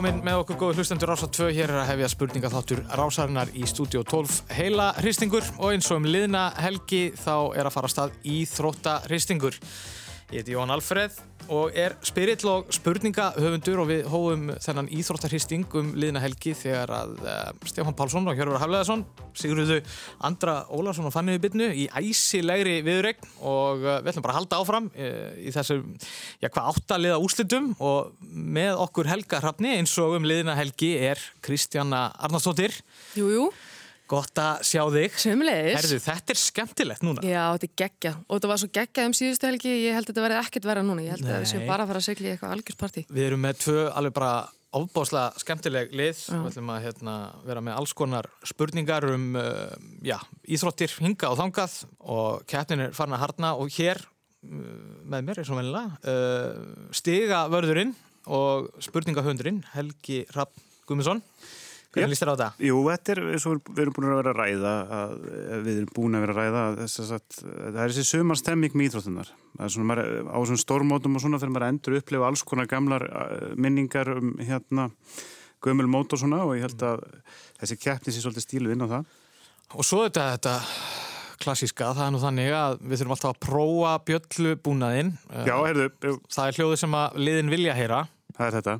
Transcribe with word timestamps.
velkomin 0.00 0.24
með 0.24 0.38
okkur 0.40 0.56
góðu 0.56 0.80
hlustendur 0.80 1.10
Rása 1.10 1.26
2. 1.28 1.50
Hér 1.52 1.70
er 1.74 1.78
að 1.82 1.90
hefja 1.90 2.06
spurningaþáttur 2.08 2.78
Rásarinnar 2.96 3.50
í 3.52 3.66
stúdíu 3.68 4.00
12 4.08 4.54
heila 4.56 4.86
hristingur 4.96 5.44
og 5.58 5.74
eins 5.74 5.90
og 5.92 5.98
um 6.00 6.06
liðna 6.08 6.46
helgi 6.56 7.10
þá 7.20 7.34
er 7.60 7.68
að 7.68 7.74
fara 7.74 7.90
að 7.90 7.92
stað 7.92 8.14
í 8.24 8.38
þrótta 8.48 8.94
hristingur. 9.04 9.58
Ég 10.30 10.44
heiti 10.44 10.52
Jón 10.54 10.70
Alfreð 10.70 11.16
og 11.50 11.74
er 11.74 11.96
spirill 12.06 12.46
og 12.46 12.68
spurningahöfundur 12.70 13.80
og 13.82 13.88
við 13.88 14.04
hófum 14.12 14.44
þennan 14.62 14.90
íþróttarhisting 14.94 15.64
um 15.80 15.88
liðna 15.98 16.20
helgi 16.22 16.52
þegar 16.54 16.92
að 16.94 17.16
uh, 17.24 17.48
Stefán 17.66 17.96
Pálsson 17.98 18.30
og 18.30 18.38
Hjörður 18.38 18.60
Hafleðarsson 18.62 19.02
Sigurðu 19.34 19.80
Andra 20.22 20.60
Ólarsson 20.70 21.08
og 21.08 21.14
Fanniði 21.16 21.42
Bytnu 21.42 21.66
í 21.74 21.88
æsilegri 21.98 22.76
viðregn 22.86 23.26
og 23.42 23.82
uh, 23.82 23.96
við 24.04 24.12
ætlum 24.12 24.26
bara 24.28 24.36
að 24.36 24.38
halda 24.38 24.60
áfram 24.62 24.86
uh, 24.92 25.32
í 25.42 25.50
þessu, 25.56 25.80
já 26.38 26.46
hvað 26.46 26.70
áttaliða 26.76 27.18
úslitum 27.26 27.72
og 27.82 28.14
með 28.30 28.84
okkur 28.86 29.10
Helga 29.10 29.42
Hrafni 29.42 29.74
eins 29.80 29.96
og 29.98 30.14
um 30.20 30.30
liðna 30.30 30.54
helgi 30.60 30.92
er 31.10 31.18
Kristjana 31.42 32.06
Arnarsdóttir. 32.22 32.78
Jú, 33.18 33.26
jú, 33.34 33.50
Gott 34.10 34.40
að 34.42 34.62
sjá 34.66 34.80
þig 34.90 35.18
sömulegis. 35.22 35.76
Herðu, 35.78 35.98
þetta 36.02 36.34
er 36.34 36.38
skemmtilegt 36.40 37.04
núna 37.06 37.22
Já, 37.22 37.42
þetta 37.54 37.68
er 37.68 37.74
geggja. 37.82 38.14
Og 38.26 38.38
þetta 38.38 38.50
var 38.50 38.62
svo 38.62 38.68
geggja 38.74 39.04
um 39.06 39.14
síðustu 39.14 39.46
helgi, 39.46 39.74
ég 39.84 39.94
held 39.94 40.08
að 40.08 40.10
þetta 40.10 40.24
verði 40.24 40.38
ekkert 40.40 40.66
verða 40.70 40.86
núna. 40.88 41.04
Ég 41.04 41.14
held 41.14 41.28
að 41.28 41.44
við 41.44 41.52
séum 41.52 41.62
Nei. 41.62 41.68
bara 41.70 41.84
að 41.84 41.92
fara 41.92 42.02
að 42.02 42.08
segla 42.08 42.26
í 42.26 42.32
eitthvað 42.32 42.54
algjörsparti. 42.56 43.04
Við 43.10 43.28
erum 43.28 43.44
með 43.46 43.60
tvö 43.62 43.84
alveg 44.00 44.16
bara 44.16 44.32
ofbáslega 44.80 45.42
skemmtileg 45.42 45.94
lið. 45.94 46.24
Við 46.30 46.48
ætlum 46.50 46.72
að 46.74 46.84
hérna, 46.86 47.14
vera 47.46 47.62
með 47.64 47.78
alls 47.80 47.94
konar 47.98 48.28
spurningar 48.46 49.06
um 49.10 49.26
uh, 49.38 49.72
já, 50.06 50.16
íþróttir 50.46 50.94
hinga 51.02 51.30
og 51.30 51.38
þangað 51.40 51.76
og 52.02 52.44
keppnin 52.50 52.86
er 52.86 52.94
farin 52.96 53.16
að 53.18 53.24
harna 53.24 53.54
og 53.58 53.72
hér 53.74 54.02
uh, 54.02 55.00
með 55.10 55.26
mér 55.26 55.42
er 55.42 55.48
svo 55.48 55.58
venilega 55.58 55.98
uh, 56.02 56.92
stiga 56.94 57.44
vörðurinn 57.50 57.94
og 58.30 58.70
spurningahöndurinn 58.84 59.64
Helgi 59.74 60.22
Rapp 60.36 60.54
Guðmundsson. 60.86 61.22
Hvernig 61.90 62.12
líst 62.12 62.22
þér 62.22 62.30
á 62.30 62.34
þetta? 62.34 62.48
Jú, 62.62 62.76
þetta 62.86 63.12
er 63.12 63.20
og 63.50 63.70
við 63.74 63.80
erum 63.82 63.94
búin 63.96 64.06
að 64.06 64.18
vera 64.20 64.30
að 64.30 64.38
ræða 64.38 64.74
að, 64.96 65.14
við 65.64 65.70
erum 65.72 65.92
búin 65.96 66.14
að 66.14 66.22
vera 66.24 66.34
að 66.34 66.38
ræða 66.38 66.60
að 66.68 66.82
að 66.86 67.40
það 67.40 67.80
er 67.82 67.94
þessi 67.94 68.04
sömar 68.06 68.38
stemming 68.38 68.76
með 68.78 68.86
íþróttunar. 68.90 69.32
Svona 69.74 69.96
á 70.30 70.38
svona 70.38 70.62
stórmótum 70.62 71.18
og 71.18 71.24
svona 71.24 71.40
þegar 71.42 71.54
maður 71.56 71.66
endur 71.72 71.96
að 71.96 72.02
upplifa 72.04 72.28
alls 72.30 72.44
konar 72.46 72.70
gamlar 72.70 73.06
minningar 73.58 74.12
um 74.14 74.36
hérna 74.38 74.86
gömul 75.60 75.88
mót 75.90 76.14
og 76.14 76.22
svona 76.22 76.44
og 76.46 76.54
ég 76.56 76.68
held 76.68 76.84
að 76.86 77.02
þessi 77.60 77.78
keppni 77.82 78.14
sé 78.14 78.22
svolítið 78.22 78.46
stílu 78.46 78.74
inn 78.74 78.86
á 78.86 78.92
það. 78.94 79.10
Og 79.74 79.86
svo 79.86 80.04
þetta, 80.06 80.28
þetta 80.36 80.54
klassíska, 81.40 81.90
það 81.96 82.06
er 82.06 82.14
nú 82.14 82.20
þannig 82.22 82.54
að 82.54 82.78
við 82.84 83.00
þurfum 83.00 83.16
alltaf 83.16 83.34
að 83.34 83.42
prófa 83.46 83.92
bjöllubúnaðinn. 84.08 85.12
Já, 85.46 85.56
heyrðu, 85.64 85.90
Það 86.30 86.46
er 86.46 86.58
hljóðið 86.58 86.80
sem 86.84 86.96
að 87.00 87.20
liðin 87.26 87.52
vilja 87.54 87.76
heyra. 87.78 88.00
það 88.36 88.46
er 88.46 88.56
þetta. 88.60 88.74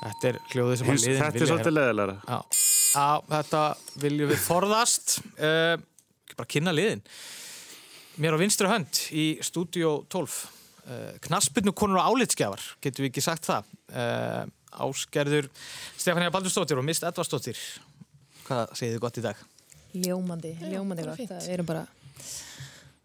Þetta 0.00 0.30
er 0.30 0.38
hljóðið 0.52 0.78
sem 0.80 0.88
Hins, 0.88 1.02
að 1.02 1.06
liðin 1.06 1.20
þetta 1.20 1.30
er 1.30 1.36
vilja 1.36 1.50
svolítið 1.50 1.74
leðilega. 1.76 2.14
Já, 2.24 2.38
á, 2.96 3.08
þetta 3.34 3.62
viljum 4.04 4.30
við 4.30 4.40
forðast. 4.46 5.18
Uh, 5.36 5.74
bara 6.38 6.50
kynna 6.54 6.72
liðin. 6.72 7.02
Mér 8.20 8.36
á 8.36 8.38
vinstri 8.40 8.70
hönd 8.70 9.02
í 9.12 9.26
stúdíó 9.44 9.92
12. 10.12 10.38
Uh, 10.80 11.12
Knaspinu 11.26 11.74
konur 11.76 12.00
og 12.00 12.16
álitskjafar, 12.16 12.64
getum 12.80 13.04
við 13.04 13.12
ekki 13.12 13.24
sagt 13.24 13.48
það. 13.48 13.68
Uh, 13.92 14.42
áskerður 14.80 15.48
Stefania 15.98 16.32
Baldurstóttir 16.32 16.80
og 16.80 16.86
Mist 16.86 17.04
Edvarsdóttir. 17.04 17.60
Hvað 18.46 18.76
segir 18.78 18.96
þið 18.96 19.04
gott 19.04 19.20
í 19.20 19.24
dag? 19.24 19.40
Ljómandi, 19.90 20.54
ljómandi 20.70 21.04
bara 21.04 21.12
gott. 21.12 21.20
fínt. 21.20 21.34
Það 21.34 21.54
eru 21.54 21.66
bara, 21.66 21.84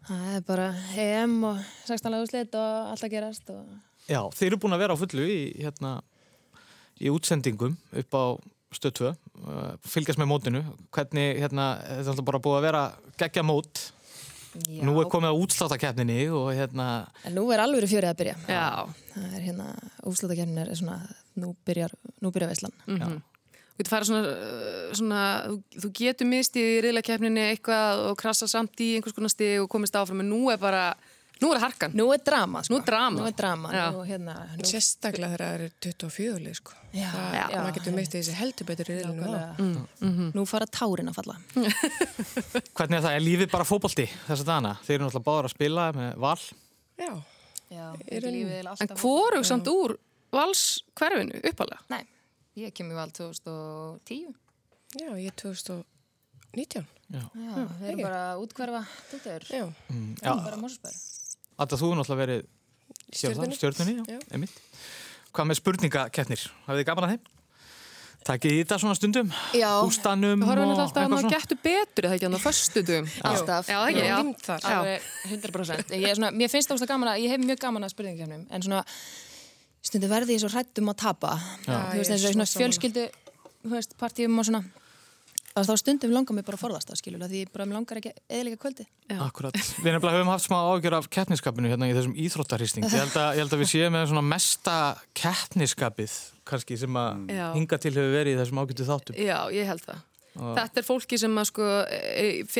það 0.06 0.28
er 0.32 0.44
bara 0.46 0.68
EM 1.02 1.36
og 1.50 1.60
16 1.88 2.14
laguslit 2.14 2.56
og 2.58 2.92
allt 2.92 3.06
að 3.06 3.16
gerast 3.18 3.52
og 3.54 3.66
Já, 4.06 4.20
þeir 4.38 4.52
eru 4.52 4.58
búin 4.62 4.76
að 4.76 4.82
vera 4.84 4.94
á 4.94 5.00
fullu 5.00 5.24
í, 5.26 5.38
hérna, 5.58 5.96
í 7.00 7.12
útsendingum 7.12 7.76
upp 8.00 8.16
á 8.16 8.24
stöð 8.76 8.94
2, 9.00 9.10
uh, 9.10 9.74
fylgjast 9.86 10.20
með 10.20 10.30
mótinu. 10.30 10.62
Hvernig, 10.94 11.38
hérna, 11.42 11.68
þetta 11.84 12.00
er 12.02 12.10
alltaf 12.12 12.26
bara 12.28 12.42
búið 12.42 12.58
að 12.58 12.66
vera 12.66 12.82
geggja 13.20 13.44
mót. 13.46 13.84
já. 14.56 14.82
Nú 14.88 14.96
er 15.00 15.08
komið 15.12 15.32
á 15.32 15.40
útsláttakeppninni 15.44 16.28
og 16.32 16.50
hérna, 16.56 17.06
En 17.24 17.36
nú 17.36 17.46
er 17.52 17.60
alveg 17.60 17.88
fjörið 17.90 18.10
að 18.10 18.18
byrja. 18.22 18.36
Það 18.46 19.32
er 19.36 19.46
hérna, 19.46 19.70
úslutakefnin 20.08 20.62
er 20.64 20.74
svona, 20.74 20.98
nú 21.36 21.54
byrjar, 21.66 21.96
nú 22.20 22.32
byrjar 22.32 22.54
veislan. 22.54 22.76
Mm 22.86 23.22
Þú 23.76 23.82
getur 23.82 23.92
farið 23.92 24.08
svona, 24.08 24.28
uh, 24.32 24.92
svona 24.96 25.22
þú, 25.44 25.56
þú 25.82 25.88
getur 25.98 26.26
mistið 26.30 26.66
í 26.66 26.76
riðlakeppninni 26.80 27.42
eitthvað 27.50 27.98
og 28.06 28.14
krasa 28.16 28.46
samt 28.48 28.80
í 28.80 28.94
einhvers 28.96 29.12
konar 29.12 29.28
stig 29.28 29.60
og 29.60 29.68
komist 29.68 29.98
áfram, 30.00 30.22
en 30.24 30.30
nú 30.32 30.48
er 30.48 30.56
bara, 30.56 30.96
nú 31.42 31.50
er 31.54 31.60
harkan. 31.62 31.92
Nú 31.96 32.06
er 32.14 32.20
drama, 32.24 32.62
sko. 32.64 32.72
Nú 32.74 32.78
er 32.80 32.86
drama. 32.86 33.20
Nú 33.20 33.26
er 33.28 33.36
drama. 33.36 33.72
Já. 33.74 33.84
Nú, 33.92 34.02
hérna, 34.08 34.34
nú, 34.56 34.68
Sérstaklega 34.70 35.30
þegar 35.34 35.44
það 35.46 35.54
eru 35.58 35.68
24 35.86 36.42
lið 36.46 36.58
sko. 36.60 36.76
Já, 36.96 37.10
það, 37.12 37.36
já. 37.36 37.46
maður 37.60 37.76
getur 37.76 37.96
mistið 37.98 38.20
þessi 38.22 38.36
heldur 38.40 38.68
betur 38.70 38.90
í 38.90 38.96
reilinu 38.96 39.26
á. 39.26 39.30
nákvæmlega. 39.36 40.32
Nú 40.36 40.46
fara 40.48 40.68
tárin 40.72 41.12
að 41.12 41.18
falla. 41.18 41.36
hvernig 42.76 42.98
er 42.98 43.04
það? 43.04 43.12
Er 43.12 43.24
lífið 43.26 43.50
bara 43.52 43.68
fótbolti 43.68 44.06
þess 44.26 44.44
að 44.44 44.50
dana? 44.50 44.74
Þeir 44.86 44.96
eru 44.96 45.06
náttúrulega 45.08 45.28
báður 45.28 45.48
að 45.50 45.54
spila 45.56 45.86
með 45.96 46.12
val. 46.24 46.38
Já, 46.96 47.12
Já, 47.66 47.86
Er 48.06 48.22
lífið 48.30 48.68
En 48.86 48.92
hvorug 48.94 49.44
samt 49.46 49.66
úr 49.70 49.96
vals 50.34 50.62
hverfinu 50.96 51.40
uppalega? 51.50 51.80
Nei, 51.90 52.04
ég 52.62 52.74
kem 52.76 52.92
í 52.92 52.96
val 52.96 53.10
2010. 53.10 54.34
já, 54.94 55.08
ég 55.18 55.32
er 55.32 55.36
2019. 55.42 56.86
Já. 57.06 57.22
Já, 57.22 57.50
við 57.80 57.90
erum 57.90 58.00
bara 58.02 58.20
að 58.32 58.44
útkverfa 58.46 58.80
dúttur. 59.10 59.44
Já, 59.50 59.66
Já, 60.22 60.32
Bara 60.46 60.56
mósusbæri. 60.58 60.96
Adda, 61.58 61.78
þú 61.80 61.92
er 61.92 61.98
náttúrulega 62.00 62.22
verið 62.24 62.42
hjá 62.42 63.30
það, 63.30 63.32
Stjörnunni. 63.32 63.56
stjörnunni, 63.56 63.94
já, 63.96 64.04
Já. 64.12 64.18
einmitt. 64.36 64.60
Hvað 65.36 65.48
með 65.50 65.58
spurningakeppnir? 65.60 66.42
Hafið 66.66 66.80
þið 66.82 66.88
gaman 66.90 67.06
að 67.06 67.12
þeim? 67.16 67.32
Takið 68.26 68.52
í 68.56 68.58
þetta 68.64 68.76
svona 68.82 68.96
stundum? 68.98 69.28
Já. 69.54 69.68
Hústanum 69.86 70.40
Við 70.42 70.48
horfum 70.50 70.70
og 70.72 70.72
þetta 70.72 70.82
alltaf 70.82 70.96
að 70.96 71.04
eitthvað 71.04 71.12
maður 71.12 71.26
svona? 71.26 71.38
getur 71.38 71.58
betur, 71.62 72.06
eða 72.08 72.16
ekki, 72.16 72.26
hann 72.26 72.34
á 72.34 72.42
föstudum. 72.42 73.10
Alltaf. 73.30 73.68
Já, 73.70 73.76
það 73.78 73.90
ekki, 73.92 74.02
já. 74.02 74.16
er. 74.18 74.64
Já. 74.66 74.78
Alveg 74.80 75.02
100%. 75.30 75.94
Ég 75.94 76.08
er 76.10 76.18
svona, 76.18 76.30
mér 76.34 76.50
finnst 76.50 76.68
það 76.72 76.76
óslega 76.80 76.90
gaman 76.92 77.10
að, 77.12 77.20
ég 77.22 77.30
hef 77.36 77.44
mjög 77.46 77.60
gaman 77.62 77.86
að 77.86 77.92
spurningakefnum, 77.94 78.42
en 78.50 78.62
svona 78.66 78.80
stundu 79.86 80.08
verði 80.10 80.34
ég 80.34 80.42
svo 80.42 80.50
hrættum 80.50 80.90
að 80.90 80.98
tapa. 81.04 81.36
Já, 81.68 81.78
Þú 81.92 82.00
veist, 82.00 82.10
er 82.10 82.16
og 82.16 82.34
svona 82.34 82.48
sammála. 82.50 82.60
fjölskyldu, 82.64 83.04
þú 83.62 83.74
veist, 83.76 83.94
partíum 84.02 84.38
og 84.42 84.48
svona. 84.50 84.64
Að 85.56 85.70
þá 85.70 85.74
stundum 85.80 86.12
langar 86.12 86.36
mig 86.36 86.44
bara 86.46 86.58
að 86.58 86.62
forðast 86.62 86.90
það, 86.90 86.98
skilur, 87.00 87.22
því 87.26 87.42
ég 87.42 87.52
bara 87.54 87.66
mig 87.68 87.76
langar 87.78 88.00
ekki 88.00 88.12
eðilega 88.28 88.60
kvöldi. 88.60 88.86
Akkurat. 89.24 89.56
Við 89.56 89.94
nefnilega 89.94 90.18
höfum 90.18 90.32
haft 90.32 90.46
smá 90.46 90.56
ágjör 90.68 90.96
af 90.98 91.08
keppniskapinu 91.16 91.70
hérna 91.72 91.88
í 91.88 91.94
þessum 91.96 92.16
íþróttarhýsting. 92.26 92.84
Ég 92.86 92.98
held 93.00 93.16
að, 93.16 93.30
ég 93.38 93.44
held 93.44 93.56
að 93.56 93.62
við 93.62 93.70
séum 93.72 93.96
með 93.96 94.04
svona 94.12 94.24
mesta 94.26 94.76
keppniskapið 95.16 96.18
kannski 96.46 96.78
sem 96.80 97.00
að 97.00 97.32
Já. 97.32 97.46
hinga 97.56 97.80
til 97.82 97.94
hefur 97.96 98.12
verið 98.14 98.36
í 98.36 98.40
þessum 98.42 98.60
ágjötu 98.62 98.88
þáttum. 98.90 99.18
Já, 99.18 99.38
ég 99.56 99.70
held 99.72 99.86
það. 99.86 100.04
Þetta 100.36 100.82
er 100.82 100.84
fólki 100.84 101.16
sem 101.20 101.38
að 101.40 101.48
sko, 101.48 101.66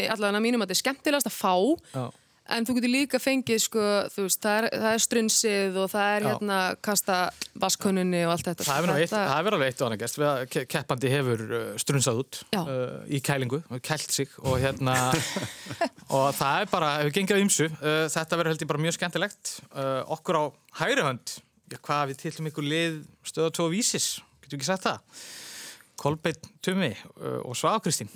allavega 0.08 0.40
mínum 0.40 0.62
að 0.64 0.70
þetta 0.70 0.76
er 0.76 0.80
skemmtilegast 0.80 1.28
að 1.28 1.36
fá, 1.36 1.54
Já. 1.92 2.06
En 2.52 2.66
þú 2.68 2.74
getur 2.78 2.92
líka 2.92 3.18
fengið 3.22 3.60
sko, 3.64 3.84
þú 4.12 4.24
veist, 4.26 4.40
það 4.44 4.58
er, 4.58 4.66
það 4.82 4.94
er 4.96 5.02
strunsið 5.04 5.78
og 5.82 5.88
það 5.92 6.10
er 6.16 6.22
Já. 6.22 6.28
hérna 6.30 6.58
kasta 6.88 7.16
vaskonunni 7.62 8.20
og 8.26 8.34
allt 8.34 8.50
þetta. 8.50 8.66
Það 8.68 8.76
hefur 8.78 8.90
nú 8.90 8.96
eitt, 8.96 9.10
Þetta- 9.10 9.22
það 9.30 9.40
hefur 9.40 9.56
alveg 9.56 9.72
eitt 9.72 9.80
og 9.82 9.88
annað 9.88 10.02
gæst 10.04 10.68
keppandi 10.74 11.12
hefur 11.12 11.44
uh, 11.46 11.64
strunsað 11.82 12.20
út 12.22 12.40
uh, 12.60 12.84
í 13.08 13.20
kælingu, 13.26 13.62
og 13.70 13.82
kælt 13.90 14.14
sig 14.14 14.30
og 14.44 14.58
hérna 14.62 14.94
og 16.16 16.28
það 16.38 16.60
er 16.60 16.70
bara, 16.72 16.92
hefur 17.00 17.16
gengið 17.18 17.40
á 17.40 17.44
ymsu 17.46 17.66
uh, 17.70 18.06
þetta 18.12 18.38
verður 18.40 18.52
held 18.54 18.64
ég 18.66 18.70
bara 18.74 18.84
mjög 18.86 18.98
skemmtilegt. 19.00 19.56
Uh, 19.72 20.02
okkur 20.16 20.38
á 20.38 20.44
hægri 20.82 21.06
hönd. 21.08 21.36
Já, 21.66 21.80
hvað 21.82 22.12
við 22.12 22.20
tiltum 22.22 22.46
ykkur 22.52 22.66
lið 22.70 23.00
stöða 23.26 23.50
2 23.58 23.64
vísis, 23.72 24.04
getur 24.44 24.60
ekki 24.60 24.68
sagt 24.68 24.86
það? 24.86 25.00
Kolbeitt 25.98 26.46
Tumi 26.62 26.92
uh, 26.94 27.40
og 27.48 27.56
Svá 27.58 27.72
Kristín. 27.82 28.10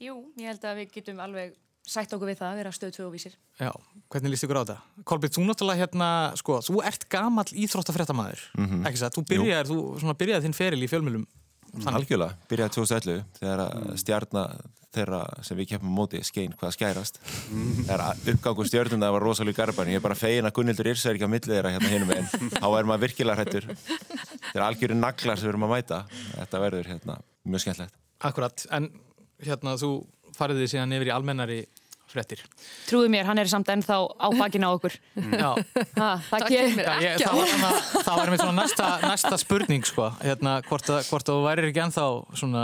Jú, 0.00 0.14
ég 0.38 0.46
held 0.52 0.62
að 0.64 0.78
við 0.84 0.92
getum 0.94 1.18
alveg 1.20 1.56
sætt 1.88 2.12
okkur 2.16 2.30
við 2.30 2.40
það 2.40 2.50
að 2.50 2.60
vera 2.62 2.72
stöð 2.74 2.94
2 2.98 3.06
og 3.06 3.12
vísir. 3.14 3.34
Já, 3.60 3.70
hvernig 4.12 4.34
líst 4.34 4.46
ykkur 4.46 4.60
á 4.60 4.62
þetta? 4.62 5.04
Kolbeitt, 5.08 5.34
þú 5.36 5.44
náttúrulega 5.48 5.84
hérna, 5.84 6.08
sko, 6.40 6.60
þú 6.64 6.80
ert 6.88 7.06
gamall 7.12 7.48
íþróttafréttamaður, 7.52 8.46
ekki 8.88 9.02
satt? 9.02 9.16
Þú 9.16 9.26
byrjaðir, 9.32 9.70
þú 9.70 9.78
svona 10.02 10.16
byrjaði 10.18 10.48
þinn 10.48 10.58
feril 10.58 10.82
í 10.84 10.90
fjölmjölum 10.90 11.28
Algjörlega, 11.88 12.36
byrjaði 12.48 12.74
2011 12.78 13.24
þegar 13.38 13.62
að 13.62 13.88
stjarnar 14.00 14.60
þeirra 14.96 15.18
sem 15.44 15.58
við 15.58 15.68
keppum 15.74 15.92
móti 15.92 16.20
skein 16.24 16.54
hvað 16.58 16.72
skærast. 16.74 17.18
Þegar 17.52 18.04
að 18.06 18.30
uppgangur 18.32 18.68
stjörnuna 18.70 19.10
var 19.12 19.24
rosalega 19.24 19.60
garban 19.60 19.90
ég 19.92 20.00
er 20.00 20.04
bara 20.04 20.16
fegin 20.18 20.48
að 20.48 20.54
Gunnildur 20.56 20.88
Yrsa 20.88 21.10
er 21.10 21.18
ekki 21.18 21.28
á 21.28 21.34
milli 21.34 21.52
þeirra 21.52 21.72
hérna 21.74 21.90
hinum 21.92 22.12
en 22.14 22.30
þá 22.56 22.68
er 22.70 22.88
maður 22.88 23.04
virkilega 23.04 23.36
hrættur 23.36 23.68
þeir 23.68 24.54
eru 24.54 24.64
algjörin 24.64 25.02
naglar 25.04 25.38
sem 25.38 25.46
við 25.48 25.52
erum 25.52 25.68
að 25.68 25.74
mæta. 25.74 26.00
Þetta 26.32 26.62
verður 26.64 26.90
hérna 26.94 27.18
mjög 27.44 27.64
skemmtlegt 27.66 28.00
Akkurat, 28.28 28.64
en 28.74 28.88
hérna 29.44 29.76
þú 29.78 29.92
farið 30.38 30.62
þið 30.62 30.72
síðan 30.74 30.94
yfir 30.98 31.10
í 31.10 31.14
almennari 31.14 31.58
fréttir. 32.08 32.40
Trúið 32.88 33.10
mér, 33.12 33.26
hann 33.28 33.36
er 33.42 33.50
samt 33.52 33.68
ennþá 33.68 33.98
á 34.16 34.28
bakina 34.38 34.70
á 34.70 34.76
okkur. 34.78 34.94
Já, 35.18 35.50
Ha, 35.98 36.06
það 36.30 36.46
kemur. 36.48 36.88
ekki 36.88 37.26
á. 37.26 37.28
það 37.28 37.36
var, 37.36 37.50
hana, 37.52 37.72
það 37.92 38.14
var 38.14 38.22
einmitt 38.30 38.44
svona 38.46 38.56
næsta, 38.62 38.86
næsta 39.04 39.38
spurning 39.42 39.84
sko, 39.84 40.06
hérna 40.24 40.54
hvort 40.70 40.88
að, 40.88 41.02
hvort 41.10 41.28
að 41.28 41.36
þú 41.36 41.44
værir 41.50 41.68
ekki 41.68 41.82
ennþá 41.84 42.06
svona 42.40 42.62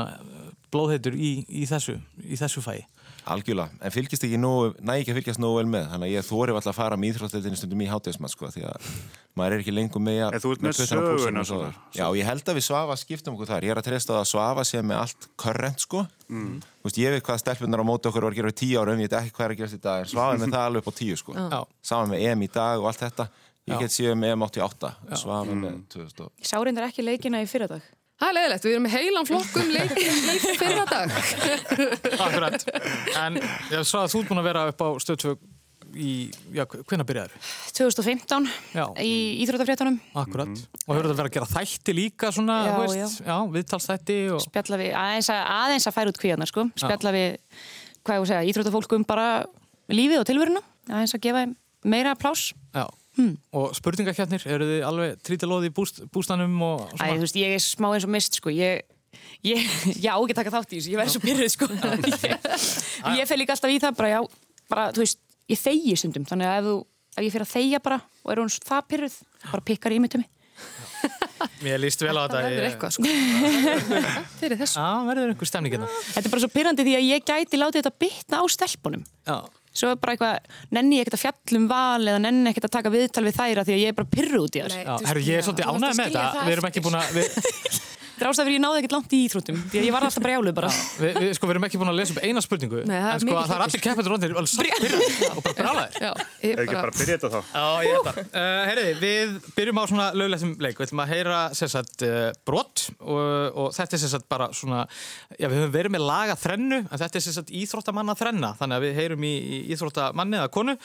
blóðheitur 0.73 1.15
í, 1.15 1.35
í, 1.45 1.67
þessu, 1.69 1.99
í 2.25 2.39
þessu 2.41 2.63
fæi. 2.65 2.81
Algjörlega, 3.25 3.73
en 3.81 3.93
fylgist 3.93 4.25
ekki 4.27 4.37
nógu, 4.37 4.75
næ 4.85 4.99
ekki 4.99 5.13
að 5.15 5.19
fylgjast 5.19 5.41
nógu 5.41 5.57
vel 5.57 5.69
með, 5.73 5.87
þannig 5.95 6.11
að 6.11 6.13
ég 6.13 6.27
þóri 6.27 6.53
alltaf 6.53 6.71
að 6.75 6.77
fara 6.77 6.99
með 7.01 7.15
íþróttdeildinni 7.15 7.57
stundum 7.57 7.81
í 7.81 7.87
hátíðismann, 7.89 8.33
sko, 8.33 8.51
því 8.53 8.65
að 8.69 8.89
maður 9.41 9.55
er 9.57 9.63
ekki 9.63 9.73
lengur 9.73 10.05
með 10.05 10.19
að... 10.27 10.37
En 10.37 10.43
þú 10.45 10.53
ert 10.53 10.67
með 10.67 10.81
söguna 10.81 11.45
svona. 11.49 11.71
Já, 11.97 12.05
ég 12.19 12.29
held 12.29 12.53
að 12.53 12.59
við 12.59 12.67
Svafa 12.67 12.99
skiptum 13.01 13.39
okkur 13.39 13.49
þar, 13.49 13.65
ég 13.65 13.73
er 13.73 13.81
að 13.81 13.89
treysta 13.89 14.19
að 14.19 14.29
Svafa 14.29 14.67
sé 14.69 14.83
með 14.85 15.01
allt 15.07 15.29
current, 15.41 15.87
sko. 15.87 16.05
Mm. 16.29 16.61
Veist, 16.85 17.01
ég 17.01 17.17
veit 17.17 17.25
hvað 17.25 17.41
stelpunar 17.41 17.81
á 17.81 17.87
móti 17.89 18.13
okkur 18.13 18.29
var 18.29 18.37
að 18.37 18.43
gera 18.43 18.53
í 18.53 18.59
tíu 18.61 18.85
árum, 18.85 19.01
ég 19.01 19.09
veit 19.09 19.19
ekki 19.23 19.35
hvað 19.39 19.49
er 19.49 19.57
að 19.57 19.63
gerast 19.63 19.79
í 19.79 19.83
dag, 19.89 20.05
en 20.05 20.13
Svafa 20.13 20.37
er 20.37 20.45
með 20.45 20.53
það 20.59 20.69
alveg 20.69 20.85
upp 20.85 20.93
á 20.93 20.99
tíu, 21.01 21.17
sko. 21.17 21.41
Já. 21.41 21.59
Saman 21.81 22.13
með 22.13 22.29
EM 22.29 22.45
í 22.45 22.53
dag 22.61 22.85
og 22.85 22.93
allt 22.93 23.05
þetta, 23.07 23.31
ég 23.73 23.85
get 23.87 23.97
séð 23.97 24.17
með 24.21 24.37
EM 24.37 24.49
88, 24.51 24.95
Svafa 25.25 25.57
er 25.57 25.61
með 25.65 25.83
2000 25.97 26.25
og... 26.29 26.33
Ég 26.45 26.53
sá 26.53 26.57
reyndar 26.61 26.91
ekki 26.91 27.09
leikina 27.09 27.41
í 27.41 27.49
fyrradag. 27.49 27.94
Það 28.15 28.29
er 28.31 28.37
leiðilegt, 28.39 28.65
við 28.67 28.75
erum 28.77 28.85
með 28.87 28.95
heilan 28.95 29.27
flokkum 29.29 29.73
leikin 29.75 30.29
í 30.31 30.53
fyrra 30.61 30.85
dag. 30.87 31.17
Akkurat. 32.29 32.67
En 33.19 33.41
ég 33.41 33.89
svo 33.89 34.05
að 34.05 34.13
þú 34.13 34.21
ert 34.23 34.31
búin 34.31 34.41
að 34.43 34.49
vera 34.49 34.63
upp 34.71 34.85
á 34.87 34.89
stöðtvög 35.03 35.43
í, 35.95 36.11
já, 36.55 36.65
hvenær 36.67 37.07
byrjaður? 37.09 37.35
2015 37.77 38.49
Já. 38.75 38.85
í 39.03 39.13
Íþrótafréttunum. 39.45 39.99
Akkurat. 40.19 40.63
Og 40.87 40.95
hefur 40.95 41.09
þetta 41.09 41.19
verið 41.21 41.31
að 41.31 41.37
gera 41.37 41.51
þætti 41.53 41.97
líka 41.97 42.31
svona, 42.35 42.59
Já, 42.67 42.73
þú 42.75 42.87
veist, 42.95 43.23
já, 43.27 43.37
viðtalsþætti 43.57 44.19
og... 44.35 44.43
Spjalla 44.47 44.81
við, 44.81 44.91
aðeins 45.03 45.31
að, 45.35 45.43
aðeins 45.59 45.89
að 45.91 45.97
færa 45.99 46.15
út 46.15 46.21
kvíðarnar, 46.23 46.51
sko. 46.51 46.67
Spjalla 46.85 47.15
við, 47.15 47.39
hvað 48.03 48.19
ég 48.19 48.25
að 48.25 48.31
segja, 48.33 48.49
Íþrótafólk 48.53 48.97
um 48.99 49.07
bara 49.09 49.29
lífið 49.93 50.23
og 50.23 50.29
tilveruna. 50.31 50.65
Aðeins 50.91 51.17
að 51.19 51.25
gefa 51.29 51.45
þeim 51.45 51.57
meira 51.95 52.15
plás. 52.19 52.49
Já. 52.75 52.87
Og 53.55 53.75
spurningakjarnir, 53.79 54.43
eru 54.51 54.67
þið 54.69 54.85
alveg 54.89 55.21
trítilóði 55.27 55.71
í 55.71 55.75
búst, 55.75 56.01
bústanum 56.15 56.57
og 56.67 56.89
Æ, 56.89 56.97
svona? 56.97 57.13
þú 57.15 57.27
veist, 57.27 57.39
ég 57.39 57.55
er 57.55 57.63
smá 57.63 57.89
eins 57.93 58.07
og 58.09 58.13
mist, 58.15 58.41
sko. 58.41 58.51
Ég, 58.55 58.83
ég, 59.47 59.69
ég 59.95 60.09
á 60.11 60.19
ekki 60.19 60.35
að 60.35 60.41
taka 60.41 60.55
þátt 60.57 60.75
í 60.75 60.81
þessu, 60.81 60.95
ég 60.95 61.01
verði 61.03 61.15
svo 61.15 61.23
pyrruð, 61.23 61.53
sko. 61.55 61.71
ég, 63.15 63.21
ég 63.21 63.31
fer 63.31 63.41
líka 63.41 63.55
alltaf 63.55 63.75
í 63.75 63.79
það, 63.83 63.97
bara, 64.01 64.13
já, 64.17 64.21
bara, 64.73 64.89
þú 64.97 65.05
veist, 65.05 65.23
ég 65.53 65.63
þegi 65.63 65.97
stundum. 66.03 66.27
Þannig 66.29 66.51
að 66.51 66.59
ef, 66.59 66.69
þú, 66.71 66.77
ef 67.15 67.29
ég 67.29 67.37
fer 67.37 67.47
að 67.47 67.53
þegja 67.55 67.83
bara 67.87 68.01
og 68.03 68.35
er 68.35 68.43
hún 68.43 68.55
það 68.55 68.87
pyrruð, 68.91 69.19
bara 69.51 69.67
pikkar 69.71 69.95
í 69.95 70.01
mig 70.03 70.15
til 70.15 70.25
mig. 70.25 70.31
Mér 71.65 71.81
líst 71.83 72.01
vel 72.01 72.15
á 72.17 72.25
þetta. 72.25 72.39
Það 72.39 72.47
verður 72.47 72.67
eitthvað, 72.69 72.95
sko. 72.95 73.03
Fyrir 74.41 74.61
þessu. 74.61 74.79
Já, 74.81 74.89
verður 75.09 75.33
einhver 75.33 75.51
stemning 75.51 75.75
hérna. 75.75 75.89
Þetta 76.15 76.29
er 76.29 76.33
bara 76.35 76.43
svo 76.45 76.51
pyrrandi 76.55 76.87
því 76.87 76.95
að 76.99 77.07
ég 77.09 77.27
gæti 77.29 77.61
látið 77.61 77.83
þetta 77.83 77.93
bitna 78.05 78.41
á 78.41 78.45
stelpunum. 78.55 79.05
Já. 79.29 79.37
Svo 79.75 79.91
er 79.91 79.97
bara 79.99 80.15
eitthvað, 80.15 80.53
nenni 80.77 81.01
ég 81.01 81.03
ekkert 81.03 81.17
að 81.19 81.25
fjallum 81.25 81.65
val 81.71 82.05
eða 82.07 82.21
nenni 82.23 82.53
ekkert 82.53 82.69
að 82.69 82.75
taka 82.77 82.93
viðtal 82.95 83.25
við 83.27 83.39
þæra 83.41 83.65
því 83.67 83.75
að 83.75 83.81
ég 83.83 83.91
er 83.91 83.97
bara 83.99 84.11
pyrru 84.13 84.43
út 84.45 84.55
í 84.55 84.63
þess. 84.63 84.77
Herru, 85.09 85.25
ég 85.27 85.41
er 85.41 85.47
svolítið 85.49 85.73
ánægð 85.73 85.99
með 85.99 86.05
þetta. 86.05 86.23
það 86.37 86.47
Við 86.47 86.55
erum 86.55 86.69
ekki 86.71 86.83
búin 86.85 86.99
að, 87.01 87.09
við, 87.17 87.27
Það 88.15 88.25
er 88.25 88.29
ástæður 88.31 88.55
ég 88.55 88.61
náði 88.63 88.81
ekkert 88.81 88.95
langt 88.95 89.15
í 89.15 89.19
íþróttum 89.25 89.57
því 89.73 89.81
að 89.81 89.87
ég 89.89 89.95
var 89.95 90.05
alltaf 90.07 90.23
brjáluð 90.23 90.55
bara. 90.55 90.69
við, 91.03 91.17
við, 91.19 91.31
sko, 91.35 91.49
við 91.49 91.55
erum 91.55 91.67
ekki 91.67 91.81
búin 91.81 91.91
að 91.91 91.97
lesa 91.99 92.15
upp 92.15 92.21
eina 92.23 92.43
spurningu. 92.45 92.83
Nei, 92.87 92.95
það 92.95 93.09
en 93.11 93.23
sko, 93.23 93.29
mikill 93.29 93.49
það 93.49 93.55
er 93.55 93.65
allir 93.65 93.83
keppendur 93.87 94.15
róndir 94.15 94.35
alveg 94.35 94.51
samt 94.53 94.63
byrjaðir 94.63 95.33
og 95.35 95.41
bara 95.45 95.57
brálaðir. 95.59 95.97
Já, 96.05 96.13
ég 96.45 96.63
ekki 96.65 96.77
bara 96.79 96.93
að 96.93 97.01
byrja 97.01 97.17
þetta 97.17 97.31
þá? 97.33 97.41
Já, 97.51 97.65
ég 97.85 97.97
held 97.97 98.09
það. 98.09 98.21
Uh, 98.25 98.61
heyriði, 98.71 98.95
við 99.03 99.35
byrjum 99.59 99.81
á 99.81 99.85
svona 99.91 100.07
löglegtum 100.15 100.53
leik. 100.63 100.79
Við 100.79 100.87
ætlum 100.87 101.03
að 101.05 101.15
heyra 101.15 101.41
sérsagt 101.59 102.07
uh, 102.07 102.21
brott 102.47 102.85
og, 103.01 103.25
og 103.65 103.75
þetta 103.75 103.99
er 103.99 104.05
sérsagt 104.05 104.29
bara 104.31 104.51
svona, 104.55 104.85
já 105.35 105.49
við 105.49 105.59
höfum 105.59 105.75
verið 105.75 105.97
með 105.97 106.07
laga 106.07 106.39
þrennu, 106.39 106.81
en 106.85 107.03
þetta 107.03 107.21
er 107.21 107.27
sérsagt 107.27 107.51
íþróttamanna 107.65 108.15
þrenna, 108.19 108.55
þannig 108.61 108.79
að 108.79 108.87
við 108.87 109.01
heyrum 109.01 109.27
í, 109.27 109.35
í 109.35 109.61
íþróttamanni 109.75 110.39
eða 110.39 110.55
konu 110.55 110.77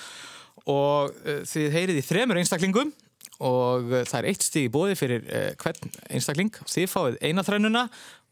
og 0.69 1.13
uh, 1.13 1.43
þið 1.47 1.69
heyrið 1.77 2.01
í 2.01 2.07
þremur 2.09 2.41
einstaklingum 2.41 2.91
og 3.39 3.91
uh, 3.91 4.01
það 4.03 4.17
er 4.19 4.29
eitt 4.31 4.45
stíg 4.45 4.67
í 4.67 4.73
bóði 4.73 4.97
fyrir 4.99 5.25
uh, 5.27 5.51
hvern 5.61 5.93
einstakling. 6.09 6.51
Þið 6.67 6.89
fáið 6.91 7.19
eina 7.23 7.45
þrennuna 7.47 7.85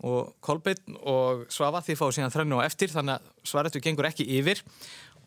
og 0.08 0.34
Kolbeinn 0.44 1.00
og 1.02 1.48
Svafa 1.54 1.82
þið 1.86 2.02
fáið 2.02 2.18
síðan 2.20 2.36
þrennu 2.36 2.60
á 2.60 2.68
eftir, 2.68 2.94
þannig 2.94 3.18
að 3.18 3.32
svaretu 3.52 3.82
gengur 3.84 4.10
ekki 4.10 4.28
yfir 4.38 4.62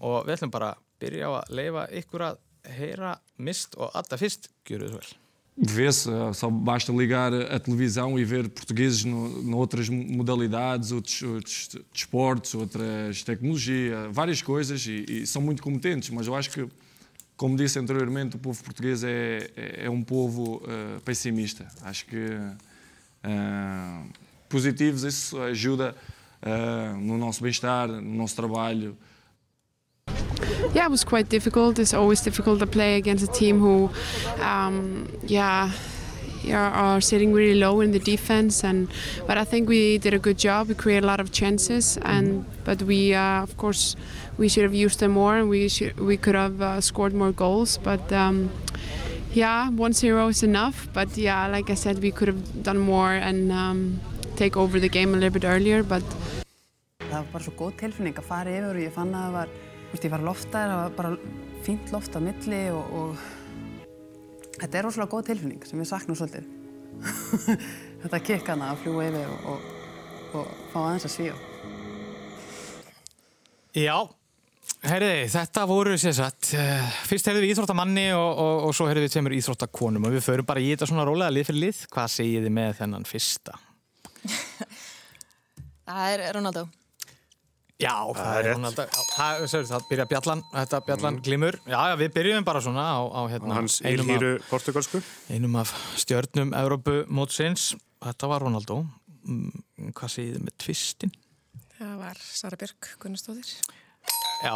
og 0.00 0.27
við 0.27 0.37
ætlum 0.37 0.53
bara 0.53 0.75
að 0.75 0.85
byrja 1.00 1.32
á 1.32 1.32
að 1.41 1.56
leifa 1.56 1.88
ykkur 2.03 2.29
að 2.29 2.44
heyra 2.77 3.17
mist 3.41 3.77
og 3.81 3.91
alltaf 3.97 4.21
fyrst, 4.23 4.53
gjöru 4.69 4.91
þið 4.91 5.00
vel. 5.00 5.11
Vê-se, 5.61 6.09
eh, 6.09 6.33
só 6.33 6.49
basta 6.49 6.93
ligar 6.93 7.35
a 7.35 7.59
televisão 7.59 8.19
e 8.19 8.25
ver 8.25 8.49
portugueses 8.49 9.05
no, 9.05 9.29
noutras 9.43 9.88
modalidades, 9.91 10.91
outros, 10.91 11.23
outros 11.23 11.69
desportos, 11.93 12.55
outras 12.55 13.23
tecnologia, 13.23 14.09
várias 14.11 14.41
coisas 14.41 14.87
e, 14.87 15.05
e 15.06 15.26
são 15.26 15.43
muito 15.43 15.62
competentes, 15.62 16.09
mas 16.11 16.26
eu 16.26 16.35
acho 16.35 16.50
que, 16.50 16.67
como 17.40 17.56
disse 17.56 17.78
anteriormente, 17.78 18.37
o 18.37 18.38
povo 18.38 18.62
português 18.62 19.02
é, 19.02 19.50
é, 19.56 19.87
é 19.87 19.90
um 19.90 20.02
povo 20.02 20.60
eh, 20.69 21.00
pessimista. 21.02 21.66
Acho 21.81 22.04
que 22.04 22.37
eh, 23.22 24.02
positivos 24.46 25.04
isso 25.04 25.40
ajuda 25.40 25.96
eh, 26.42 26.92
no 26.98 27.16
nosso 27.16 27.42
bem-estar, 27.42 27.88
no 27.88 28.14
nosso 28.14 28.37
trabalho. 28.37 28.94
Yeah, 30.75 30.84
it 30.84 30.90
was 30.90 31.02
quite 31.02 31.31
difficult. 31.31 31.78
It's 31.78 31.94
always 31.94 32.20
difficult 32.20 32.58
to 32.58 32.66
play 32.66 32.96
against 32.96 33.25
a 33.25 33.32
team 33.32 33.58
who, 33.58 33.90
um, 34.42 35.06
yeah, 35.26 35.72
are 36.52 37.00
sitting 37.00 37.32
really 37.32 37.58
low 37.58 37.81
in 37.81 37.92
the 37.92 37.98
defense. 37.98 38.64
And 38.64 38.88
but 39.26 39.38
I 39.38 39.44
think 39.44 39.69
we 39.69 39.98
did 39.98 40.14
a 40.14 40.19
good 40.19 40.38
job. 40.38 40.69
We 40.69 40.75
created 40.75 41.04
a 41.04 41.06
lot 41.06 41.20
of 41.20 41.32
chances, 41.32 41.98
and 42.02 42.44
but 42.64 42.82
we, 42.82 43.14
uh, 43.14 43.42
of 43.42 43.56
course, 43.56 43.96
we 44.38 44.48
should 44.48 44.64
have 44.64 44.75
used 44.75 45.00
them 45.00 45.12
more, 45.12 45.37
and 45.37 45.48
we 45.48 45.69
should 45.69 45.98
we 45.98 46.16
could 46.16 46.34
have 46.34 46.60
uh, 46.60 46.81
scored 46.81 47.14
more 47.14 47.32
goals. 47.32 47.78
But 47.78 48.12
um, 48.12 48.50
yeah, 49.32 49.70
1-0 49.70 50.31
is 50.31 50.42
enough. 50.42 50.88
But 50.92 51.16
yeah, 51.16 51.46
like 51.46 51.70
I 51.70 51.75
said, 51.75 52.02
we 52.02 52.10
could 52.10 52.28
have 52.28 52.62
done 52.62 52.78
more 52.78 53.12
and 53.12 53.52
um, 53.52 54.00
take 54.37 54.56
over 54.56 54.81
the 54.81 54.88
game 54.88 55.14
a 55.14 55.16
little 55.16 55.31
bit 55.31 55.44
earlier. 55.44 55.82
But 55.82 56.02
Það 57.10 57.25
var 57.25 57.31
bara 57.32 57.42
svo 57.42 57.52
góð 57.58 57.72
tilfinning 57.81 58.19
að 58.20 58.26
fara 58.28 58.50
yfir 58.54 58.76
og 58.76 58.84
ég 58.84 58.92
fann 58.94 59.08
að 59.10 59.25
það 59.25 59.32
var, 59.34 59.48
þú 59.50 59.94
veist, 59.94 60.04
ég 60.04 60.12
var 60.12 60.20
að 60.20 60.28
lofta 60.28 60.60
þér, 60.60 60.69
það 60.70 60.82
var 60.82 60.92
bara 61.00 61.10
fínt 61.66 61.90
loft 61.90 62.14
á 62.14 62.20
milli 62.22 62.60
og, 62.70 62.92
og 63.00 63.25
þetta 64.61 64.79
er 64.79 64.87
rosalega 64.87 65.12
góð 65.15 65.27
tilfinning 65.31 65.67
sem 65.67 65.81
við 65.81 65.91
saknum 65.91 66.19
svolítið. 66.19 66.49
þetta 68.05 68.23
kikk 68.27 68.49
hana 68.53 68.73
að 68.75 68.81
fljúa 68.85 69.09
yfir 69.09 69.29
og, 69.35 69.51
og, 69.53 69.69
og 70.41 70.55
fá 70.73 70.79
aðeins 70.83 71.07
að 71.09 71.15
svíja. 71.15 71.37
Já, 73.71 73.95
herriði, 74.83 75.29
þetta 75.31 75.67
voru 75.71 75.95
sérsagt, 76.01 76.51
uh, 76.59 76.91
fyrst 77.07 77.31
heyrðum 77.31 77.47
við 77.47 77.55
íþróttamanni 77.55 78.09
og, 78.17 78.31
og, 78.31 78.67
og 78.69 78.75
svo 78.77 78.89
heyrðum 78.91 79.07
við 79.07 79.15
tveimur 79.15 79.37
íþróttakonum 79.39 80.09
og 80.09 80.17
við 80.17 80.27
förum 80.27 80.49
bara 80.49 80.65
í 80.65 80.73
þetta 80.73 80.91
svona 80.91 81.07
rólega 81.09 81.35
lið 81.35 81.50
fyrir 81.52 81.67
lið. 81.69 81.85
Hvað 81.95 82.12
segið 82.17 82.49
þið 82.49 82.57
með 82.59 82.76
þennan 82.83 83.09
fyrsta? 83.09 83.57
Það 85.90 86.12
er 86.12 86.29
Ronaldo. 86.37 86.69
Já, 87.80 87.94
það 88.12 88.38
er 88.40 88.49
Ronaldo. 88.50 88.84
Já, 88.84 89.02
það, 89.14 89.42
það, 89.49 89.62
það 89.70 89.84
byrja 89.88 90.06
bjallan, 90.10 90.42
þetta 90.52 90.80
bjallan 90.88 91.20
glimur. 91.25 91.56
Já, 91.64 91.78
já, 91.90 91.94
við 92.02 92.10
byrjum 92.18 92.44
bara 92.44 92.60
svona 92.64 92.84
á, 92.92 93.00
á 93.08 93.20
hérna, 93.32 93.54
Hans 93.56 93.78
af, 93.88 94.34
portugalsku. 94.50 95.00
einum 95.32 95.56
af 95.62 95.72
stjörnum 96.02 96.52
Evrópu 96.60 96.99
mótsins. 97.08 97.70
Þetta 98.04 98.28
var 98.32 98.44
Ronaldo. 98.44 98.82
Mm, 99.25 99.50
Hvað 99.96 100.12
segið 100.14 100.37
þið 100.37 100.44
með 100.46 100.56
tvistin? 100.64 101.12
Það 101.80 101.96
var 102.04 102.20
Sara 102.20 102.56
Björk 102.60 102.90
Gunnarsdóttir. 103.00 103.52
Já, 104.44 104.54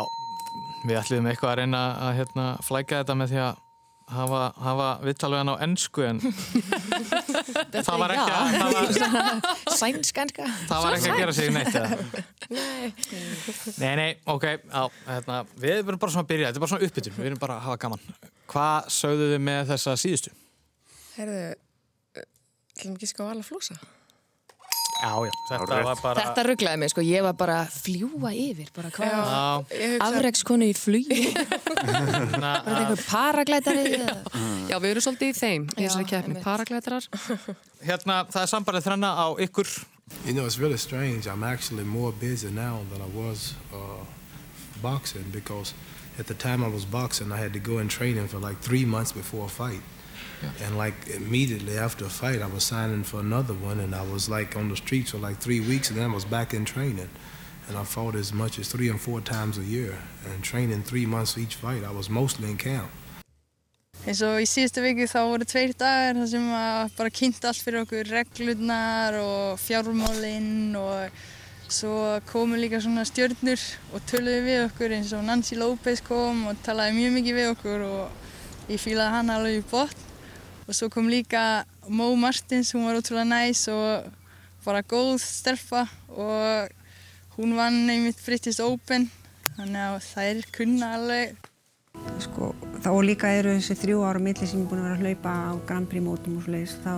við 0.84 0.98
ætlum 1.00 1.28
eitthvað 1.32 1.50
að 1.54 1.58
reyna 1.62 1.82
að 2.08 2.16
hérna, 2.20 2.46
flæka 2.64 3.00
þetta 3.02 3.16
með 3.20 3.32
því 3.32 3.40
að 3.44 3.62
hafa, 4.14 4.40
hafa 4.60 4.88
viðtalvegan 5.04 5.52
á 5.52 5.54
ennsku 5.64 6.04
en 6.04 6.20
það 7.73 7.99
var 8.02 8.14
ekki 8.14 8.35
að, 8.35 8.54
það 8.61 8.71
var, 8.75 8.85
Sænskænska. 9.80 10.47
það 10.68 10.85
var 10.85 10.97
ekki 10.99 11.11
að 11.14 11.18
gera 11.23 11.35
sig 11.37 11.50
neitt 11.54 11.75
eða? 11.80 11.88
Nei, 13.80 13.92
nei, 14.00 14.09
ok, 14.35 14.47
já, 14.61 14.83
hérna, 15.09 15.40
við 15.64 15.76
erum 15.80 16.00
bara 16.02 16.14
svona 16.14 16.25
að 16.26 16.30
byrja, 16.35 16.50
þetta 16.50 16.61
er 16.61 16.64
bara 16.66 16.73
svona 16.75 16.88
uppbytun, 16.88 17.16
við 17.18 17.28
erum 17.30 17.42
bara 17.42 17.59
að 17.59 17.66
hafa 17.68 17.80
gaman. 17.87 18.06
Hvað 18.54 18.90
sögðu 18.99 19.28
þið 19.33 19.42
með 19.49 19.62
þessa 19.73 19.97
síðustu? 20.04 20.35
Herðu, 21.14 21.42
ætlum 22.75 22.97
ekki 22.99 23.11
sko 23.11 23.26
að 23.26 23.35
alla 23.37 23.47
flósa? 23.47 23.78
Já, 25.04 25.12
já, 25.26 25.32
þetta 25.50 25.78
var 25.84 25.99
bara... 26.00 26.23
Þetta 26.23 26.42
rugglaði 26.49 26.80
mig, 26.80 26.92
sko. 26.92 27.02
Ég 27.04 27.25
var 27.26 27.34
bara 27.37 27.56
að 27.64 27.75
fljúa 27.84 28.30
yfir. 28.32 28.70
Bara 28.76 28.90
hvað? 28.94 29.11
Já, 29.12 29.99
Afrekskonu 30.06 30.68
í 30.70 30.75
Var 30.84 31.08
þetta 31.84 32.76
einhver 32.78 33.02
paraglætari? 33.04 33.82
eða? 33.99 34.14
Já, 34.70 34.76
við 34.80 34.88
erum 34.94 35.04
svolítið 35.04 35.28
í 35.28 35.37
þeim, 35.37 35.66
í 35.68 35.84
Já, 35.84 35.88
þessari 35.88 36.08
keppni. 36.08 36.44
Paraglætarar. 36.44 37.08
hérna, 37.90 38.23
það 38.32 38.40
er 38.46 38.52
sambarið 38.54 38.87
þrenna 38.88 39.11
á 39.12 39.26
ykkur. 39.44 39.75
You 40.25 40.32
know, 40.32 40.46
it's 40.46 40.58
really 40.58 40.78
strange. 40.78 41.26
I'm 41.26 41.44
actually 41.44 41.84
more 41.84 42.12
busy 42.12 42.50
now 42.50 42.80
than 42.92 43.02
I 43.02 43.11
was 43.12 43.54
uh, 43.73 44.04
boxing 44.80 45.25
because 45.32 45.75
at 46.18 46.26
the 46.26 46.34
time 46.34 46.64
I 46.64 46.68
was 46.68 46.84
boxing, 46.84 47.32
I 47.32 47.37
had 47.37 47.52
to 47.52 47.58
go 47.58 47.78
in 47.78 47.88
training 47.88 48.28
for 48.28 48.38
like 48.38 48.58
three 48.61 48.84
months 48.84 49.12
before 49.12 49.46
a 49.46 49.49
fight. 49.49 49.82
And 50.64 50.76
like 50.76 50.94
immediately 51.08 51.76
after 51.78 52.04
a 52.04 52.08
fight, 52.08 52.42
I 52.42 52.46
was 52.46 52.64
signing 52.64 53.04
for 53.04 53.20
another 53.20 53.54
one, 53.54 53.80
and 53.80 53.94
I 53.94 54.02
was 54.02 54.28
like 54.28 54.56
on 54.56 54.68
the 54.68 54.76
streets 54.76 55.10
for 55.10 55.18
like 55.18 55.38
three 55.38 55.60
weeks, 55.60 55.90
and 55.90 55.98
then 55.98 56.10
I 56.10 56.14
was 56.14 56.24
back 56.24 56.54
in 56.54 56.64
training. 56.64 57.10
And 57.68 57.78
I 57.78 57.84
fought 57.84 58.14
as 58.14 58.32
much 58.32 58.58
as 58.58 58.68
three 58.68 58.90
and 58.90 59.00
four 59.00 59.20
times 59.20 59.56
a 59.58 59.64
year, 59.64 59.96
and 60.26 60.42
training 60.42 60.82
three 60.82 61.06
months 61.06 61.38
each 61.38 61.54
fight. 61.54 61.82
I 61.82 61.90
was 61.90 62.10
mostly 62.10 62.50
in 62.50 62.58
camp. 62.58 62.90
eins 64.04 64.20
og 64.20 64.36
í 64.36 64.44
síðustu 64.44 64.82
viku 64.84 65.06
þá 65.08 65.20
voru 65.24 65.46
tveir 65.48 65.70
dagar 65.80 66.18
þar 66.18 66.26
sem 66.28 66.48
að 66.52 66.90
bara 66.98 67.12
kynnt 67.18 67.46
allt 67.48 67.62
fyrir 67.64 67.86
okkur 67.86 68.10
reglurnar 68.12 69.16
og 69.16 69.62
fjármálinn 69.62 70.74
og 70.76 71.22
Svo 71.74 72.20
komu 72.28 72.58
líka 72.60 72.76
svona 72.78 73.06
stjörnur 73.08 73.60
og 73.96 74.02
töluðu 74.06 74.42
við 74.44 74.58
okkur 74.66 74.92
eins 74.92 75.12
og 75.16 75.24
Nancy 75.24 75.56
Lopez 75.56 76.02
kom 76.04 76.44
og 76.50 76.58
talaði 76.62 76.98
mjög 76.98 77.14
mikið 77.16 77.38
við 77.38 77.52
okkur 77.54 77.84
og 77.86 78.68
ég 78.70 78.82
fílaði 78.82 79.14
hann 79.16 79.32
alveg 79.32 79.56
í 79.58 79.64
botn. 79.70 80.02
Og 80.64 80.73
svo 80.76 80.88
kom 80.92 81.11
líka 81.12 81.64
Mo 81.88 82.14
Martins, 82.16 82.73
hún 82.73 82.87
var 82.88 82.97
ótrúlega 82.97 83.28
næs 83.28 83.66
og 83.68 84.06
bara 84.64 84.80
góð 84.80 85.18
stelpa 85.21 85.85
og 86.09 86.73
hún 87.37 87.52
vann 87.56 87.90
einmitt 87.90 88.23
British 88.25 88.62
Open 88.64 89.11
þannig 89.59 89.83
að 89.83 89.99
þær 90.09 90.40
kunna 90.54 90.94
alveg. 90.97 91.35
Sko, 92.25 92.54
þá 92.83 92.90
líka 93.04 93.30
eru 93.37 93.52
þessi 93.59 93.76
þrjú 93.83 94.00
ára 94.09 94.23
milli 94.23 94.49
sem 94.49 94.62
ég 94.62 94.64
er 94.64 94.71
búin 94.71 94.80
að 94.80 94.88
vera 94.88 94.97
að 94.97 95.04
hlaupa 95.04 95.35
á 95.35 95.52
Grand 95.68 95.90
Prix 95.90 96.04
mótum 96.04 96.38
og 96.40 96.47
svoleiðis, 96.47 96.78
þá 96.80 96.94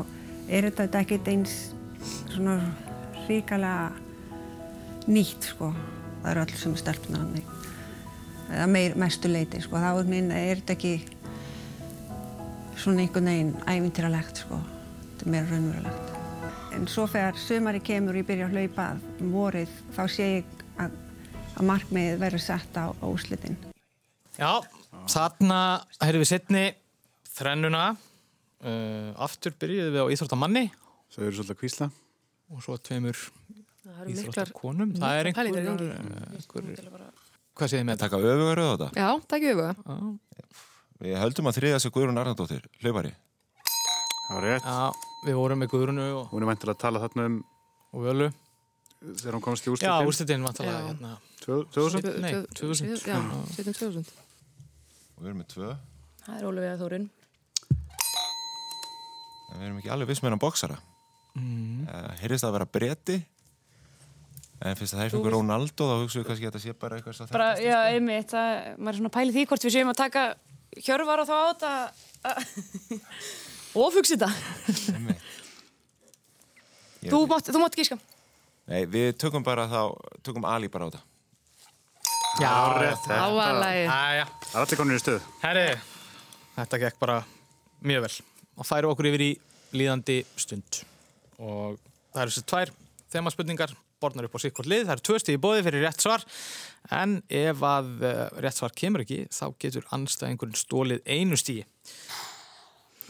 er 0.46 0.70
þetta 0.70 1.02
ekkert 1.02 1.30
eins 1.32 1.58
svona 2.30 2.56
ríkalega 3.26 3.90
nýtt 5.10 5.50
sko. 5.50 5.72
Það 6.22 6.30
eru 6.32 6.42
allir 6.46 6.62
sem 6.62 6.78
stelpunar 6.78 7.26
hann 7.26 7.54
eða 8.46 8.66
meir, 8.70 8.94
mestu 8.98 9.30
leiti 9.30 9.60
sko. 9.62 9.78
Þá 9.82 9.90
er 10.06 10.60
þetta 10.62 10.76
ekki 10.76 10.94
svona 12.76 13.02
einhvern 13.04 13.30
veginn 13.30 13.52
ævintýralegt 13.66 14.42
sko. 14.44 14.58
Þetta 15.06 15.26
er 15.26 15.32
meira 15.32 15.48
raunverulegt. 15.50 16.12
En 16.76 16.88
svo 16.92 17.06
þegar 17.08 17.38
sömari 17.40 17.80
kemur 17.84 18.16
og 18.16 18.20
ég 18.20 18.28
byrja 18.28 18.48
að 18.48 18.56
hlaupa 18.56 18.86
um 19.22 19.30
vorið, 19.32 19.76
þá 19.96 20.02
sé 20.12 20.26
ég 20.28 20.64
að, 20.82 20.96
að 21.56 21.68
markmiðið 21.70 22.18
verður 22.24 22.44
sett 22.44 22.76
á, 22.76 22.92
á 22.92 23.06
úslitin. 23.08 23.56
Já, 24.36 24.50
þarna 25.08 25.60
heyrðum 26.02 26.24
við 26.24 26.32
setni 26.32 26.64
þrennuna. 27.36 27.84
Uh, 28.66 29.12
aftur 29.22 29.54
byrjuðum 29.56 29.94
við 29.94 30.04
á 30.04 30.12
Íþróttamanni. 30.16 30.64
Svo 31.12 31.24
eru 31.24 31.38
svolítið 31.38 31.56
að 31.56 31.62
kvísla. 31.62 31.90
Og 32.52 32.64
svo 32.64 32.76
tveimur 32.80 33.22
Íþróttakonum. 34.12 34.96
Það 35.00 35.22
er 35.22 35.32
pælingar 35.32 35.64
í 35.64 35.70
einhver... 35.70 35.96
gangi. 35.96 36.74
einhver 36.76 37.24
hvað 37.56 37.72
séð 37.72 37.80
þið 37.80 37.86
með 37.88 37.96
þetta? 37.96 38.04
Taka 38.04 38.20
öfugaröð 38.20 38.68
á 38.68 38.74
þetta? 38.74 38.88
Já, 39.00 39.08
takk 39.30 39.46
auðvitað. 39.46 40.08
Við 41.02 41.18
höldum 41.20 41.50
að 41.50 41.58
þriða 41.58 41.78
sig 41.82 41.92
Guðrún 41.92 42.20
Arnardóttir, 42.20 42.64
hlaupari. 42.80 43.12
Það 44.26 44.32
var 44.32 44.46
rétt. 44.46 44.64
Já, 44.66 45.10
við 45.26 45.38
vorum 45.38 45.60
með 45.62 45.70
Guðrunu 45.74 46.06
og... 46.16 46.22
Hún 46.32 46.46
er 46.46 46.50
vantilega 46.50 46.76
að 46.76 46.82
tala 46.82 47.02
þarna 47.04 47.26
um... 47.30 47.36
Og 47.96 48.06
Völu. 48.06 48.30
Þegar 49.20 49.36
hún 49.36 49.44
komast 49.44 49.68
í 49.68 49.70
úrslitin. 49.72 49.92
Já, 49.92 50.08
úrslitin 50.08 50.46
vantilega 50.46 50.80
Já. 50.80 50.86
hérna. 50.88 51.12
2000? 51.44 52.08
Nei, 52.24 52.32
2000. 52.56 52.96
Já, 53.06 53.20
2000. 53.60 54.10
Og 55.16 55.22
við 55.22 55.30
erum 55.30 55.38
með 55.42 55.52
tvö. 55.52 55.70
Það 56.24 56.40
er 56.40 56.48
Ólafið 56.48 56.82
Þórun. 56.82 57.06
En 59.46 59.60
við 59.60 59.68
erum 59.68 59.78
ekki 59.80 59.92
alveg 59.94 60.10
viss 60.10 60.24
með 60.24 60.34
hann 60.34 60.42
bóksara. 60.42 60.80
Mm. 61.36 61.84
Uh, 61.86 62.10
Heyrðist 62.22 62.46
það 62.46 62.50
að 62.50 62.56
vera 62.56 62.70
bretti. 62.78 63.18
En 64.64 64.76
fyrst 64.80 64.96
að 64.96 64.98
það 64.98 65.04
er 65.04 65.12
fyrir 65.12 65.24
veist- 65.26 65.36
Ronaldo, 65.36 65.86
þá 65.86 65.96
hugsaum 66.00 66.22
við 66.22 66.28
kannski 66.30 66.48
að 66.48 66.50
þetta 66.50 66.64
sé 66.64 66.74
bara 66.80 66.96
eitthvað 66.96 67.16
svo 67.18 67.26
Bara, 67.30 67.48
já, 67.60 67.76
einmitt, 67.92 68.30
það, 68.32 68.52
maður 68.80 68.94
er 68.94 68.98
svona 69.00 69.10
að 69.12 69.16
pæli 69.18 69.34
því 69.36 69.46
hvort 69.50 69.66
við 69.66 69.74
séum 69.76 69.92
að 69.92 69.98
taka 70.00 70.22
hjörvar 70.84 71.22
og 71.22 71.28
þá 71.28 71.34
á 71.36 71.44
þetta 71.52 71.72
ofugsi 73.86 74.16
þetta. 74.16 74.30
Ég- 77.06 77.12
Þú 77.12 77.20
mátt, 77.30 77.50
þú 77.52 77.60
mátt 77.62 77.76
gíska. 77.78 77.98
Nei, 78.66 78.82
við 78.90 79.12
tökum 79.20 79.44
bara 79.46 79.66
þá, 79.70 79.82
tökum 80.26 80.44
Ali 80.48 80.68
bara 80.72 80.88
á 80.88 80.90
þetta. 80.90 81.02
Já, 82.40 82.52
rétt. 82.82 83.06
Æja. 83.08 84.26
Það 84.50 84.56
er 84.56 84.62
allir 84.64 84.76
konur 84.80 84.98
í 84.98 85.00
stöð. 85.02 85.22
Herri, 85.44 85.66
þetta 86.56 86.80
gekk 86.82 86.98
bara 87.00 87.20
mjög 87.86 88.02
vel. 88.08 88.14
Og 88.58 88.66
færu 88.66 88.90
okkur 88.90 89.08
yfir 89.12 89.22
í 89.24 89.30
líðandi 89.76 90.18
stund. 90.40 90.82
Og 91.38 91.78
það 92.12 92.22
eru 92.24 92.34
þessi 92.34 92.44
tvær 92.50 92.72
þemaspurningar 93.14 93.72
borðnar 94.02 94.28
upp 94.28 94.36
á 94.36 94.44
sikkort 94.44 94.70
lið. 94.70 94.86
Það 94.86 94.94
eru 94.96 95.06
tvö 95.08 95.20
stíði 95.22 95.42
bóði 95.42 95.64
fyrir 95.66 95.86
rétt 95.86 96.04
svar. 96.04 96.26
En 96.94 97.20
ef 97.28 97.62
að 97.66 97.92
uh, 98.02 98.26
rétt 98.44 98.58
svar 98.58 98.74
kemur 98.76 99.06
ekki, 99.06 99.24
þá 99.34 99.46
getur 99.62 99.88
anstæðingurinn 99.96 100.60
stólið 100.60 101.00
einu 101.06 101.38
stíði. 101.40 101.66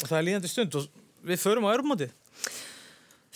Og 0.03 0.07
það 0.07 0.19
er 0.21 0.29
líðandi 0.31 0.53
stund 0.53 0.79
og 0.79 0.89
við 1.27 1.43
förum 1.43 1.69
á 1.69 1.75
örmótið. 1.75 2.15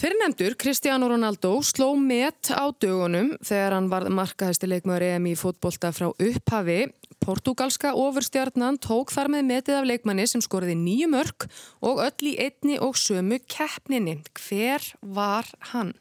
Fyrirnefndur 0.00 0.54
Cristiano 0.56 1.10
Ronaldo 1.10 1.58
sló 1.60 1.90
met 1.92 2.48
á 2.48 2.72
dögunum 2.72 3.34
þegar 3.44 3.74
hann 3.76 3.90
var 3.92 4.06
markahæsti 4.08 4.70
leikmaður 4.70 5.04
EM 5.10 5.26
í 5.28 5.34
fótbolta 5.36 5.90
frá 5.92 6.06
upphafi. 6.08 6.86
Portugalska 7.20 7.92
ofurstjarnan 7.92 8.78
tók 8.80 9.12
þar 9.12 9.28
með 9.34 9.50
metið 9.50 9.76
af 9.76 9.88
leikmanni 9.90 10.24
sem 10.30 10.40
skoriði 10.40 10.78
nýju 10.80 11.10
mörg 11.12 11.44
og 11.84 12.00
öll 12.06 12.30
í 12.32 12.38
einni 12.40 12.78
og 12.80 12.96
sömu 12.96 13.42
keppninni. 13.44 14.22
Hver 14.40 14.88
var 15.04 15.52
hann? 15.74 15.92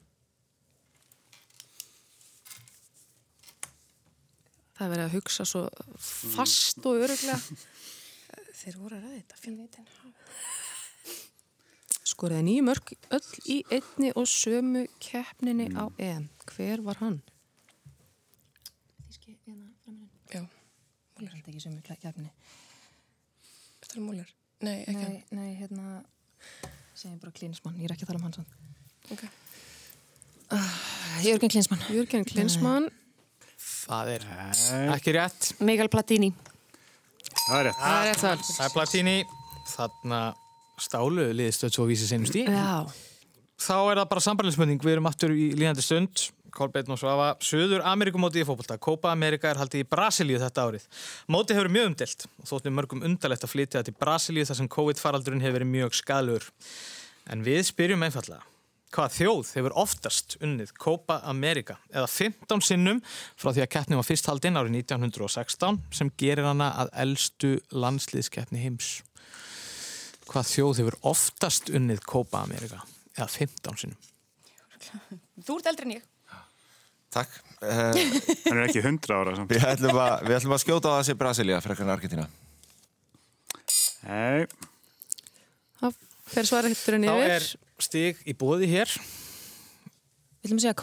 Það 4.79 4.85
er 4.85 4.91
verið 4.93 5.09
að 5.09 5.15
hugsa 5.17 5.43
svo 5.43 5.61
fast 5.99 6.85
og 6.87 7.01
öruglega. 7.03 7.35
Þeir 8.59 8.77
voru 8.79 8.95
að 8.95 9.01
ræða 9.03 9.17
þetta, 9.17 9.39
finn 9.41 9.57
veitin. 9.59 9.89
Skoriði 12.07 12.45
nýju 12.47 12.61
mörg 12.63 12.93
öll 13.17 13.41
í 13.51 13.57
einni 13.75 14.13
og 14.15 14.29
sömu 14.31 14.85
keppninni 15.03 15.67
á 15.75 15.91
EM. 15.99 16.29
Hver 16.47 16.85
var 16.85 17.01
hann? 17.01 17.17
Þíski, 19.09 19.35
hérna, 19.43 19.67
framinn. 19.83 20.07
Já. 20.31 20.45
Múlar 21.19 21.35
þetta 21.35 21.51
ekki 21.51 21.73
við 21.73 21.83
klækjafni. 21.89 22.31
Þetta 23.83 23.99
er 23.99 24.05
múlar. 24.05 24.31
Nei, 24.63 24.77
ekki 24.85 25.03
Nei, 25.03 25.19
nei, 25.35 25.49
hérna, 25.59 25.99
segjum 26.95 27.19
bara 27.19 27.35
Klinsmann, 27.35 27.75
ég 27.83 27.91
er 27.91 27.97
ekki 27.97 28.07
að 28.07 28.13
tala 28.13 28.23
um 28.23 28.29
hans. 28.29 28.39
Ok. 29.11 29.27
Jörgen 31.27 31.51
Klinsmann. 31.51 31.83
Jörgen 31.91 32.27
Klinsmann. 32.31 32.87
Það 33.89 34.09
er 34.13 34.25
ekki 34.93 35.13
rétt. 35.17 35.51
Mikael 35.65 35.89
Platini. 35.89 36.29
Það 37.47 37.59
er 37.59 37.67
rétt. 37.69 37.79
Það 37.81 37.99
er 37.99 38.09
rétt 38.09 38.21
svar. 38.21 38.43
Það 38.45 38.65
er 38.67 38.73
Platini. 38.75 39.15
Þarna 39.69 40.19
stálu 40.79 41.29
liðstöð 41.35 41.73
svo 41.73 41.85
vísi 41.89 42.09
seinum 42.09 42.29
stíð. 42.29 42.51
Já. 42.53 42.85
Þá 43.59 43.77
er 43.79 43.99
það 43.99 44.11
bara 44.11 44.23
sambarlinsmönding. 44.27 44.83
Við 44.85 44.95
erum 44.95 45.09
aftur 45.09 45.33
í 45.33 45.49
líðandi 45.57 45.85
stund. 45.85 46.27
Kolbeinn 46.53 46.93
og 46.93 46.99
Svafa. 47.01 47.31
Söður 47.45 47.83
Amerikumótið 47.89 48.43
í 48.43 48.47
fókbalta. 48.47 48.77
Copa 48.81 49.11
America 49.13 49.49
er 49.49 49.59
haldið 49.61 49.83
í 49.83 49.89
Brasilíu 49.89 50.39
þetta 50.41 50.67
árið. 50.69 50.85
Mótið 51.29 51.59
hefur 51.59 51.73
mjög 51.73 51.89
umdelt 51.91 52.25
og 52.29 52.47
þóttum 52.49 52.77
mörgum 52.77 53.03
undarlegt 53.09 53.45
að 53.45 53.53
flytja 53.53 53.79
þetta 53.79 53.89
til 53.89 53.99
Brasilíu 54.05 54.45
þar 54.49 54.59
sem 54.61 54.71
COVID-faraldurinn 54.77 55.43
hefur 55.45 55.59
verið 55.59 55.73
mjög 55.75 55.99
skadalur. 55.99 56.47
En 57.29 57.45
við 57.45 57.61
spyrjum 57.69 58.05
einfallega. 58.05 58.41
Hvaða 58.89 59.11
þjóð 59.13 59.49
hefur 59.53 59.75
oftast 59.77 60.35
unnið 60.41 60.71
Copa 60.81 61.19
America 61.29 61.75
eða 61.93 62.07
15 62.09 62.63
sinnum 62.65 63.01
frá 63.37 63.51
því 63.53 63.61
að 63.65 63.71
keppni 63.75 63.99
var 63.99 64.07
fyrst 64.07 64.29
haldinn 64.31 64.57
árið 64.57 64.79
1916 64.79 65.77
sem 65.93 66.09
gerir 66.17 66.47
hana 66.49 66.71
að 66.81 66.89
eldstu 67.03 67.51
landsliðskeppni 67.69 68.63
heims? 68.63 68.89
Hvað 70.29 70.49
þjóð 70.55 70.81
hefur 70.81 70.97
oftast 71.11 71.69
unnið 71.69 72.01
Copa 72.09 72.41
America 72.45 72.81
eða 73.13 73.29
15 73.35 73.77
sinnum? 73.83 74.09
Þú 75.45 75.59
ert 75.59 75.69
eldri 75.73 75.85
en 75.89 75.95
ég. 75.99 76.07
Takk. 77.13 77.31
Uh, 77.59 77.93
Hann 78.45 78.59
er 78.59 78.67
ekki 78.67 78.81
100 78.85 79.13
ára 79.13 79.35
samt. 79.37 79.49
við, 79.53 79.65
ætlum 79.65 79.97
að, 79.97 80.27
við 80.27 80.37
ætlum 80.37 80.53
að 80.57 80.61
skjóta 80.63 80.93
á 80.93 80.97
þessi 81.01 81.15
Brasilia 81.17 81.61
frekar 81.65 81.85
en 81.87 81.93
Argentina. 81.93 82.27
Nei. 86.29 86.35
Það 86.35 86.37
fer 86.37 86.49
svarætturinn 86.49 87.05
Þá 87.07 87.13
yfir. 87.17 87.35
er 87.35 87.45
stig 87.81 88.19
í 88.29 88.33
bóði 88.37 88.67
hér. 88.69 88.91
Við 90.39 90.49
að 90.59 90.65
segja 90.67 90.75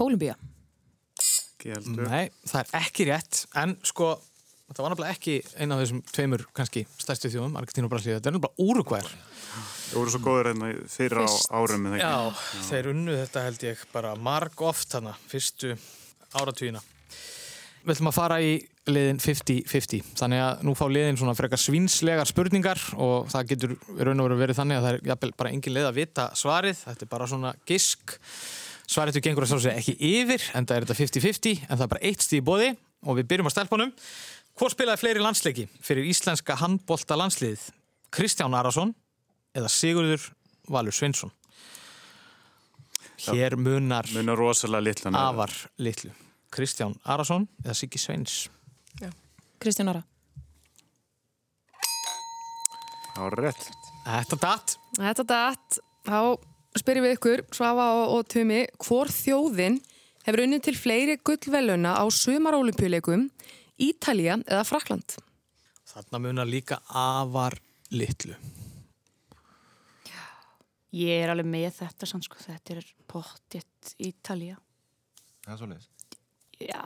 heldur. 1.77 2.09
Nei, 2.11 2.31
það 2.47 2.61
er 2.63 2.81
ekki 2.83 3.07
rétt, 3.09 3.39
en 3.63 3.77
sko, 3.87 4.09
þetta 4.69 4.83
var 4.85 4.93
náttúrulega 4.93 5.15
ekki 5.17 5.37
eina 5.63 5.77
af 5.79 5.83
þessum 5.85 6.03
tveimur 6.13 6.45
kannski 6.57 6.83
stærstu 6.99 7.31
þjóðum, 7.33 7.57
Argentínu 7.61 7.89
og 7.89 7.95
Brasilíu, 7.95 8.19
þetta 8.19 8.31
er 8.33 8.37
náttúrulega 8.37 8.67
Úrugvær. 8.67 9.09
Það 9.87 9.97
voru 10.01 10.13
svo 10.13 10.21
góður 10.27 10.51
hérna 10.51 10.71
fyrir 10.91 11.19
á 11.23 11.27
Fyrst- 11.27 11.51
árum 11.55 11.83
með 11.87 11.95
það 11.95 12.03
Já, 12.03 12.15
þeir 12.69 12.91
unnu 12.93 13.17
þetta 13.23 13.45
held 13.47 13.67
ég 13.71 13.85
bara 13.95 14.15
marg 14.19 14.63
oft 14.67 14.89
þarna, 14.93 15.15
fyrstu 15.31 15.73
áratvíina. 16.37 16.83
Við 17.87 17.95
ætlum 17.97 18.11
að 18.11 18.19
fara 18.19 18.41
í 18.43 18.53
liðin 18.87 19.19
50-50, 19.19 20.13
þannig 20.19 20.43
að 20.45 20.61
nú 20.67 20.75
fá 20.79 20.85
liðin 20.91 21.19
svona 21.19 21.35
frekar 21.35 21.59
svínslegar 21.59 22.29
spurningar 22.31 22.79
og 23.03 23.27
það 23.33 23.49
getur 23.51 23.75
raun 23.99 24.23
og 24.23 24.29
veru 24.29 24.39
verið 24.39 24.61
þannig 24.61 24.79
að 24.79 24.87
það 24.87 24.93
er 24.93 25.09
jafnvel 25.11 25.31
bara 25.41 25.53
engin 25.55 25.75
leið 25.75 25.89
að 25.89 25.99
vita 25.99 26.27
svarið, 26.39 26.79
þetta 26.85 27.07
er 27.07 27.11
bara 27.11 27.29
svona 27.33 27.53
gisk. 27.67 28.15
Svarið 28.87 29.19
þú 29.19 29.23
gengur 29.27 29.47
að 29.47 29.53
sjálfsögja 29.53 29.81
ekki 29.81 29.97
yfir, 30.13 30.45
en 30.55 30.69
það 30.69 30.77
er 30.77 30.87
þetta 30.87 30.99
50-50, 31.01 31.65
en 31.67 31.73
það 31.75 31.87
er 31.89 31.93
bara 31.97 32.05
eitt 32.07 32.23
stíð 32.23 32.39
í 32.39 32.47
bóði 32.47 32.69
og 33.03 33.19
við 33.19 33.29
byrjum 33.33 33.51
á 33.51 33.55
stelpunum. 33.57 33.95
Hvor 34.57 34.73
spilaði 34.73 35.03
fleiri 35.03 35.25
landsleiki 35.25 35.67
fyrir 35.85 36.07
íslenska 36.07 36.55
handbolta 36.63 37.19
landsliðið? 37.19 37.67
Kristján 38.15 38.55
Arason 38.57 38.95
eða 39.57 39.73
Sigurður 39.73 40.31
Valur 40.71 40.95
Sveinsson? 40.95 41.35
Hér 43.27 43.57
munar, 43.59 44.07
munar 44.15 44.39
afar 45.19 45.53
litlu. 45.83 46.13
Kristján 46.55 46.95
Arason 47.05 47.49
eða 47.65 47.75
Siggi 47.75 47.99
Sveins? 48.01 48.47
Kristján 49.63 49.89
Ára. 49.91 50.03
Það 53.17 53.23
var 53.25 53.39
rétt. 53.41 53.69
Þetta 54.07 54.39
datt. 54.43 54.77
Þetta 54.99 55.25
datt. 55.27 55.79
Þá 56.07 56.19
spyrjum 56.77 57.07
við 57.07 57.15
ykkur, 57.17 57.43
Svafa 57.57 57.87
og, 57.97 58.11
og 58.15 58.29
Tumi, 58.31 58.61
hvor 58.83 59.11
þjóðin 59.11 59.79
hefur 60.27 60.43
unnið 60.45 60.67
til 60.69 60.77
fleiri 60.79 61.17
gullveluna 61.25 61.97
á 61.97 62.05
sumarolimpíuleikum, 62.13 63.31
Ítalía 63.81 64.37
eða 64.45 64.63
Frakland? 64.69 65.17
Þarna 65.87 66.21
munar 66.23 66.49
líka 66.49 66.79
afar 66.87 67.57
litlu. 67.95 68.37
Ég 70.97 71.25
er 71.25 71.33
alveg 71.33 71.49
með 71.49 71.81
þetta 71.81 72.09
sann 72.09 72.25
sko, 72.25 72.39
þetta 72.41 72.77
er 72.77 72.87
pottjett 73.11 73.97
Ítalía. 74.01 74.57
Það 75.45 75.53
er 75.53 75.61
svolítið. 75.61 75.93
Já, 76.57 76.83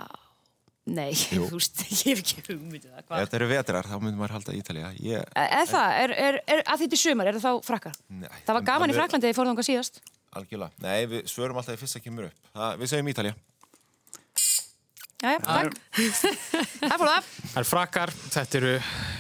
nei, 0.87 1.10
Jú. 1.37 1.44
þú 1.50 1.58
veist, 1.60 1.82
ég 2.06 2.16
hef 2.16 2.22
ekki 2.25 2.44
hugmyndið 2.54 2.88
það. 2.94 3.02
Ef 3.04 3.10
þetta 3.26 3.38
eru 3.40 3.49
vetrar, 3.52 3.88
þá 3.90 3.96
myndum 4.00 4.22
maður 4.22 4.37
halda 4.38 4.56
Ítalía. 4.56 4.92
Ég, 5.04 5.28
Er 5.37 5.68
það, 5.68 5.99
er, 6.04 6.14
er, 6.28 6.40
er, 6.56 6.62
að 6.64 6.84
þetta 6.87 6.96
er 6.99 7.02
sumar, 7.04 7.30
er 7.30 7.38
það 7.38 7.46
þá 7.46 7.68
frakkar? 7.68 8.00
nei, 8.08 8.28
Það 8.49 8.56
var 8.58 8.66
gaman 8.72 8.90
í 8.90 8.96
Fraklandi 8.96 9.26
þegar 9.26 9.34
ég 9.34 9.38
fór 9.40 9.50
þangað 9.52 9.68
síðast. 9.70 10.00
Algjörlega. 10.40 10.82
Nei, 10.87 11.06
við 11.10 11.25
svörum 11.30 11.58
alltaf 11.60 11.75
í 11.75 11.80
fyrsta 11.82 12.00
kemur 12.04 12.28
upp. 12.30 12.50
Það, 12.54 12.76
við 12.84 12.92
segjum 12.94 13.08
Ítalía. 13.12 13.37
Jæja, 15.20 15.40
takk. 15.44 15.75
Það 16.80 16.94
fór 17.00 17.10
það. 17.10 17.26
Það 17.50 17.58
er 17.60 17.66
frakkar, 17.68 18.12
þetta 18.32 18.58
eru, 18.60 18.70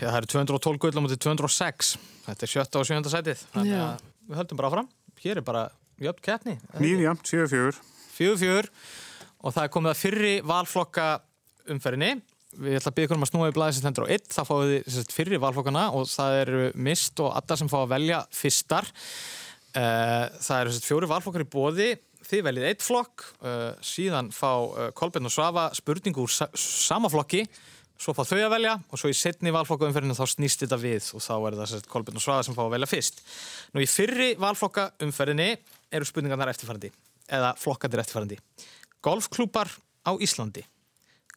já, 0.00 0.06
það 0.06 0.16
eru 0.22 0.30
212 0.32 0.80
gull 0.80 0.96
á 0.96 1.00
mútið 1.04 1.20
206. 1.26 1.90
Þetta 2.24 2.46
er 2.46 2.52
sjötta 2.54 2.80
og 2.80 2.86
sjönda 2.88 3.12
sætið. 3.12 3.42
Þannig 3.52 3.74
Já. 3.74 3.82
að 3.84 4.06
við 4.30 4.38
höldum 4.40 4.60
bara 4.62 4.70
fram. 4.76 4.88
Hér 5.20 5.40
er 5.42 5.44
bara 5.44 5.64
jöfn 6.00 6.24
keppni. 6.24 6.54
Nýðjamt, 6.80 7.26
7-4. 7.28 7.82
Fjögur 8.16 8.40
fjör 8.40 8.70
og 9.40 9.54
það 9.56 9.66
er 9.66 9.72
komið 9.76 9.92
að 9.92 10.00
fyrri 10.00 10.32
valflokka 10.48 11.08
umferðinni. 11.72 12.20
Við 12.50 12.76
ætlum 12.80 12.90
að 12.90 12.96
byggja 12.96 13.06
ykkur 13.06 13.18
um 13.18 13.24
að 13.24 13.30
snúa 13.30 13.48
í 13.50 13.54
blæði 13.54 13.74
sem 13.76 13.84
stendur 13.84 14.06
á 14.10 14.12
1. 14.16 14.24
Það 14.34 14.48
fáið 14.48 14.70
þið 14.70 14.78
sem 14.82 14.96
sagt, 15.04 15.12
fyrri 15.14 15.38
valflokkana 15.42 15.82
og 15.94 16.06
það 16.10 16.36
eru 16.40 16.62
mist 16.88 17.20
og 17.22 17.34
alla 17.38 17.58
sem 17.60 17.70
fá 17.70 17.76
að 17.80 17.92
velja 17.92 18.20
fyrstar. 18.34 18.88
Eh, 19.78 20.24
Það 20.42 20.62
eru 20.64 20.72
sagt, 20.74 20.88
fjóri 20.88 21.10
valflokkar 21.10 21.44
í 21.44 21.50
bóði. 21.50 21.90
Þið 22.30 22.42
veljið 22.46 22.66
eitt 22.68 22.82
flokk, 22.82 23.24
eh, 23.46 23.70
síðan 23.86 24.32
fá 24.34 24.50
eh, 24.50 24.90
Kolbeinn 24.98 25.30
og 25.30 25.34
Svafa 25.34 25.68
spurningu 25.78 26.24
úr 26.24 26.30
sa 26.30 26.48
sama 26.58 27.10
flokki, 27.10 27.44
svo 28.00 28.14
fá 28.16 28.22
þau 28.24 28.38
að 28.38 28.54
velja 28.54 28.74
og 28.80 28.98
svo 28.98 29.10
í 29.10 29.16
setni 29.16 29.52
valflokka 29.54 29.86
umferðinu 29.88 30.16
þá 30.18 30.26
snýst 30.30 30.62
þetta 30.64 30.78
við 30.80 31.08
og 31.14 31.22
þá 31.22 31.32
er 31.36 31.56
það 31.58 31.70
sem 31.70 31.80
sagt, 31.80 31.90
Kolbeinn 31.90 32.18
og 32.18 32.24
Svafa 32.24 32.46
sem 32.46 32.56
fá 32.56 32.62
að 32.64 32.74
velja 32.76 32.90
fyrst. 32.90 33.22
Nú 33.74 33.82
í 33.82 33.88
fyrri 33.90 34.28
valflokka 34.40 34.88
umferðinni 35.06 35.48
eru 35.90 36.08
spurningarnar 36.08 36.50
eftirfærandi 36.54 36.90
eða 37.30 37.54
flokkandir 37.58 38.02
eftirfærandi. 38.02 38.38
Golfklúpar 39.04 39.70
á 40.06 40.12
Íslandi. 40.18 40.64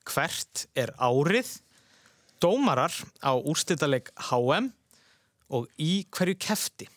Hvert 0.10 0.65
er 0.75 0.91
árið? 1.00 1.60
Dómarar 2.43 2.91
á 3.24 3.31
úrstitaleg 3.39 4.10
HM 4.29 4.72
og 5.53 5.69
í 5.79 6.03
hverju 6.12 6.36
kefti? 6.39 6.89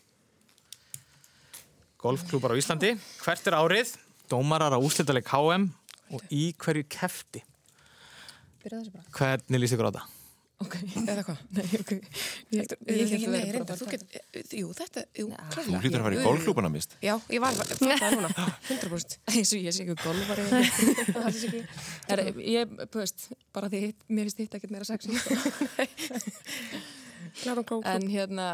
Golfklúpar 2.03 2.55
á 2.55 2.59
Íslandi. 2.59 2.97
Hvert 3.23 3.47
er 3.47 3.59
árið? 3.59 3.95
Dómarar 4.31 4.75
á 4.75 4.79
úrstitaleg 4.83 5.27
HM 5.31 5.71
og 6.11 6.27
í 6.35 6.51
hverju 6.59 6.87
kefti? 6.91 7.45
Hvernig 9.15 9.63
líst 9.63 9.77
ykkur 9.77 9.91
á 9.95 9.97
það? 10.01 10.16
Ok, 10.65 10.75
eða 11.05 11.21
hvað? 11.27 11.41
Nei, 11.53 11.65
ok. 11.83 11.91
Ég, 12.57 12.71
ég, 12.89 13.11
nei, 13.29 13.41
ég- 13.43 13.51
reyndar, 13.59 13.77
þú 13.77 13.89
get, 13.93 14.05
jú, 14.57 14.71
þetta, 14.79 15.03
jú, 15.21 15.27
klárlega. 15.53 15.77
Þú 15.77 15.83
hlýtur 15.85 16.01
að 16.01 16.07
fara 16.07 16.17
í 16.17 16.23
golfklúbana 16.25 16.71
mist. 16.73 16.95
Já, 17.05 17.13
ég 17.35 17.43
var, 17.45 17.59
það 17.61 18.07
er 18.09 18.17
núna, 18.17 18.31
100%. 18.71 19.19
eins 19.35 19.53
og 19.53 19.67
ég 19.67 19.77
sé 19.77 19.83
ekki 19.85 19.97
golfari 20.01 20.47
það 21.13 21.29
sé 21.37 21.51
ekki 21.51 21.61
er, 22.17 22.23
ég, 22.41 22.73
veist, 22.97 23.27
bara 23.53 23.69
því 23.73 23.83
mér 24.09 24.31
finnst 24.31 24.41
hitt 24.47 24.57
ekkert 24.57 24.73
meira 24.73 24.89
sexy 24.89 25.13
Klárum 27.43 27.65
klóklúb. 27.69 27.85
en 27.91 28.07
hérna 28.09 28.47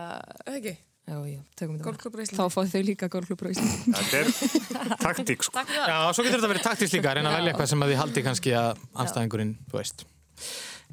ekki? 0.50 0.72
já, 1.06 1.14
já, 1.28 1.38
tökum 1.58 1.76
þetta 1.76 1.86
Golfklúbbur 1.86 2.18
á 2.18 2.22
bara. 2.22 2.26
Íslandi. 2.26 2.40
þá 2.40 2.54
fá 2.54 2.60
þau 2.72 2.82
líka 2.86 3.08
golfklúbur 3.12 3.46
á 3.46 3.50
Íslandi 3.54 3.94
Þetta 3.94 4.16
er 4.18 4.98
taktík, 5.02 5.46
sko. 5.46 5.62
Já, 5.70 5.96
svo 6.14 6.24
getur 6.26 6.38
þetta 6.42 6.50
verið 6.54 6.66
taktist 6.66 6.96
líka, 6.98 7.14
reyna 7.14 7.30
að 7.30 7.38
velja 7.40 7.52
eitthvað 7.54 7.70
sem 7.72 7.84
að 7.86 7.92
þið 7.94 8.00
haldi 8.02 8.24
kannski 8.26 8.54
að 8.58 8.82
anstæðingurinn, 9.04 9.54
þú 9.70 9.78
veist. 9.80 10.04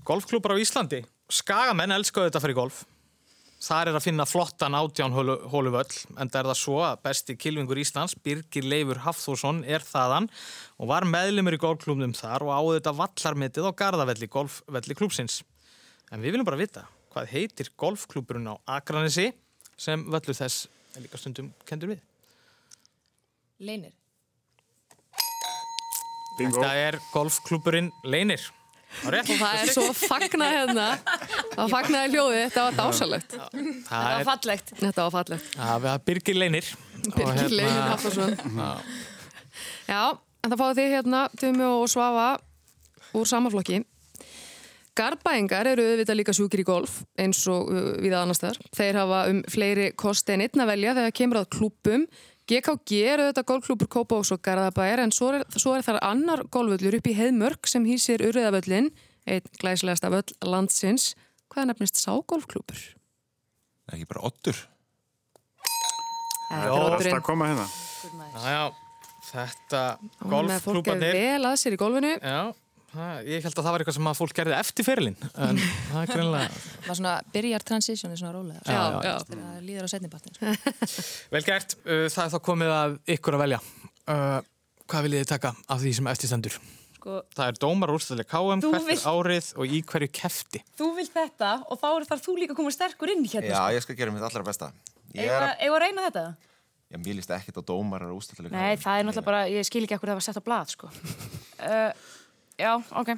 Golfklúpar 0.07 0.55
á 0.55 0.61
Íslandi. 0.61 1.03
Skagamenn 1.29 1.93
elskaðu 1.93 2.29
þetta 2.29 2.41
fyrir 2.43 2.57
golf. 2.57 2.85
Þar 3.59 3.89
er 3.91 3.97
að 3.99 4.05
finna 4.05 4.23
flottan 4.25 4.75
átján 4.77 5.11
hólu- 5.11 5.41
hóluvöll, 5.51 5.91
en 6.15 6.29
það 6.31 6.39
er 6.39 6.47
það 6.47 6.59
svo 6.61 6.77
að 6.79 7.01
besti 7.03 7.35
kilvingur 7.35 7.77
Íslands, 7.81 8.15
Birgir 8.23 8.63
Leifur 8.63 9.01
Hafþórsson, 9.03 9.65
er 9.67 9.83
þaðan 9.83 10.29
og 10.79 10.87
var 10.87 11.03
meðlumur 11.03 11.57
í 11.57 11.59
golfklúbnum 11.59 12.13
þar 12.15 12.45
og 12.47 12.53
áður 12.55 12.79
þetta 12.79 12.93
vallarmitið 13.01 13.67
á 13.67 13.71
Garðavelli, 13.81 14.29
golfvelli 14.31 14.95
klúbsins. 14.95 15.41
En 16.09 16.23
við 16.23 16.31
viljum 16.37 16.47
bara 16.47 16.61
vita, 16.61 16.85
hvað 17.11 17.27
heitir 17.35 17.69
golfklúburinn 17.75 18.47
á 18.47 18.55
Akranesi 18.79 19.33
sem 19.75 20.05
völlur 20.07 20.39
þess 20.39 20.69
er 20.95 21.03
líka 21.03 21.19
stundum 21.19 21.51
kendur 21.67 21.91
við? 21.91 21.99
Leinir 23.59 23.91
Bingo. 26.39 26.61
Þetta 26.61 26.71
er 26.79 26.97
golfklúburinn 27.11 27.91
Leinir. 28.07 28.39
Og 28.99 29.13
það 29.29 29.59
er 29.61 29.71
svo 29.71 29.85
fagnað 29.95 30.55
hérna. 30.55 30.85
Það 31.53 31.73
fagnaði 31.75 32.13
hljóðið, 32.15 32.41
þetta 32.47 32.63
var 32.65 32.77
dásalegt. 32.79 33.35
Það 33.35 33.59
Það 33.89 34.07
var 34.15 34.25
fallegt. 34.29 34.73
Þetta 34.79 35.05
var 35.05 35.13
fallegt. 35.17 35.51
það 35.59 35.85
er 35.93 36.01
Birgir 36.09 36.39
Leinir. 36.39 36.71
Og 36.99 37.13
Birgir 37.15 37.37
hérna- 37.37 37.59
Leifur 37.59 37.85
Hafþórsson. 37.93 38.35
Já. 38.57 38.71
Já, 39.89 40.01
en 40.43 40.51
það 40.51 40.59
fáið 40.63 40.79
þið 40.81 40.91
hérna, 40.95 41.21
Tumi 41.39 41.65
og 41.69 41.85
Svafa 41.89 42.27
úr 43.17 43.29
samaflokki. 43.29 43.79
Garðbæingar 44.99 45.69
eru 45.71 45.85
auðvitað 45.93 46.17
líka 46.19 46.33
sjúkir 46.35 46.61
í 46.63 46.67
golf 46.67 46.97
eins 47.19 47.39
og 47.47 47.69
uh, 47.71 47.93
við 48.03 48.15
annars 48.19 48.41
þar. 48.43 48.57
Þeir 48.75 48.99
hafa 48.99 49.19
um 49.31 49.39
fleiri 49.47 49.91
kosti 49.95 50.35
en 50.35 50.43
einn 50.43 50.63
að 50.65 50.71
velja 50.73 50.95
þegar 50.97 51.15
kemur 51.21 51.39
að 51.43 51.49
klúpum. 51.55 52.03
GKG 52.49 52.99
eru 53.05 53.27
auðvitað 53.27 53.45
golfklúpur 53.51 53.89
Kópavóks 53.93 54.31
og 54.33 54.39
Garðabæjar 54.41 55.03
en 55.03 55.11
svo 55.13 55.27
er, 55.37 55.43
svo 55.53 55.75
er 55.77 55.83
þar 55.85 55.99
annar 56.07 56.41
golfvöllur 56.49 56.97
upp 56.97 57.09
í 57.11 57.13
Heiðmörk 57.13 57.69
sem 57.69 57.85
hýsir 57.85 58.23
Urriðavöllin, 58.25 58.89
einn 59.29 59.51
glæsilegasta 59.61 60.09
völl 60.09 60.33
landsins. 60.49 61.11
Hvað 61.53 61.69
nefnist 61.69 62.01
sá 62.01 62.09
golfklúpur? 62.17 62.81
Ekki 63.93 64.07
bara 64.09 64.25
ottur. 64.31 64.57
Þetta 66.49 66.65
er 66.65 66.97
Það 66.97 67.05
er 67.05 67.19
að 67.19 67.25
koma 67.27 67.51
hérna. 67.51 67.67
Já, 68.33 68.49
já, 68.49 68.63
þetta 69.29 69.83
með 70.49 70.63
fólk 70.65 70.89
er 70.95 71.05
vel 71.05 71.49
að 71.51 71.57
sér 71.61 71.75
í 71.75 71.79
golfinu. 71.81 72.15
Já, 72.17 72.39
það, 72.49 72.55
ég 73.27 73.43
held 73.45 73.53
að 73.53 73.65
það 73.65 73.73
var 73.75 73.83
eitthvað 73.83 73.95
sem 73.99 74.07
að 74.09 74.17
fólk 74.19 74.33
gerði 74.39 74.55
eftir 74.57 74.87
fyrirlin. 74.87 75.17
En 75.37 75.59
það 75.61 75.99
er 76.01 76.09
greinlega 76.13 76.61
var 76.87 76.97
svona 76.99 77.13
byrjar 77.35 77.65
transitioni 77.69 78.17
svona 78.17 78.33
rólega 78.33 78.63
Já, 78.65 78.79
já. 79.05 79.13
þegar 79.27 79.43
það 79.45 79.61
líður 79.67 79.85
á 79.85 79.89
setnipartin 79.93 80.37
sko. 80.39 80.53
vel 81.35 81.43
gert. 81.45 81.75
Uh, 81.85 82.07
Það 82.09 82.23
er 82.25 82.33
þá 82.33 82.39
komið 82.49 82.73
að 82.79 82.97
ykkur 83.17 83.37
að 83.37 83.43
velja. 83.45 83.61
Uh, 84.09 84.39
Hvað 84.89 85.05
viljið 85.05 85.21
þið 85.21 85.29
taka 85.35 85.49
af 85.69 85.81
því 85.83 85.91
sem 85.99 86.07
eftirstendur? 86.09 86.55
Sko, 86.99 87.19
Það 87.37 87.45
er 87.51 87.57
dómar 87.61 87.91
úrstæðileg 87.93 88.27
KM, 88.31 88.63
hvert 88.65 88.79
er 88.81 88.87
vilt- 88.89 89.05
árið 89.07 89.49
og 89.61 89.75
í 89.77 89.81
hverju 89.85 90.09
kefti. 90.17 90.61
þú 90.79 90.87
vilt 90.97 91.13
þetta 91.13 91.51
og 91.69 91.77
þá 91.79 91.87
er 91.93 92.07
þar 92.09 92.23
þú 92.25 92.33
líka 92.41 92.57
komið 92.57 92.75
sterkur 92.75 93.13
inn 93.13 93.21
hérna. 93.29 93.51
Já, 93.53 93.61
ég 93.77 93.85
skal 93.85 93.95
gera 94.01 94.11
mitt 94.15 94.25
allra 94.25 94.41
besta. 94.49 94.71
Ég 95.13 95.29
Eða 95.29 95.37
er 95.37 95.45
að... 95.45 95.61
reyna 95.85 96.07
þetta? 96.09 96.25
Já, 96.89 96.97
mér 97.05 97.19
líst 97.19 97.29
ekkert 97.37 97.61
á 97.61 97.63
dómarar 97.69 98.09
og 98.09 98.17
ústættilega. 98.23 98.49
Nei, 98.57 98.81
það 98.81 98.97
er 98.97 99.05
náttúrulega 99.05 99.29
bara, 99.29 99.43
ég 99.53 99.67
skil 99.69 99.83
ekki 99.85 99.93
já, 102.59 102.75
ok. 102.91 103.15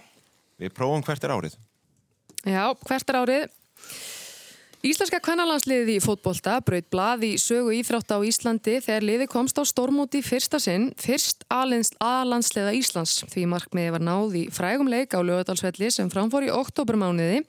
Við 0.61 0.73
prófum 0.77 1.03
hvert 1.05 1.25
er 1.25 1.33
árið. 1.33 1.57
Já, 2.45 2.65
hvert 2.85 3.09
er 3.09 3.19
árið? 3.21 3.59
Íslenska 4.81 5.19
kvennalandsliðið 5.21 5.89
í 5.93 6.01
fótbolta 6.01 6.55
braut 6.65 6.87
blað 6.89 7.25
í 7.27 7.35
sögu 7.37 7.69
íþrátt 7.77 8.15
á 8.17 8.17
Íslandi 8.25 8.79
þegar 8.81 9.05
liði 9.05 9.27
komst 9.29 9.59
á 9.61 9.63
stórmóti 9.69 10.23
fyrsta 10.25 10.57
sinn, 10.57 10.87
fyrst 10.97 11.45
aðlandsliða 11.53 12.73
Íslands. 12.79 13.19
Því 13.29 13.43
markmiði 13.51 13.91
var 13.93 14.05
náð 14.07 14.39
í 14.39 14.43
frægum 14.49 14.89
leik 14.89 15.13
á 15.13 15.21
lögadalsvelli 15.21 15.91
sem 15.93 16.09
framfór 16.09 16.49
í 16.49 16.51
oktobermániði. 16.55 17.43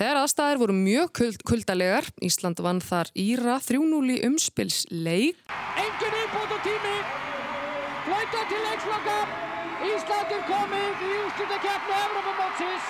Þegar 0.00 0.22
aðstæðir 0.22 0.62
voru 0.64 0.78
mjög 0.80 1.12
kuld 1.20 1.44
kuldalegar, 1.44 2.08
Ísland 2.24 2.64
vann 2.64 2.80
þar 2.80 3.12
Íra 3.12 3.60
3-0 3.60 4.16
í 4.16 4.18
umspilsleik. 4.30 5.44
Engin 5.84 6.20
og 6.40 6.58
tími. 6.64 6.96
Flauta 8.08 8.48
til 8.48 8.64
leiksloka. 8.70 9.59
Ísland 9.80 10.32
er 10.36 10.42
komið 10.44 11.02
í 11.06 11.10
úrslutakeppni 11.24 11.94
Evrópamótsins 11.96 12.88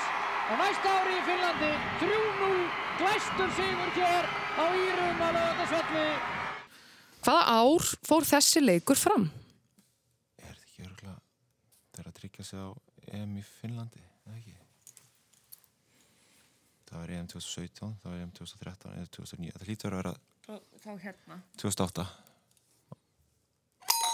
á 0.51 0.53
næsta 0.59 0.95
ári 0.99 1.13
í 1.15 1.23
Finnlandi. 1.29 1.71
3-0 2.01 2.57
glæstur 2.99 3.53
sigur 3.59 3.93
hér 3.95 4.27
á 4.59 4.65
Írum 4.75 5.23
að 5.27 5.37
lögðarsvelli. 5.39 6.07
Hvaða 7.21 7.57
ár 7.61 7.87
fór 8.09 8.27
þessi 8.27 8.63
leikur 8.65 8.99
fram? 8.99 9.29
Er 10.41 10.57
þetta 10.57 10.67
ekki 10.67 10.87
örgulega 10.89 11.19
þegar 11.95 12.11
að 12.11 12.19
tryggja 12.19 12.49
sig 12.51 12.59
á 12.59 12.69
EM 13.21 13.37
í 13.39 13.45
Finnlandi? 13.61 14.03
eða 14.27 14.39
ekki? 14.41 14.57
Það 16.91 16.99
var 17.05 17.15
EM 17.15 17.27
2017, 17.31 17.97
það 18.03 18.11
var 18.11 18.23
EM 18.25 18.33
2013 18.35 18.97
eða 18.99 19.11
2009. 19.15 19.53
Það 19.61 19.69
hlýtur 19.71 19.95
að 19.95 20.03
vera 20.03 20.17
Þá 20.81 20.91
hérna. 21.05 21.37
2008. 21.61 22.07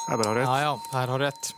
Það 0.07 0.13
er 0.13 0.21
bara 0.21 0.29
á 0.29 0.37
rétt. 0.37 0.51
Já, 0.51 0.59
já, 0.67 0.73
það 0.91 1.01
er 1.07 1.09
á 1.09 1.17
rétt. 1.25 1.49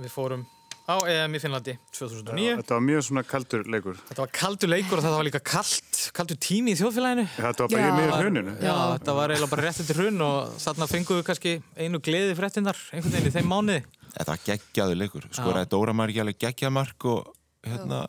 Við 0.00 0.12
fórum 0.14 0.46
á 0.90 0.96
EM 1.06 1.34
í 1.36 1.40
Finnlandi 1.42 1.74
2009. 1.94 2.54
Þetta 2.62 2.76
var 2.76 2.84
mjög 2.86 3.02
svona 3.06 3.22
kaldur 3.28 3.66
leikur. 3.70 3.98
Þetta 4.08 4.24
var 4.24 4.32
kaldur 4.34 4.70
leikur 4.72 4.98
og 4.98 5.04
þetta 5.04 5.18
var 5.18 5.26
líka 5.28 5.40
kalt, 5.44 6.00
kaldur 6.16 6.38
tími 6.40 6.74
í 6.74 6.78
þjóðfélaginu. 6.80 7.26
Þetta 7.36 7.66
var 7.66 7.74
bara 7.74 7.90
í 7.90 7.98
miður 7.98 8.14
hruninu. 8.24 8.54
Já, 8.64 8.74
þetta 8.96 9.14
var 9.18 9.34
eiginlega 9.34 9.52
bara 9.52 9.66
rétt 9.66 9.82
eftir 9.84 10.00
hrun 10.00 10.24
og 10.26 10.56
þarna 10.64 10.88
fenguðu 10.90 11.26
kannski 11.28 11.54
einu 11.76 12.00
gleði 12.02 12.34
fréttinnar 12.38 12.80
einhvern 12.90 13.14
veginn 13.14 13.30
í 13.30 13.34
þeim 13.36 13.52
mánuði. 13.52 13.84
Þetta 14.16 14.28
var 14.32 14.44
geggjaðu 14.48 14.98
leikur, 14.98 15.28
skoraði 15.36 15.70
Dóra 15.76 15.94
Margi 15.94 16.24
alveg 16.24 16.40
geggjamark 16.42 17.06
og 17.12 17.30
hérna, 17.66 18.02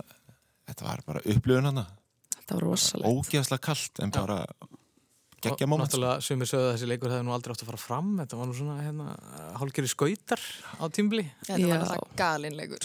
þetta 0.71 0.87
var 0.87 1.05
bara 1.05 1.25
upplifun 1.27 1.69
hana. 1.69 1.85
Þetta 2.39 2.57
var 2.57 2.65
rosalegt. 2.65 3.11
Ógeðslega 3.11 3.65
kallt 3.67 4.01
en 4.01 4.15
bara 4.15 4.41
geggja 5.41 5.65
Og 5.65 5.69
moment. 5.71 5.87
náttúrulega 5.89 6.21
sumir 6.25 6.49
sögðu 6.49 6.67
að 6.67 6.73
þessi 6.75 6.89
leikur 6.91 7.11
hefði 7.13 7.25
nú 7.27 7.33
aldrei 7.35 7.53
átt 7.55 7.63
að 7.65 7.69
fara 7.71 7.81
fram 7.81 8.09
þetta 8.21 8.39
var 8.39 8.49
nú 8.49 8.55
svona 8.57 8.75
hérna, 8.85 9.07
hálfgerði 9.61 9.91
skautar 9.93 10.43
á 10.77 10.85
tímbli 10.93 11.23
Já, 11.25 11.55
þetta 11.55 11.67
var 11.71 11.79
alltaf 11.85 12.15
galinleikur 12.21 12.79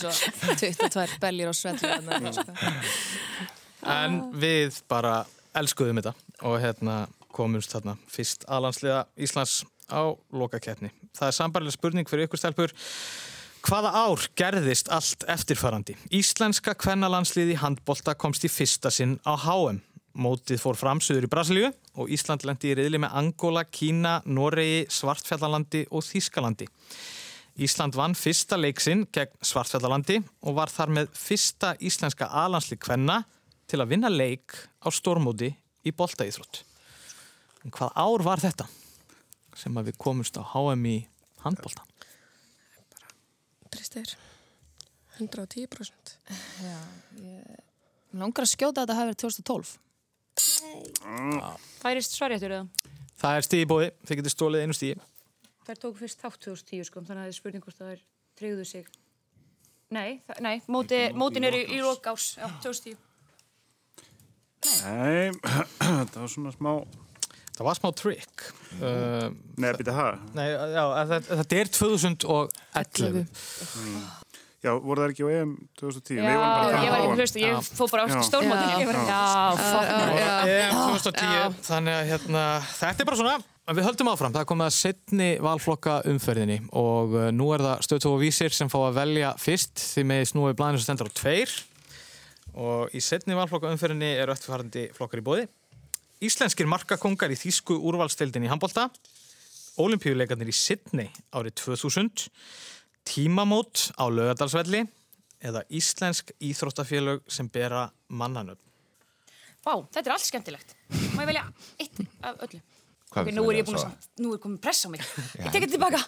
sko. 0.00 0.14
22 0.62 1.18
bellir 1.22 1.50
á 1.50 1.54
svellu 1.56 2.32
sko. 2.32 2.46
en 3.98 4.18
við 4.40 4.80
bara 4.90 5.18
elskuðum 5.56 6.00
þetta 6.00 6.14
og 6.48 6.58
hérna 6.62 6.96
komumst 7.34 7.74
þarna 7.74 7.96
fyrst 8.10 8.44
aðlandsliða 8.48 9.04
Íslands 9.18 9.64
á 9.90 10.02
lokakeppni. 10.32 10.88
Það 11.14 11.28
er 11.28 11.34
sambarileg 11.36 11.74
spurning 11.76 12.08
fyrir 12.08 12.28
ykkur 12.28 12.40
stelpur 12.40 12.72
Hvaða 13.64 13.90
ár 13.96 14.20
gerðist 14.36 14.90
allt 14.92 15.24
eftirfarandi? 15.32 15.94
Íslenska 16.12 16.74
kvennalandsliði 16.76 17.54
handbolta 17.62 18.12
komst 18.14 18.44
í 18.44 18.50
fyrsta 18.52 18.90
sinn 18.92 19.14
á 19.24 19.32
HM. 19.40 19.78
Mótið 20.14 20.60
fór 20.62 20.76
fram 20.78 21.00
söður 21.02 21.26
í 21.26 21.30
Brasilíu 21.30 21.68
og 21.98 22.10
Ísland 22.14 22.44
lendi 22.46 22.70
í 22.70 22.74
reyðli 22.78 23.00
með 23.02 23.16
Angola, 23.18 23.64
Kína, 23.66 24.20
Noregi, 24.30 24.84
Svartfjallalandi 24.94 25.80
og 25.90 26.04
Þískalandi. 26.06 26.68
Ísland 27.64 27.96
vann 27.98 28.14
fyrsta 28.18 28.58
leiksinn 28.58 29.04
gegn 29.14 29.34
Svartfjallalandi 29.42 30.20
og 30.46 30.56
var 30.58 30.70
þar 30.70 30.94
með 30.94 31.10
fyrsta 31.18 31.72
íslenska 31.82 32.30
aðlandsli 32.30 32.78
kvenna 32.78 33.20
til 33.70 33.82
að 33.82 33.90
vinna 33.90 34.10
leik 34.12 34.54
á 34.82 34.88
stormóti 34.94 35.50
í 35.82 35.94
boltaíþrótt. 35.94 36.62
En 37.66 37.74
hvað 37.74 37.94
ár 37.98 38.26
var 38.26 38.42
þetta 38.42 38.68
sem 39.58 39.74
að 39.78 39.90
við 39.90 40.00
komumst 40.02 40.38
á 40.38 40.46
HM 40.46 40.86
í 40.90 40.96
handbolta? 41.42 41.82
Tristir 43.74 44.14
110% 45.18 46.18
Já, 46.62 46.78
ég 47.18 47.64
langar 48.14 48.46
að 48.46 48.52
skjóta 48.54 48.82
að 48.82 48.86
þetta 48.86 48.98
hafi 49.00 49.10
verið 49.10 49.24
2012 49.24 49.80
Færist 51.82 52.16
svaréttur 52.16 52.54
eða? 52.56 52.90
Það 53.20 53.38
er 53.38 53.46
stíði 53.46 53.68
bóði, 53.70 53.90
þið 54.04 54.20
getur 54.20 54.34
stólið 54.34 54.64
einu 54.64 54.76
stíði. 54.76 54.98
Þær 55.64 55.80
tók 55.80 55.96
fyrst 56.00 56.20
þátt 56.20 56.40
2010 56.44 56.88
sko, 56.90 57.02
þannig 57.06 57.22
að 57.22 57.24
það 57.24 57.32
er 57.32 57.38
spurning 57.38 57.64
hvort 57.64 57.78
það 57.78 57.92
er 57.94 58.02
treyðu 58.40 58.66
sig. 58.68 58.88
Nei, 59.94 60.20
það, 60.26 60.40
nei 60.44 60.56
móti, 60.74 61.00
mótin 61.16 61.46
er 61.46 61.56
í, 61.56 61.62
í 61.76 61.80
lok 61.84 62.08
ás, 62.10 62.34
já, 62.40 62.48
2010. 62.64 62.98
Nei, 64.64 65.30
það 66.12 66.20
var 66.20 66.30
svona 66.34 66.54
smá... 66.56 66.74
Það 67.54 67.66
var 67.68 67.78
smá 67.78 67.90
trick. 67.94 68.44
Uh, 68.80 69.28
Nei, 69.62 69.68
býta 69.78 69.92
það. 69.94 70.22
Nei, 70.34 70.48
já, 70.50 70.82
þetta, 71.12 71.36
þetta 71.38 71.58
er 71.60 71.68
2011. 71.78 73.44
Mm. 73.78 74.23
Já, 74.64 74.70
voru 74.80 75.02
það 75.02 75.10
ekki 75.12 75.24
á 75.24 75.28
EM 75.28 75.50
2010? 75.76 76.20
Já, 76.24 76.28
ég 76.32 76.38
var 76.88 77.02
ekki 77.02 77.16
hlust, 77.18 77.34
ég 77.36 77.66
fóð 77.76 77.90
bara 77.92 78.04
á 78.08 78.24
stórmótinu. 78.24 78.78
Ég 78.80 78.88
var 78.88 78.96
ekki, 79.00 79.10
já. 79.12 80.54
EM 80.54 80.78
2010, 80.94 81.58
þannig 81.66 81.96
að 81.98 82.08
hérna, 82.08 82.44
þetta 82.70 83.04
er 83.04 83.08
bara 83.10 83.18
svona, 83.20 83.34
við 83.76 83.88
höldum 83.90 84.10
áfram. 84.14 84.32
Það 84.38 84.46
komið 84.54 84.70
að 84.70 84.74
setni 84.78 85.28
valflokka 85.44 85.98
umferðinni 86.14 86.58
og 86.80 87.12
uh, 87.12 87.28
nú 87.36 87.50
er 87.52 87.66
það 87.66 87.84
stöðtóð 87.90 88.16
og 88.16 88.24
vísir 88.24 88.56
sem 88.56 88.72
fá 88.72 88.78
að 88.86 88.98
velja 89.02 89.34
fyrst 89.44 89.84
því 89.84 90.06
með 90.14 90.24
snúið 90.32 90.56
blæðinu 90.62 90.80
sem 90.80 90.88
stendur 90.88 91.12
á 91.12 91.16
tveir 91.20 91.54
og 92.64 92.96
í 92.96 93.04
setni 93.04 93.36
valflokka 93.36 93.72
umferðinni 93.74 94.14
eru 94.22 94.32
eftirfærandi 94.32 94.88
flokkar 94.96 95.20
í 95.20 95.26
bóði. 95.28 95.46
Íslenskir 96.24 96.68
markakongar 96.70 97.32
í 97.34 97.36
Þísku 97.36 97.76
úrvalstildin 97.84 98.46
í 98.46 98.48
handbolta, 98.48 98.88
olimpíuleikarnir 99.82 100.48
í 100.48 100.56
Sydney 100.56 101.10
árið 101.34 101.58
2000, 101.66 102.30
tímamót 103.08 103.90
á 104.00 104.04
lögadalsvelli 104.08 104.84
eða 105.44 105.64
Íslensk 105.68 106.32
íþróttafélög 106.40 107.24
sem 107.28 107.48
bera 107.52 107.86
mannanöfn. 108.08 108.62
Vá, 109.64 109.74
þetta 109.92 110.08
er 110.08 110.14
allt 110.16 110.28
skemmtilegt. 110.28 110.74
Má 111.16 111.22
ég 111.24 111.30
velja 111.30 111.44
eitt 111.80 112.00
af 112.20 112.40
öllu? 112.46 112.60
Hvað 113.14 113.20
Ok, 113.22 113.28
viltu 113.28 113.38
nú 113.40 113.46
er 113.52 113.58
ég 113.60 113.66
búin 113.68 113.78
að 113.78 114.08
nú 114.24 114.32
er 114.34 114.40
komin 114.42 114.60
press 114.60 114.84
á 114.84 114.88
mig. 114.90 115.04
Ég 115.38 115.52
tek 115.54 115.62
þetta 115.62 115.76
tilbaka. 115.76 116.00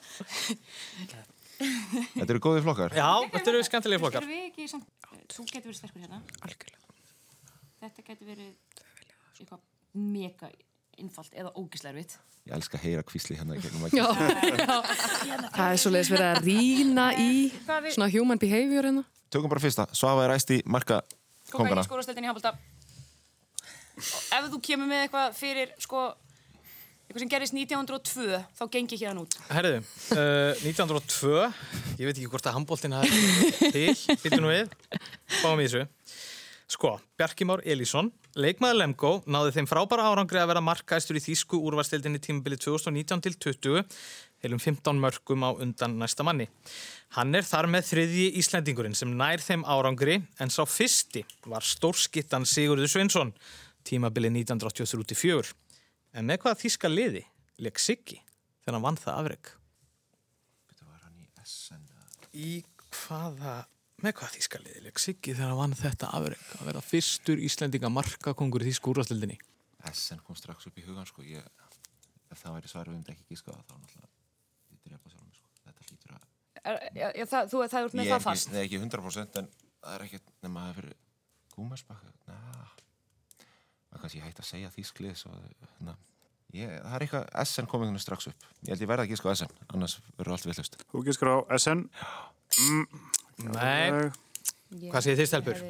Þetta 1.56 2.32
eru 2.34 2.40
góði 2.42 2.64
flokkar. 2.64 2.96
Já, 2.98 3.06
þetta 3.32 3.52
eru 3.52 3.60
skemmtilegi 3.68 4.02
flokkar. 4.02 4.26
Erum 4.26 4.32
við 4.34 4.48
ekki 4.50 4.66
samt, 4.72 4.88
þú 5.32 5.46
getur 5.52 5.70
verið 5.70 5.78
sterkur 5.78 6.02
hérna. 6.02 6.18
Algjörlega. 6.42 6.82
Þetta 7.84 8.06
getur 8.10 8.30
verið 8.32 8.50
eitthvað 9.38 9.62
mega 10.16 10.50
innfalt 11.02 11.32
eða 11.36 11.52
ógislervitt. 11.58 12.16
Ég 12.46 12.54
elska 12.56 12.78
að 12.78 12.84
heyra 12.86 13.02
kvísli 13.06 13.36
hérna 13.38 13.56
í 13.58 13.62
gegnum 13.64 13.88
Já, 13.96 14.06
Það 15.56 15.70
er 15.72 15.80
svoleiðis 15.82 16.10
verið 16.12 16.28
að 16.30 16.44
rýna 16.46 17.06
í 17.18 17.30
við- 17.50 17.94
svona 17.96 18.10
human 18.14 18.38
behavior 18.42 18.86
hérna. 18.86 19.02
Tökum 19.34 19.50
bara 19.50 19.62
fyrsta, 19.64 19.88
Svafa 19.96 20.24
er 20.28 20.34
æst 20.36 20.52
í 20.54 20.60
marka 20.64 21.00
kongana. 21.50 21.82
skórastöldinni 21.86 22.28
í 22.28 22.30
handbólta. 22.30 22.54
Ef 24.36 24.46
þú 24.52 24.60
kemur 24.62 24.88
með 24.90 25.06
eitthvað 25.06 25.34
fyrir, 25.38 25.70
sko, 25.80 26.02
eitthvað 27.08 27.22
sem 27.24 27.30
gerist 27.32 27.54
1902, 27.56 28.40
þá 28.58 28.64
gengi 28.76 28.98
hérna 29.00 29.22
út. 29.24 29.36
Herðu, 29.48 29.78
uh, 30.12 30.52
1902, 30.62 31.46
ég 31.96 32.04
veit 32.10 32.14
ekki 32.20 32.28
hvort 32.30 32.46
að 32.50 32.58
handbóltin 32.58 32.94
hafi 32.98 33.70
til, 33.72 33.86
býttu 34.20 34.40
nú 34.42 34.52
við, 34.52 34.74
fáum 35.40 35.62
í 35.62 35.66
þessu. 35.66 35.86
Sko, 36.66 36.96
Bjarki 37.14 37.46
Már 37.46 37.60
Elísson, 37.62 38.08
leikmaður 38.34 38.80
Lemgo, 38.80 39.10
náði 39.30 39.52
þeim 39.54 39.68
frábæra 39.70 40.08
árangri 40.10 40.40
að 40.40 40.48
vera 40.50 40.62
markaðistur 40.66 41.20
í 41.20 41.22
Þýsku 41.22 41.60
úrvarstildinni 41.62 42.18
tímabili 42.18 42.58
2019 42.58 43.22
til 43.22 43.36
20, 43.38 43.84
heilum 44.42 44.62
15 44.62 44.98
mörgum 44.98 45.46
á 45.46 45.54
undan 45.54 45.94
næsta 46.00 46.26
manni. 46.26 46.48
Hann 47.14 47.38
er 47.38 47.46
þar 47.46 47.70
með 47.70 47.86
þriðji 47.92 48.26
Íslendingurinn 48.42 48.98
sem 48.98 49.14
nær 49.14 49.38
þeim 49.44 49.62
árangri, 49.62 50.18
en 50.42 50.50
sá 50.50 50.64
fyrsti 50.66 51.22
var 51.46 51.62
stórskittan 51.62 52.48
Sigurður 52.50 52.90
Sveinsson, 52.90 53.30
tímabili 53.86 54.32
1983-84. 54.34 55.54
En 56.18 56.26
með 56.26 56.42
hvaða 56.42 56.60
þýska 56.64 56.90
liði 56.90 57.22
leik 57.62 57.78
Siggi 57.78 58.18
þegar 58.64 58.76
hann 58.76 58.86
vann 58.88 59.00
það 59.00 59.22
afreg? 59.22 59.52
Í 62.36 62.50
hvaða, 62.92 63.54
með 64.04 64.16
hvaða 64.18 64.32
þýska 64.36 64.60
liði 64.62 64.82
leik 64.86 65.00
Siggi 65.00 65.34
þegar 65.36 65.52
hann 65.52 65.60
vann 65.60 65.76
þetta 65.78 66.10
afreg? 66.18 66.42
Að 66.60 66.68
vera 66.70 66.82
fyrstur 66.84 67.42
Íslendinga 67.46 67.90
markakongur 67.92 68.64
í 68.64 68.70
þýsku 68.70 68.92
úrvastildinni. 68.92 69.38
SN 69.92 70.20
kom 70.26 70.36
strax 70.38 70.68
upp 70.68 70.78
í 70.80 70.84
hugan 70.86 71.06
sko. 71.08 71.24
Ég, 71.24 71.44
ef 72.32 72.42
það 72.42 72.56
væri 72.58 72.72
svarið 72.72 72.92
við 72.92 72.98
um 72.98 73.14
ekki 73.14 73.28
gíska 73.30 73.54
þá 73.54 73.76
náttúrulega 73.76 74.10
ég 74.74 74.80
drepa 74.84 75.12
sjálf 75.12 75.26
mig 75.26 75.38
sko. 75.38 75.48
Þetta 75.64 75.86
hlýtur 75.88 76.16
að... 76.16 76.26
Er, 76.66 76.80
já, 76.98 77.06
já, 77.20 77.24
það, 77.32 77.52
þú, 77.52 77.62
það 77.72 77.78
er 77.80 77.96
með 77.96 78.04
Ég 78.04 78.10
er 78.10 78.16
það 78.16 78.26
fast. 78.26 78.48
ekki, 78.48 78.56
nei, 78.56 78.64
ekki 78.66 78.82
100% 78.82 79.40
en 79.40 79.50
það 79.86 79.94
er 79.94 80.06
ekkert 80.08 80.34
nema 80.46 80.64
að 80.64 80.66
það 80.66 80.80
fyrir 80.80 80.96
gúmersbakka. 81.56 82.12
Það 83.86 84.02
kannski 84.02 84.20
hægt 84.20 84.42
að 84.42 84.48
segja 84.50 84.72
þýsklið 84.74 85.14
svo, 85.16 85.34
na, 85.86 85.94
ég, 86.52 86.72
það 86.82 86.96
er 86.98 87.04
eitthvað 87.06 87.28
SN 87.46 87.70
komið 87.70 87.92
hérna 87.92 88.02
strax 88.02 88.28
upp. 88.32 88.48
Ég 88.66 88.74
held 88.74 88.82
ég 88.84 88.90
verða 88.90 89.06
ekki 89.06 89.20
sko 89.22 89.32
SN, 89.32 89.54
annars 89.72 89.96
verður 90.18 90.34
allt 90.36 90.48
villust. 90.50 90.76
Þú 90.90 91.04
gískar 91.06 91.32
á 91.32 91.36
SN. 91.56 91.86
Mm. 92.66 93.06
Nei. 93.44 94.08
Hvað 94.88 95.04
segir 95.04 95.20
þið 95.20 95.30
stelpur? 95.30 95.60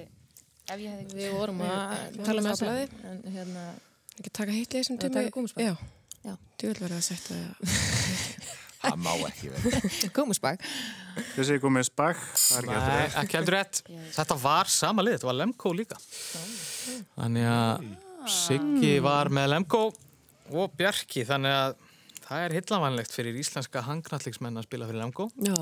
Ef 0.66 0.79
ég 0.83 0.92
hefði... 0.92 1.18
Við 1.18 1.35
vorum 1.37 1.61
að 1.66 2.20
tala 2.22 2.44
með 2.44 2.52
aflaði. 2.55 2.87
En 3.11 3.20
hérna... 3.35 3.66
Ekki 4.16 4.33
taka 4.40 4.55
sem 4.87 4.96
Að 4.96 5.02
tíma. 5.02 5.76
Þú 6.57 6.70
vil 6.70 6.79
vera 6.81 6.96
að 6.98 7.05
setja 7.07 7.37
það. 7.37 7.74
Það 8.87 8.98
má 9.02 9.12
ekki 9.26 9.50
vera. 9.50 9.81
Gúmusbak. 10.16 10.64
Þið 11.35 11.48
segir 11.48 11.62
er 12.59 12.66
ekki 12.66 12.76
Nei, 12.76 12.98
eftir 13.07 13.20
ekki 13.22 13.38
heldur 13.38 13.57
rétt. 13.57 13.81
Þetta 14.14 14.37
var 14.42 14.70
sama 14.72 15.05
lið, 15.05 15.16
þetta 15.16 15.31
var 15.31 15.38
Lemko 15.40 15.72
líka. 15.76 15.98
Þannig 17.16 17.48
að 17.50 17.87
Siggi 18.37 18.92
var 19.05 19.31
með 19.31 19.52
Lemko 19.55 19.83
og 20.55 20.76
Bjarki, 20.79 21.24
þannig 21.26 21.57
að 21.57 21.76
það 22.26 22.44
er 22.44 22.55
hillavænlegt 22.59 23.14
fyrir 23.14 23.38
íslenska 23.40 23.83
hangnalliksmenn 23.87 24.61
að 24.61 24.68
spila 24.68 24.88
fyrir 24.90 25.02
Lemko. 25.05 25.29
Já. 25.46 25.57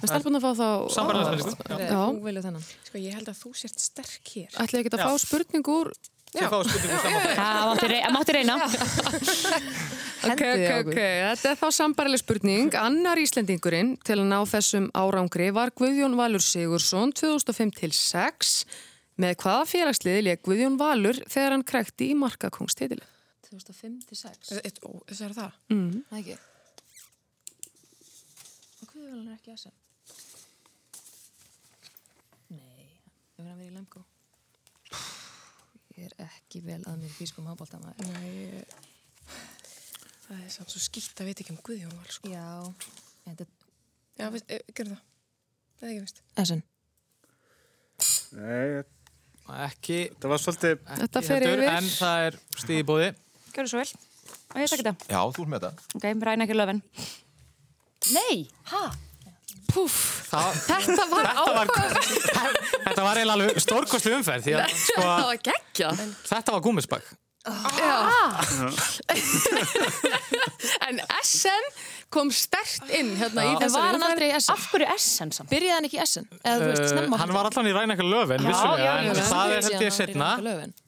Það 0.00 0.14
er 0.16 0.24
búin 0.26 0.38
að 0.38 0.46
fá 0.46 0.50
þá... 0.60 0.68
Sambærilega 0.94 1.50
spurningu. 1.54 1.84
Já. 1.84 2.00
Þú 2.00 2.24
velju 2.28 2.44
þennan. 2.46 2.64
Sko 2.88 3.02
ég 3.02 3.18
held 3.18 3.28
að 3.30 3.42
þú 3.42 3.52
sért 3.60 3.84
sterk 3.84 4.32
hér. 4.34 4.48
Ætlaði 4.54 4.82
ekki 4.84 4.96
að 4.96 5.04
fá 5.04 5.24
spurningu 5.24 5.76
úr... 5.76 5.92
Þið 6.30 6.46
fáið 6.52 6.68
spurningu 6.70 6.98
saman. 7.02 7.32
Það 7.40 7.64
mátti, 7.70 7.90
rey, 7.90 8.02
mátti 8.14 8.36
reyna. 8.36 8.56
Ok, 10.20 10.42
ok, 10.44 10.64
ok. 10.84 10.98
Þetta 11.00 11.48
er 11.48 11.56
þá 11.56 11.66
sambarileg 11.72 12.20
spurning. 12.20 12.74
Annar 12.76 13.16
Íslendingurinn 13.22 13.94
til 14.04 14.18
að 14.18 14.26
ná 14.28 14.36
þessum 14.50 14.90
árangri 14.92 15.48
var 15.56 15.72
Guðjón 15.72 16.16
Valur 16.18 16.44
Sigursson 16.44 17.14
2005 17.16 17.72
til 17.78 17.90
6 17.96 18.52
með 19.20 19.38
hvaða 19.40 19.64
félagsliði 19.70 20.26
leik 20.28 20.44
Guðjón 20.44 20.76
Valur 20.80 21.22
þegar 21.24 21.56
hann 21.56 21.64
krekti 21.64 22.10
í 22.12 22.18
markakongstitili? 22.20 23.00
2005 23.48 23.96
til 24.10 24.20
6. 24.20 24.52
Þess 25.08 25.24
er 25.24 25.36
það? 25.40 25.58
Mm. 25.72 25.90
Það 26.10 26.20
ekki. 26.20 26.38
Hvað 29.00 29.20
er 29.24 29.32
ekki 29.34 29.54
að 29.54 29.60
sem? 29.64 29.76
Nei, 32.52 32.84
hefur 33.36 33.48
hann 33.48 33.60
verið 33.60 33.70
í 33.70 33.76
Lemko? 33.78 34.04
Ég 35.96 36.10
er 36.10 36.14
ekki 36.26 36.62
vel 36.64 36.80
að 36.84 37.00
mér 37.02 37.16
fískum 37.16 37.48
hábóltamæður. 37.50 38.12
Nei, 38.12 38.62
það 40.26 40.44
er 40.44 40.52
samt 40.54 40.72
svo 40.72 40.82
skýtt 40.84 41.20
að 41.22 41.30
veit 41.30 41.42
ekki 41.42 41.56
um 41.56 41.64
Guðjón 41.64 41.96
Val 41.96 42.12
sko. 42.12 42.30
Já, 42.32 42.48
þetta 43.24 43.48
Já, 44.20 44.26
við, 44.34 44.42
e, 44.52 44.58
gerðu 44.76 44.92
það. 44.92 45.04
Það 45.80 45.86
er 45.86 45.92
ekki 45.94 46.02
veist. 46.04 46.18
Essen. 46.42 46.62
Nei, 48.36 48.82
ekki. 49.64 49.98
Það 50.20 50.34
var 50.34 50.42
svolítið... 50.44 50.82
Þetta 50.90 51.22
fer 51.24 51.46
yfir. 51.46 51.62
En 51.70 51.88
það 51.94 52.24
er 52.26 52.38
stíð 52.52 52.82
í 52.82 52.86
bóði. 52.90 53.08
Gjörðu 53.54 53.72
svo 53.72 53.80
vel. 53.80 54.02
Og 54.50 54.60
ég 54.60 54.72
takk 54.72 54.82
þetta. 54.82 55.08
Já, 55.08 55.20
þú 55.36 55.46
er 55.46 55.50
með 55.54 55.64
þetta. 55.64 55.88
Ok, 55.96 56.06
ræna 56.28 56.46
ekki 56.46 56.58
löfin. 56.58 56.82
Nei, 58.14 58.36
hæ? 58.72 58.82
Púf, 59.70 59.94
það, 60.26 60.56
þetta 60.66 61.04
var 61.12 61.26
þetta 61.30 61.52
var, 61.54 61.68
áhuga. 61.70 62.00
þetta 62.88 63.02
var 63.06 63.20
eiginlega 63.20 63.36
alveg 63.36 63.60
stórkostlu 63.62 64.14
umferð 64.18 64.46
því 64.48 64.54
að 64.58 64.72
sko, 64.74 65.02
Það 65.04 65.26
var 65.28 65.42
geggja. 65.46 65.90
þetta 66.26 66.54
var 66.56 66.64
gúmisbakk. 66.64 67.12
Já. 67.78 67.94
en 70.88 70.98
SN 71.22 71.70
kom 72.10 72.30
stert 72.34 72.88
inn 72.90 73.12
hérna 73.20 73.44
í 73.46 73.50
En 73.52 73.60
þessari 73.62 73.84
var 73.86 73.94
hann 73.94 74.04
aldrei 74.08 74.26
í 74.26 74.32
Essen? 74.34 74.54
Af 74.56 74.64
hverju 74.72 74.86
Essen 74.94 75.30
samt? 75.36 75.48
Byrjaði 75.52 75.74
hann 75.76 75.86
ekki 75.86 75.98
í 75.98 76.02
Essen? 76.02 76.24
Eða 76.42 76.56
þú 76.58 76.68
veist, 76.70 76.82
Uh, 76.82 76.88
snemma 76.90 77.18
hann 77.20 77.32
var 77.36 77.48
allan 77.50 77.68
í 77.70 77.74
Rænækja 77.76 78.06
löfin, 78.10 78.46
vissulega, 78.48 78.94
en 78.98 79.20
það 79.20 79.54
er 79.54 79.60
held 79.60 79.70
ég 79.70 79.84
hann 79.84 79.96
setna. 79.98 80.30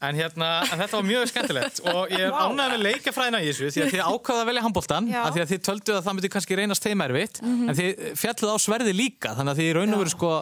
En, 0.09 0.19
hérna, 0.19 0.49
en 0.67 0.83
þetta 0.83 0.99
var 0.99 1.07
mjög 1.13 1.31
skemmtilegt 1.33 1.81
og 1.93 2.11
ég 2.11 2.25
er 2.27 2.35
ánægð 2.43 2.75
með 2.75 2.85
leikafræðina 2.89 3.43
í 3.43 3.49
þessu 3.53 3.71
því 3.77 3.85
að 3.87 3.93
þið 3.95 4.05
ákvaða 4.11 4.43
að 4.43 4.51
velja 4.51 4.65
handbóltan 4.67 5.11
að 5.23 5.33
því 5.39 5.45
að 5.47 5.51
þið 5.55 5.63
töldu 5.71 5.97
að 5.99 6.03
það 6.09 6.17
myndi 6.19 6.33
kannski 6.37 6.59
reynast 6.63 6.87
þeim 6.89 7.05
erfitt 7.07 7.43
Mhm. 7.43 7.69
en 7.71 7.79
þið 7.79 8.03
fjalluð 8.23 8.55
á 8.55 8.57
sverði 8.67 8.93
líka 8.99 9.37
þannig 9.39 9.53
að 9.55 9.59
þið 9.63 9.71
í 9.71 9.77
raun 9.79 9.95
og 9.95 10.03
veru 10.03 10.15
sko 10.17 10.33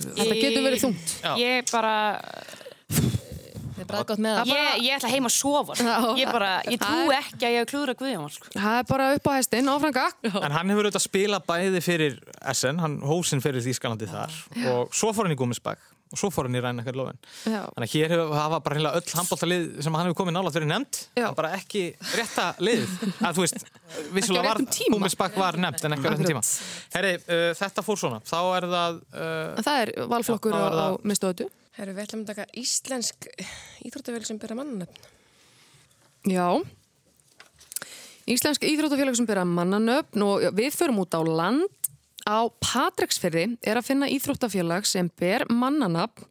Þetta 0.00 0.34
getur 0.40 0.62
verið 0.64 0.80
þungt. 0.86 1.10
Ég 1.36 1.68
bara... 1.70 1.92
Þið 3.80 3.84
er 3.86 3.88
bræðgótt 3.90 4.20
með 4.20 4.34
það. 4.36 4.50
Ég, 4.52 4.80
ég 4.84 4.96
ætla 4.98 5.10
heim 5.14 5.28
að 5.28 5.32
sofa. 5.32 5.76
sko. 5.80 6.00
Ég 6.20 6.32
bara, 6.34 6.48
ég 6.68 6.82
trú 6.82 7.14
ekki 7.16 7.46
að 7.48 7.54
ég 7.54 7.62
hef 7.62 7.70
klúðra 7.70 7.94
Guðjón. 7.96 8.26
Sko. 8.34 8.50
Það 8.56 8.74
er 8.80 8.88
bara 8.90 9.06
upp 9.16 9.30
á 9.30 9.32
hestin, 9.38 9.70
áfranga. 9.72 10.04
En 10.28 10.52
hann 10.58 10.72
hefur 10.74 10.88
auðvitað 10.90 11.06
spilað 11.06 11.46
bæði 11.48 11.80
fyrir 11.86 12.18
SN, 12.52 12.82
hann 12.84 12.98
hósinn 13.08 13.40
fyrir 13.44 13.64
Þýskalandi 13.64 14.10
þar 14.10 14.36
og 14.74 14.92
svo 14.92 15.14
fór 15.16 15.24
hann 15.30 15.32
í 15.32 15.40
Gúmisbakk 15.40 15.80
og 16.10 16.18
svo 16.18 16.26
fór 16.34 16.48
hann 16.48 16.58
í 16.58 16.60
Rænækja 16.60 16.92
löfin. 16.98 17.18
Já. 17.46 17.60
Þannig 17.70 17.86
að 17.86 17.92
hér 17.94 18.12
hefur, 18.16 18.32
hafa 18.34 18.58
bara 18.66 18.76
heila 18.80 18.90
öll 18.98 19.12
handbóltalið 19.14 19.66
sem 19.86 19.94
hann 19.94 20.08
hefur 20.08 20.18
komið 20.18 20.34
nála 20.34 20.50
fyrir 20.56 20.66
nefnd, 20.66 20.98
en 21.22 21.36
bara 21.38 21.52
ekki 21.54 21.84
rétta 22.18 22.48
liðið. 22.58 22.96
Að 23.28 23.38
þú 23.38 23.44
veist, 23.46 23.68
vissulega 24.16 24.48
var. 24.50 24.60
Gúmisbakk 24.90 25.38
var 25.38 25.60
nefnd 25.62 25.86
en 25.86 25.94
ekki 25.94 26.10
á 26.10 26.10
réttum 26.10 26.26
tíma. 26.32 26.42
Herri, 26.96 27.14
uh, 27.30 27.46
þetta 27.62 27.86
fór 27.86 28.02
svona, 28.02 28.18
þá 28.26 28.38
er 28.58 28.66
það... 28.74 28.98
Uh, 29.14 29.62
það 29.62 29.80
er 29.86 29.94
valflokkur 30.16 30.58
á, 30.58 30.58
á 30.58 30.66
það- 30.80 30.98
mistöðu. 31.14 31.48
Herru, 31.78 31.94
við 31.94 32.04
ætlum 32.04 32.22
að 32.24 32.30
taka 32.32 32.46
íslensk 32.58 33.26
íþróttavél 33.86 34.24
sem 34.26 34.38
byrja 34.42 34.58
mannanöfn. 34.58 35.10
Já. 36.28 36.46
Íslensk 38.30 38.66
íþróttafélag 38.66 39.18
sem 39.18 39.28
byrja 39.28 39.46
mannanöfn 39.48 40.24
og 40.26 40.48
við 40.58 40.74
förum 40.74 41.02
út 41.04 41.14
á 41.14 41.22
land. 41.22 41.68
Á 42.28 42.50
Patreksfyrði 42.60 43.46
er 43.62 43.78
að 43.80 43.86
finna 43.86 44.10
íþróttafélag 44.10 44.86
sem 44.88 45.08
ber 45.18 45.46
mannanöfn. 45.48 46.26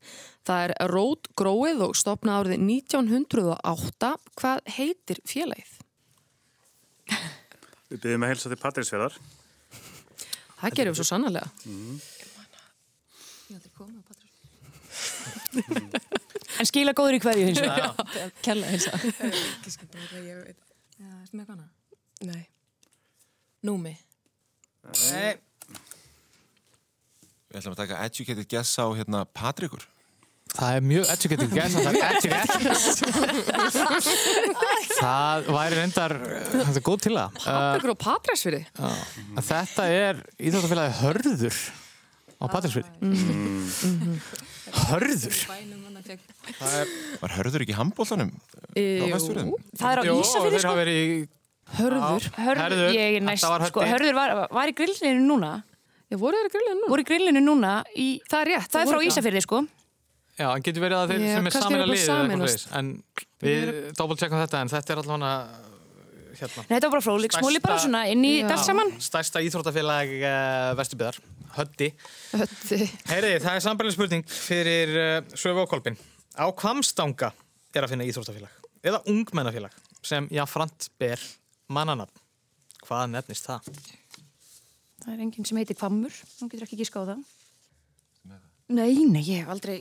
Það 0.48 0.64
er 0.66 0.92
Rót 0.92 1.28
Gróið 1.38 1.84
og 1.88 1.98
stopna 1.98 2.40
árið 2.40 2.60
1908. 2.60 4.14
Hvað 4.40 4.62
heitir 4.76 5.20
félagið? 5.28 5.74
Við 7.90 8.02
byrjum 8.04 8.26
að 8.26 8.32
helsa 8.34 8.52
til 8.52 8.60
Patrísfjörðar. 8.62 9.20
Það 10.60 10.76
gerum 10.78 10.94
við 10.94 11.00
svo 11.00 11.08
sannarlega. 11.08 11.52
Mm. 11.66 12.00
En 16.60 16.66
skila 16.68 16.94
góður 16.98 17.18
í 17.18 17.22
hverju 17.24 17.46
hins 17.50 17.60
það 20.10 20.26
ég 20.26 20.36
veit. 20.44 20.60
Já, 21.00 21.12
erstu 21.22 21.38
með 21.40 21.54
hana? 21.54 21.68
Nei. 22.28 22.42
Númi. 23.68 23.94
Nei. 25.12 25.32
Við 27.50 27.62
ætlum 27.62 27.74
að 27.74 27.80
taka 27.82 28.02
educated 28.06 28.46
guess 28.52 28.76
á 28.78 28.86
hérna 28.94 29.24
Patrikur. 29.34 29.84
Það 30.50 30.76
er 30.76 30.86
mjög 30.90 31.10
educated 31.14 31.52
guess 31.54 31.76
og 31.78 31.82
það 31.86 31.94
er 31.94 32.04
educated. 32.10 32.50
það 35.00 35.50
væri 35.54 35.78
reyndar, 35.78 36.16
þetta 36.56 36.74
er 36.74 36.86
góð 36.90 37.00
til 37.06 37.14
það. 37.16 37.30
Patrekur 37.46 37.94
og 37.94 38.00
Patreksfyrði. 38.04 38.62
Uh, 38.80 39.42
þetta 39.50 39.84
er 39.94 40.22
íþróttafélagi 40.42 40.96
Hörður 41.04 41.58
á 42.42 42.46
Patrísfyrði. 42.50 42.92
Mhm. 43.02 43.14
Hörður? 43.90 44.20
Það 44.30 44.59
er... 46.10 46.94
Var 47.22 47.36
hörður 47.38 47.66
ekki 47.66 47.76
handbóltanum? 47.78 48.32
Jú. 48.78 49.56
Það 49.80 49.90
er 49.92 50.00
á 50.00 50.04
þeir 50.04 50.60
sko. 50.64 50.78
Hörður. 51.80 52.30
Hörður, 52.34 52.86
ég 52.96 53.20
er 53.20 53.26
næst, 53.26 53.46
sko, 53.46 53.84
Hörður. 53.84 53.92
Hörður 53.92 54.16
var, 54.18 54.36
var 54.58 54.72
í 54.72 54.74
grillinu 54.78 55.22
núna. 55.22 55.52
Já, 56.10 56.18
voru 56.18 56.40
þeir 56.40 56.48
í 56.50 56.54
grillinu 56.56 56.80
núna? 56.80 56.90
Voru 56.90 57.04
í 57.04 57.10
grillinu 57.10 57.44
núna 57.46 57.74
í... 57.94 58.08
Það 58.26 58.42
er 58.42 58.50
rétt. 58.56 58.72
Það 58.74 58.82
er 58.82 58.90
frá 58.90 58.98
það. 58.98 59.08
Ísafirði, 59.12 59.44
sko. 59.46 59.60
Já, 60.40 60.48
en 60.50 60.64
getur 60.66 60.86
verið 60.86 60.98
að 60.98 61.12
þeir 61.12 61.22
Já, 61.22 61.32
sem 61.36 61.50
er 61.50 61.54
samin 61.54 61.84
að 61.84 61.92
svoleiðis. 62.02 62.66
En 62.80 62.92
við 63.44 63.72
dobbeltcheckum 64.00 64.42
þetta, 64.42 64.64
en 64.64 64.72
þetta 64.72 64.96
er 64.96 65.02
allavega 65.04 65.32
hérna. 66.40 66.64
Nei, 66.64 66.72
þetta 66.72 66.86
var 66.88 66.94
bara 66.96 67.06
fróðleik 67.06 67.36
smóli 67.36 67.62
bara 67.64 67.80
svona 67.84 68.06
inn 68.10 68.24
í 68.26 68.34
dags 68.48 68.66
saman. 68.70 68.94
Stærsta 69.04 69.44
íþróttafélag 69.46 70.16
uh, 70.24 70.72
Höddi. 71.60 71.90
Höddi. 72.32 72.86
Heyriði, 73.10 73.40
það 73.44 73.58
er 73.58 73.64
sambarleg 73.66 73.96
spurning 73.96 74.26
fyrir 74.32 74.94
uh, 74.96 75.18
Söfu 75.34 75.66
og 75.66 75.70
Kolbin. 75.72 75.98
Á 76.40 76.48
Kvamstanga 76.56 77.34
er 77.76 77.84
að 77.84 77.92
finna 77.94 78.08
íþróttafélag 78.08 78.56
eða 78.80 79.02
ungmennafélag 79.12 79.76
sem 80.06 80.30
jáfnframt 80.32 80.88
ber 81.02 81.20
mannanafn. 81.68 82.16
Hvað 82.86 83.10
nefnist 83.12 83.50
það? 83.50 83.68
Það 85.04 85.12
er 85.14 85.26
enginn 85.26 85.48
sem 85.48 85.60
heitir 85.60 85.78
Kvammur. 85.80 86.16
Hún 86.40 86.52
getur 86.52 86.68
ekki 86.68 86.80
gíska 86.80 87.04
á 87.04 87.12
það. 87.12 87.28
Nei, 88.70 89.04
nei, 89.10 89.24
ég 89.26 89.44
hef 89.44 89.52
aldrei... 89.52 89.80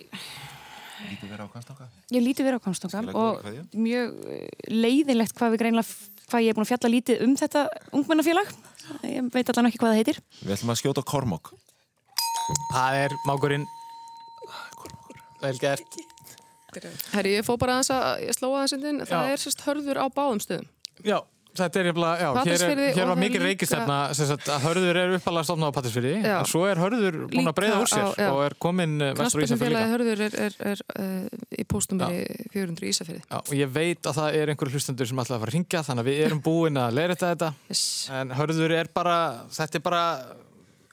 Lítið 0.99 1.31
vera 1.31 1.47
á 1.47 1.49
kannstanga? 1.53 1.87
Ég 2.11 2.25
líti 2.25 2.43
verið 2.43 2.59
á 2.59 2.65
Kvamstanga 2.65 3.03
og 3.15 3.45
mjög 3.79 4.17
eh, 4.35 4.49
leiðinlegt 4.73 5.37
hvað 5.39 5.53
við 5.55 5.61
greinlega 5.63 6.17
hvað 6.29 6.43
ég 6.43 6.51
er 6.51 6.57
búin 6.57 6.67
að 6.67 6.71
fjalla 6.73 6.91
lítið 6.93 7.23
um 7.25 7.37
þetta 7.39 7.63
ungmennafélag. 7.95 8.51
Ég 9.07 9.29
veit 9.33 9.53
allan 9.53 9.71
ekki 9.71 9.79
hvað 9.79 9.93
það 9.93 10.01
heitir. 10.01 10.21
Við 10.41 10.55
ætlum 10.57 10.75
að 10.75 10.81
skjóta 10.83 11.05
Kormok. 11.07 11.53
Það 12.73 13.01
er 13.05 13.17
mákurinn. 13.29 13.67
Vel 15.43 15.57
gert. 15.61 15.99
Herri, 17.15 17.39
ég 17.39 17.47
fór 17.47 17.59
bara 17.61 17.79
aðeins 17.79 17.91
að 17.95 18.23
ég 18.27 18.37
slóa 18.37 18.63
aðeins 18.63 18.89
inn. 18.93 19.03
Það 19.09 19.33
er 19.33 19.43
sérst 19.43 19.65
hörður 19.67 20.01
á 20.05 20.07
báðum 20.13 20.41
stöðum. 20.43 20.71
Já, 21.07 21.19
þetta 21.59 21.81
er 21.81 21.89
jafnlega, 21.91 22.15
já, 22.21 22.29
hér, 22.49 22.65
er, 22.67 22.81
hér 22.97 23.09
var 23.09 23.17
það 23.17 23.23
líka- 23.23 23.43
reykistefna 23.45 23.99
sagt 24.19 24.49
að 24.53 24.65
hörður 24.67 25.01
er 25.03 25.15
uppalega 25.19 25.49
stofnað 25.49 25.71
á 25.71 25.77
Patrísfyrði 25.79 26.13
en 26.19 26.49
svo 26.51 26.65
er 26.69 26.81
hörður 26.83 27.19
búin 27.33 27.51
að 27.51 27.57
breyða 27.59 27.79
úr 27.83 27.91
sér 27.93 28.05
á- 28.05 28.33
og 28.33 28.43
er 28.45 28.57
komin 28.67 28.97
uh, 29.01 29.13
vestur 29.19 29.43
í 29.43 29.47
Ísafjörði 29.47 29.75
líka. 29.75 29.93
hörður 29.93 30.25
er, 30.27 30.37
er, 30.47 30.59
er, 30.73 30.83
er 31.05 31.63
í 31.63 31.67
póstumveri 31.71 32.49
400 32.55 32.85
í 32.89 32.93
Ísafjörði. 32.93 33.23
Já, 33.25 33.39
og 33.39 33.55
ég 33.59 33.73
veit 33.79 34.11
að 34.11 34.19
það 34.21 34.41
er 34.41 34.53
einhverju 34.55 34.79
hlustendur 34.79 35.11
sem 35.11 35.23
ætla 35.25 35.39
að 35.39 35.45
fara 35.45 35.53
að 35.53 35.57
ringja 35.57 35.85
þannig 35.87 36.05
að 36.05 36.11
við 36.11 36.21
erum 36.27 36.43
búin 36.45 36.83
að 36.83 36.99
leira 36.99 37.19
þetta 37.19 37.53
yes. 37.71 37.85
en 38.19 38.35
hörður 38.39 38.77
er 38.83 38.93
bara, 38.95 39.19
þetta 39.55 39.81
er 39.81 39.87
bara 39.89 40.05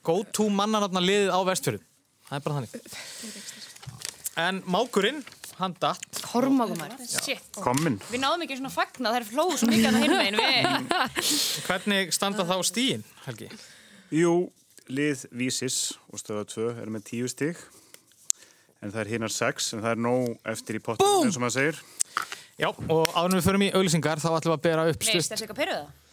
go 0.07 0.21
to 0.35 0.49
mannanatna 0.53 1.03
liðið 1.03 1.33
á 1.33 1.39
vestfjörðu 1.49 1.81
það 2.29 2.37
er 2.39 2.45
bara 2.45 2.61
þannig 2.61 3.53
en 4.35 4.61
mákurinn, 4.67 5.21
hann 5.55 5.75
datt 5.79 6.19
Kormákumar. 6.25 6.91
Já. 6.99 7.21
Shit. 7.23 7.45
Kominn. 7.63 7.95
Við 8.11 8.19
náðum 8.19 8.43
ekki 8.43 8.57
svona 8.59 8.71
fagna, 8.73 9.13
það 9.13 9.19
er 9.21 9.27
flóðu 9.29 9.59
svo 9.61 9.69
mikið 9.69 9.85
að 9.87 9.95
það. 9.95 10.39
Við... 10.41 11.21
Hvernig 11.69 12.11
standa 12.15 12.43
þá 12.49 12.55
stíin, 12.67 13.05
Helgi? 13.23 13.47
Jú, 14.11 14.33
lið 14.91 15.23
Vísis 15.31 15.77
og 16.11 16.19
stöða 16.19 16.43
2 16.51 16.67
er 16.83 16.91
með 16.91 17.07
10 17.13 17.31
stig 17.31 17.61
en 18.83 18.91
það 18.91 19.01
er 19.05 19.11
hinnar 19.15 19.33
6 19.33 19.71
en 19.77 19.85
það 19.85 19.93
er 19.95 20.01
nóg 20.03 20.49
eftir 20.51 20.77
í 20.77 20.83
pottum 20.83 21.23
eins 21.23 21.39
og 21.39 21.45
maður 21.45 21.55
segir. 21.55 21.79
Já, 22.59 22.69
og 22.71 23.15
áður 23.15 23.29
en 23.31 23.37
við 23.39 23.47
förum 23.47 23.63
í 23.65 23.71
auglýsingar 23.75 24.21
þá 24.23 24.29
ætlum 24.35 24.51
við 24.51 24.57
að 24.59 24.65
bera 24.67 24.83
upp 24.91 25.07
Nei, 25.07 25.13
þessi 25.15 25.37
eitthvað 25.39 25.61
peruða? 25.63 25.85
Þetta 25.85 25.85
er, 25.85 25.87
by- 25.87 25.87
það 25.87 26.04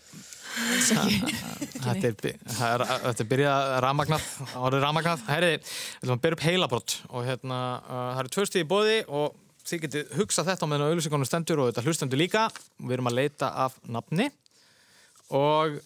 þetta 1.84 3.12
er 3.12 3.28
byrjað 3.30 3.70
ramagnað, 3.84 4.26
árið 4.58 4.84
ramagnað. 4.84 5.24
Herri, 5.30 5.54
við 5.62 6.02
ætlum 6.02 6.18
að 6.18 6.24
byrja 6.26 6.38
upp 6.38 6.44
heilabrott 6.46 6.96
og 7.10 7.26
hérna, 7.26 7.60
uh, 7.80 8.04
það 8.12 8.22
eru 8.22 8.32
tvö 8.36 8.46
stíð 8.48 8.64
í 8.64 8.68
bóði 8.72 8.98
og 9.08 9.40
þið 9.68 9.82
getið 9.86 10.14
hugsað 10.18 10.48
þetta 10.50 10.66
á 10.66 10.70
meðan 10.70 10.86
auðlýsingunum 10.90 11.28
stendur 11.28 11.62
og 11.62 11.70
þetta 11.70 11.84
hlustendur 11.86 12.20
líka. 12.20 12.46
Við 12.82 12.96
erum 12.96 13.10
að 13.10 13.18
leita 13.20 13.52
af 13.64 13.76
nafni 13.86 14.28
og 15.32 15.78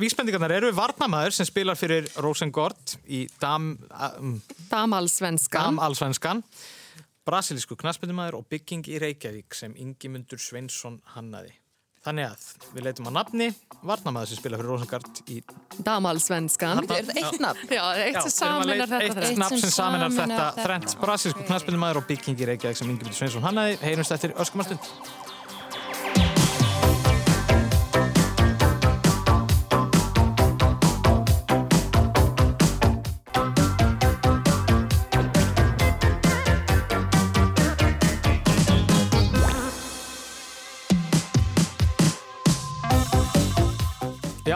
vísbendingarnar 0.00 0.54
eru 0.60 0.72
Varnamæður 0.76 1.34
sem 1.34 1.48
spilar 1.48 1.78
fyrir 1.78 2.06
Rosengård 2.22 2.96
í 3.10 3.24
Dam, 3.42 3.72
um, 4.20 4.36
Damalsvenskan. 4.70 5.72
Damalsvenskan, 5.72 6.44
brasilísku 7.26 7.78
knaspendumæður 7.80 8.40
og 8.40 8.46
bygging 8.52 8.86
í 8.92 9.00
Reykjavík 9.02 9.56
sem 9.56 9.74
Ingimundur 9.80 10.40
Sveinsson 10.40 11.00
hannaði. 11.16 11.59
Þannig 12.00 12.30
að 12.30 12.44
við 12.72 12.86
leitum 12.86 13.08
að 13.10 13.16
nafni 13.18 13.46
Varnamæður 13.84 14.30
sem 14.30 14.38
spilar 14.40 14.60
fyrir 14.60 14.70
Rosengård 14.72 15.18
í 15.32 15.38
Damalsvenskan. 15.84 16.80
Er 16.84 17.08
það 17.08 17.18
eitt 17.20 17.42
nafn? 17.44 17.66
Já, 17.76 17.82
eitt 18.06 18.18
sem 18.24 18.34
saminar 18.34 18.88
þetta. 18.88 19.24
Eitt 19.26 19.40
nafn 19.40 19.60
sem 19.60 19.72
saminar 19.74 20.14
þetta 20.16 20.46
þrennt 20.58 20.94
brasilísku 21.00 21.44
knaspendumæður 21.48 22.00
og 22.00 22.06
bygging 22.08 22.40
í 22.40 22.48
Reykjavík 22.50 22.80
sem 22.80 22.88
Ingimundur 22.88 23.16
Sveinsson 23.16 23.44
hannaði. 23.44 23.76
Heyrumst 23.84 24.16
eftir 24.16 24.32
öskumastund. 24.40 24.88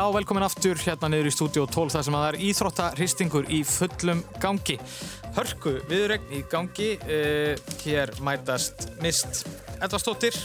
Já, 0.05 0.11
velkomin 0.12 0.45
aftur 0.45 0.77
hérna 0.85 1.09
niður 1.09 1.31
í 1.31 1.31
stúdíu 1.33 1.62
12 1.64 1.95
þar 1.95 2.03
sem 2.05 2.14
að 2.19 2.23
það 2.23 2.27
er 2.29 2.37
íþróttaristingur 2.45 3.47
í 3.49 3.61
fullum 3.64 4.19
gangi. 4.43 4.75
Hörku 5.33 5.73
viðregn 5.88 6.35
í 6.37 6.43
gangi. 6.53 6.88
Uh, 7.09 7.55
hér 7.81 8.12
mætast 8.21 8.85
Mist 9.01 9.47
Edvarsdóttir 9.79 10.37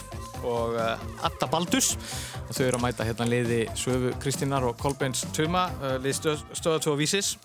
og 0.48 0.80
uh, 0.80 1.04
Atta 1.28 1.52
Baldus 1.52 1.89
og 2.45 2.54
þau 2.56 2.63
eru 2.69 2.80
að 2.80 2.86
mæta 2.86 3.10
hérna 3.10 3.28
liði 3.28 3.60
Söfu 3.76 4.13
Kristínar 4.24 4.63
og 4.63 4.80
Kolbeins 4.80 5.26
Tuma, 5.36 5.65
uh, 5.82 5.98
lið 6.00 6.15
stöð, 6.22 6.48
stöðatú 6.56 6.93
og 6.93 7.02
vísis. 7.04 7.36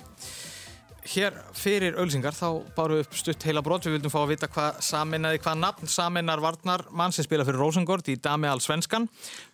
Hér 1.04 1.34
fyrir 1.52 1.98
auðlýsingar 1.98 2.32
þá 2.32 2.64
báru 2.72 2.96
upp 3.02 3.12
stutt 3.12 3.44
heila 3.44 3.60
brot. 3.64 3.84
Við 3.84 3.98
vildum 3.98 4.12
fá 4.12 4.22
að 4.22 4.30
vita 4.30 4.48
hvað 4.48 4.78
saminnaði, 4.86 5.40
hvað 5.44 5.58
nafn 5.60 5.90
saminnar 5.92 6.40
Varnar 6.40 6.86
mann 6.96 7.12
sem 7.12 7.26
spila 7.26 7.44
fyrir 7.44 7.60
Rosengård 7.60 8.08
í 8.08 8.14
Dami 8.24 8.48
All 8.48 8.62
Svenskan, 8.64 9.04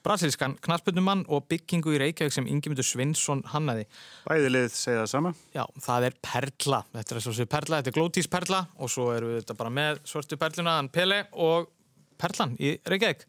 brasilískan 0.06 0.54
knaspunumann 0.62 1.24
og 1.26 1.48
byggingu 1.50 1.96
í 1.96 1.98
Reykjavík 2.04 2.36
sem 2.36 2.46
Ingemyndur 2.46 2.86
Svinsson 2.86 3.42
hannaði. 3.50 3.88
Bæði 4.28 4.52
lið 4.54 4.68
segja 4.76 5.00
það 5.02 5.10
sama. 5.10 5.34
Já, 5.56 5.64
það 5.88 6.06
er 6.06 6.16
Perla. 6.28 6.80
Þetta 6.94 7.16
er 7.16 7.26
svo 7.26 7.34
sér 7.40 7.50
Perla, 7.56 7.80
þetta 7.82 7.92
er 7.92 7.98
Glótís 7.98 8.30
Perla 8.30 8.62
og 8.78 8.94
svo 8.94 9.08
eru 9.16 9.32
við 9.32 9.42
þetta 9.42 9.58
bara 9.64 9.74
með 9.80 10.00
svörtu 10.12 10.38
Perluna, 10.38 10.78
Pele 10.94 11.20
og 11.34 11.66
Perlan 12.22 12.54
í 12.62 12.76
Reykjavík. 12.78 13.26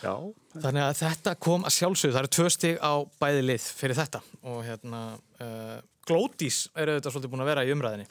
Já. 0.00 0.14
Þannig 0.56 0.86
að 0.86 0.98
þetta 1.04 1.36
kom 1.36 1.68
að 1.68 1.76
sjálfsögðu. 1.76 2.16
Það 2.16 2.24
eru 2.24 2.34
tvö 2.40 2.50
stig 2.56 2.80
á 2.80 2.92
bæði 3.20 3.48
lið 3.50 3.70
fyrir 3.84 4.00
þetta 4.00 4.24
og 4.40 4.62
hérna... 4.64 5.04
Uh, 5.36 5.80
Glótís 6.08 6.64
eru 6.74 6.96
auðvitað 6.96 7.14
svolítið 7.16 7.34
búin 7.34 7.44
að 7.44 7.52
vera 7.52 7.66
í 7.66 7.74
umræðinni 7.74 8.08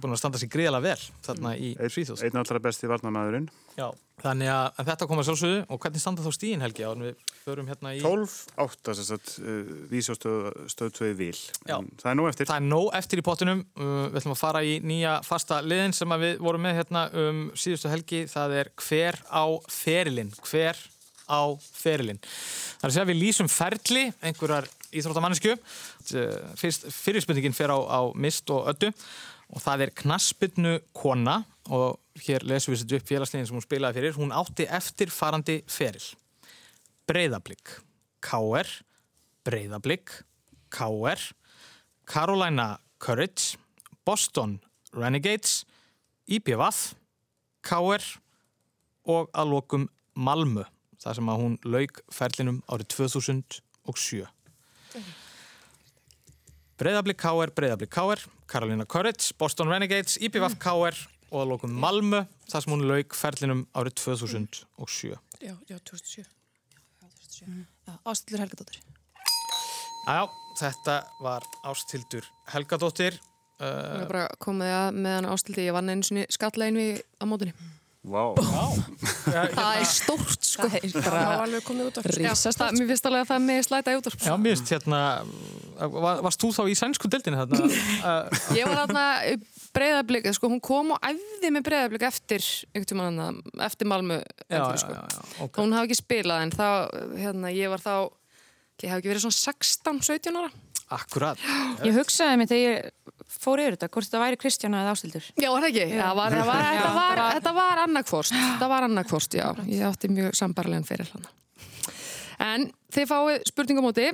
búin 0.00 0.16
að 0.16 0.18
standa 0.22 0.40
sér 0.40 0.50
gríðala 0.50 0.80
vel 0.82 0.98
þarna 1.22 1.52
í 1.60 1.74
Svíþjóðs 1.76 2.24
Einn 2.26 2.40
allra 2.40 2.62
besti 2.64 2.88
varnamæðurinn 2.90 3.50
Já, 3.76 3.90
þannig 4.22 4.48
að, 4.48 4.78
þetta 4.88 5.06
kom 5.08 5.20
að 5.20 5.26
sjálfsögðu. 5.28 5.56
Og 5.68 5.80
hvernig 5.82 6.00
standa 6.00 6.24
þá 6.24 6.32
stíðin 6.32 6.62
Helgi 6.64 6.84
ánum 6.86 7.04
við 7.04 7.34
förum 7.42 7.68
hérna 7.68 7.92
í 7.92 7.98
12-8 8.00 8.94
þess 8.96 9.12
að 9.12 9.32
uh, 9.42 9.74
vísjóstöð 9.90 10.94
2 10.96 11.10
vil. 11.18 11.36
Það 11.66 12.08
er 12.08 12.16
nóg 12.16 12.30
eftir. 12.30 12.48
Það 12.48 12.62
er 12.62 12.66
nóg 12.70 12.88
eftir 12.96 13.20
í 13.20 13.26
pottunum 13.26 13.60
uh, 13.76 13.90
við 14.08 14.20
ætlum 14.22 14.32
að 14.32 14.40
fara 14.40 14.64
í 14.64 14.78
nýja 14.80 15.18
fasta 15.28 15.60
liðin 15.60 15.96
sem 15.96 16.16
við 16.24 16.40
vorum 16.48 16.64
með 16.64 16.80
hérna 16.80 17.04
um 17.20 17.42
síðustu 17.52 17.92
helgi. 17.92 18.22
Það 18.32 18.56
er 18.62 18.72
hver 18.80 19.20
á 19.28 19.44
ferilinn. 19.68 20.32
Hver 20.40 20.80
á 21.26 21.42
ferilinn. 21.58 22.20
Það 22.22 22.86
er 22.86 22.90
að 22.90 22.96
segja 22.96 23.10
við 23.10 23.20
lýsum 23.22 23.50
ferli 23.50 24.04
einhverjar 24.22 24.68
íþróttamannisku 24.96 25.56
fyrirspurningin 26.06 27.56
fer 27.56 27.72
á, 27.74 27.78
á 27.78 28.00
mist 28.14 28.50
og 28.54 28.70
öddu 28.72 28.92
og 29.52 29.62
það 29.62 29.86
er 29.86 29.94
knaspinu 30.02 30.78
kona. 30.96 31.42
Og 31.66 31.98
hér 32.22 32.44
lesum 32.46 32.72
við 32.72 32.84
þetta 32.84 32.98
upp 33.00 33.08
félagsleginn 33.10 33.48
sem 33.48 33.56
hún 33.58 33.64
spilaði 33.64 33.98
fyrir. 33.98 34.14
Hún 34.14 34.34
átti 34.34 34.68
eftir 34.70 35.10
farandi 35.10 35.58
feril 35.66 36.04
Breiðablík 37.10 37.72
K.R. 38.22 38.70
Breiðablík 39.46 40.12
K.R. 40.70 41.26
Carolina 42.06 42.76
Courage. 43.02 43.58
Boston 44.06 44.60
Renegades. 44.94 45.64
IPVAF 46.26 46.94
K.R. 47.66 48.06
og 49.06 49.30
að 49.34 49.52
lokum 49.52 49.90
Malmö 50.14 50.66
þar 51.02 51.18
sem 51.18 51.30
að 51.32 51.42
hún 51.42 51.58
laug 51.64 52.00
ferlinum 52.14 52.62
árið 52.70 52.90
2007 52.96 54.26
Breiðablík 56.76 57.16
K.R. 57.16 57.52
Breiðablík 57.56 57.92
K.R. 57.92 58.20
Carolina 58.46 58.84
Courage, 58.84 59.32
Boston 59.38 59.70
Renegades, 59.72 60.18
IPVAF 60.20 60.58
K.R. 60.60 60.98
og 61.30 61.38
að 61.40 61.52
lókum 61.54 61.78
Malmö 61.80 62.24
þar 62.50 62.64
sem 62.64 62.74
hún 62.74 62.84
laug 62.90 63.16
ferlinum 63.16 63.62
árið 63.72 63.96
2007. 64.02 65.14
Já, 65.40 65.54
já, 65.70 65.78
2007. 65.78 66.26
Ástildur 68.04 68.42
Helgadóttir. 68.44 68.82
Jájá, 70.06 70.28
þetta 70.60 70.98
var 71.24 71.48
Ástildur 71.64 72.28
Helgadóttir. 72.52 73.18
Það 73.56 73.80
uh, 73.80 73.96
er 74.02 74.10
bara 74.10 74.26
komið 74.42 74.76
að 74.76 75.00
með 75.00 75.16
hann 75.16 75.30
Ástildi, 75.32 75.64
ég 75.64 75.76
vann 75.76 75.88
einu 75.88 76.04
sinni 76.04 76.26
skallegin 76.32 76.80
við 76.82 77.00
á 77.16 77.24
mótunni. 77.24 77.56
Wow. 78.06 78.36
það 78.38 79.80
er 79.80 79.86
stórt 79.90 80.46
sko. 80.46 80.68
Það 80.70 80.84
er 80.86 80.92
bara 81.02 81.40
alveg 81.42 81.64
komið 81.66 81.88
út 81.90 81.96
risastórt. 82.14 82.76
Mér 82.78 82.90
finnst 82.92 83.08
alveg 83.08 83.24
að 83.24 83.30
það 83.32 83.40
með 83.48 83.62
slæta 83.66 83.94
í 83.94 83.98
út 83.98 84.06
á 84.06 84.10
Já, 84.14 84.32
mér 84.38 84.54
finnst 84.54 84.72
hérna, 84.76 85.00
var, 85.96 86.20
varst 86.26 86.44
þú 86.44 86.50
þá 86.54 86.60
í 86.70 86.76
sænsku 86.78 87.10
dildinu 87.10 87.40
þarna? 87.40 87.70
Ég 88.58 88.70
var 88.70 88.84
þarna 88.84 89.06
breyðablík, 89.76 90.28
sko, 90.38 90.50
hún 90.52 90.62
kom 90.64 90.94
og 90.94 91.02
æfði 91.04 91.50
með 91.56 91.66
breyðablík 91.66 92.06
eftir, 92.06 92.46
manna, 92.96 93.32
eftir 93.66 93.90
Malmö. 93.90 94.20
Já, 94.46 94.62
sko. 94.78 94.94
já, 94.94 95.02
já, 95.16 95.24
ok. 95.48 95.58
Hún 95.58 95.74
hafði 95.74 95.90
ekki 95.90 95.98
spilað 96.04 96.46
en 96.46 96.54
þá, 96.54 96.68
hérna, 97.18 97.52
ég 97.56 97.74
var 97.74 97.82
þá, 97.82 97.94
ég 98.84 98.92
hef 98.92 99.02
ekki 99.02 99.12
verið 99.12 99.26
svona 99.26 99.40
16-17 99.42 100.40
ára. 100.44 100.54
Akkurat. 100.94 101.42
Ég 101.82 101.96
hugsaði 101.98 102.38
mig 102.38 102.52
þegar 102.52 102.62
ég 102.62 103.05
fór 103.30 103.62
yfir 103.62 103.76
þetta, 103.76 103.88
hvort 103.92 104.08
þetta 104.08 104.22
væri 104.22 104.38
Kristjana 104.40 104.82
eða 104.84 104.92
Ástildur. 104.94 105.24
Já, 105.34 105.48
var 105.50 105.64
það 105.64 105.70
ekki? 105.70 105.96
Já, 105.96 106.06
var, 106.18 106.36
var, 106.36 106.46
var, 106.48 106.68
þetta 106.76 106.92
var, 106.96 107.22
þetta 107.38 107.54
var 107.56 107.82
annarkvorst. 107.86 108.36
Þetta 108.36 108.68
var 108.70 108.86
annarkvorst, 108.86 109.36
já. 109.38 109.48
Ég 109.70 109.82
átti 109.88 110.10
mjög 110.12 110.38
sambarlegan 110.38 110.86
fyrir 110.86 111.10
hana. 111.14 111.32
En 112.46 112.68
þið 112.94 113.10
fáið 113.10 113.48
spurningumóti. 113.50 114.06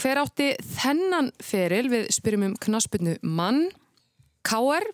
Hver 0.00 0.22
átti 0.22 0.48
þennan 0.78 1.30
feril 1.44 1.90
við 1.92 2.08
spyrjum 2.16 2.48
um 2.48 2.56
knaspinu 2.60 3.18
mann, 3.22 3.66
K.R., 4.44 4.86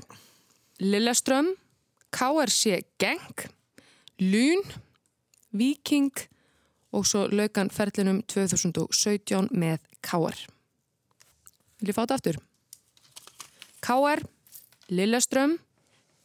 Lilleström, 0.82 1.52
K.R.C. 2.10 2.82
Genk, 3.00 3.46
Lún, 4.20 4.64
Viking 5.54 6.10
og 6.96 7.06
svo 7.06 7.26
laukan 7.30 7.70
ferlinum 7.72 8.20
2017 8.26 9.50
með 9.54 9.78
K.R. 10.02 10.46
Vil 11.80 11.92
ég 11.92 11.96
fá 11.96 12.02
þetta 12.02 12.18
aftur? 12.18 12.40
K.R. 13.80 14.22
Lilleström, 14.90 15.56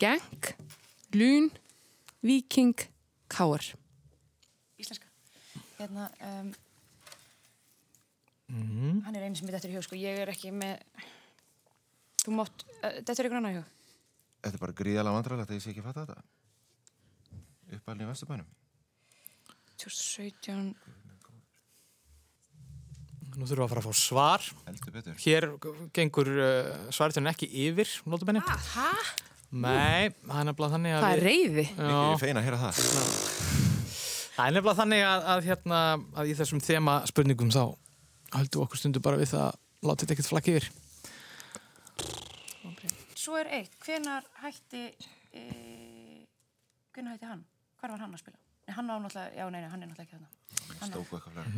Genk, 0.01 0.53
Lún, 1.15 1.49
Viking, 2.25 2.73
K.R. 3.31 3.63
Íslenska. 4.81 5.07
Hérna, 5.79 6.09
um, 6.21 6.53
Mm. 8.45 8.99
hann 9.01 9.15
er 9.17 9.23
einu 9.25 9.35
sem 9.35 9.47
er 9.49 9.55
þetta 9.57 9.69
í 9.71 9.73
hug, 9.73 9.83
sko. 9.87 9.97
Ég 9.97 10.19
er 10.21 10.29
ekki 10.29 10.51
með... 10.53 10.83
Þú 12.21 12.35
mátt... 12.37 12.65
Uh, 12.77 12.99
þetta 13.01 13.15
er 13.15 13.27
ykkur 13.29 13.39
annað 13.39 13.55
í 13.55 13.57
hug. 13.57 13.71
Þetta 14.45 14.51
er 14.53 14.61
bara 14.61 14.75
gríðalega 14.77 15.15
vandræðilegt 15.17 15.49
að 15.49 15.57
ég 15.57 15.63
sé 15.63 15.71
ekki 15.71 15.81
að 15.81 15.87
fatta 15.87 16.03
þetta. 16.05 17.39
Uppalinn 17.79 18.05
í 18.05 18.09
Vesturbænum. 18.11 18.51
2017... 19.81 20.75
Nú 23.35 23.43
þurfum 23.49 23.59
við 23.59 23.65
að 23.65 23.71
fara 23.73 23.81
að 23.81 23.87
fá 23.89 23.99
svar. 23.99 24.45
Heldur 24.65 24.93
betur. 24.95 25.15
Hér 25.25 25.47
gengur 25.97 26.29
uh, 26.31 26.69
svartjörn 26.95 27.31
ekki 27.33 27.49
yfir, 27.65 27.89
notabenni. 28.07 28.43
Hæ? 28.45 28.89
Nei, 29.55 30.11
það 30.25 30.39
er 30.39 30.47
nefnilega 30.49 30.73
þannig 30.75 30.95
að... 30.95 31.03
Það 31.05 31.13
er 31.15 31.19
við- 31.19 31.27
reyði. 31.29 31.65
Já. 31.75 31.89
Ég 31.91 32.13
er 32.15 32.21
feina 32.23 32.41
að 32.41 32.47
heyra 32.47 32.61
það. 32.63 32.79
Það 34.35 34.45
er 34.45 34.55
nefnilega 34.55 34.79
þannig 34.79 35.03
að, 35.07 35.27
að, 35.33 35.43
hérna, 35.49 35.81
að 36.19 36.31
í 36.31 36.37
þessum 36.39 36.63
þema 36.65 36.95
spurningum 37.11 37.51
þá 37.55 37.61
höldum 38.35 38.59
við 38.59 38.65
okkur 38.65 38.81
stundu 38.81 39.03
bara 39.05 39.19
við 39.21 39.31
það 39.31 39.45
að 39.45 39.59
láta 39.87 40.01
þetta 40.03 40.15
ekkert 40.17 40.31
flakki 40.31 40.55
yfir. 40.55 40.71
Svo 43.25 43.39
er 43.39 43.51
eitt. 43.61 43.77
Hvenar 43.86 44.27
hætti... 44.43 44.88
E, 45.36 45.45
hvenar 46.95 47.15
hætti 47.15 47.29
hann? 47.31 47.45
Hvar 47.79 47.95
var 47.95 48.03
hann 48.03 48.17
að 48.17 48.25
spila? 48.25 48.39
Nei, 48.65 48.73
hann. 48.75 48.91
Já, 49.13 49.45
nei, 49.49 49.61
nei, 49.61 49.69
hann 49.71 49.81
er 49.83 49.88
náttúrulega 49.91 50.07
ekki 50.07 50.17
þarna. 50.17 50.34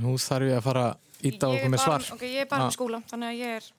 Nú 0.01 0.14
þarf 0.22 0.49
ég 0.49 0.60
að 0.60 0.66
fara 0.66 0.86
að 0.91 1.26
íta 1.32 1.49
okkur 1.53 1.74
með 1.74 1.84
svar. 1.84 2.05
Ok, 2.16 2.24
ég 2.28 2.43
er 2.43 2.49
bara 2.51 2.66
Já. 2.66 2.68
með 2.68 2.78
skóla, 2.78 3.01
þannig 3.12 3.34
að 3.34 3.41
ég 3.41 3.58
er... 3.58 3.72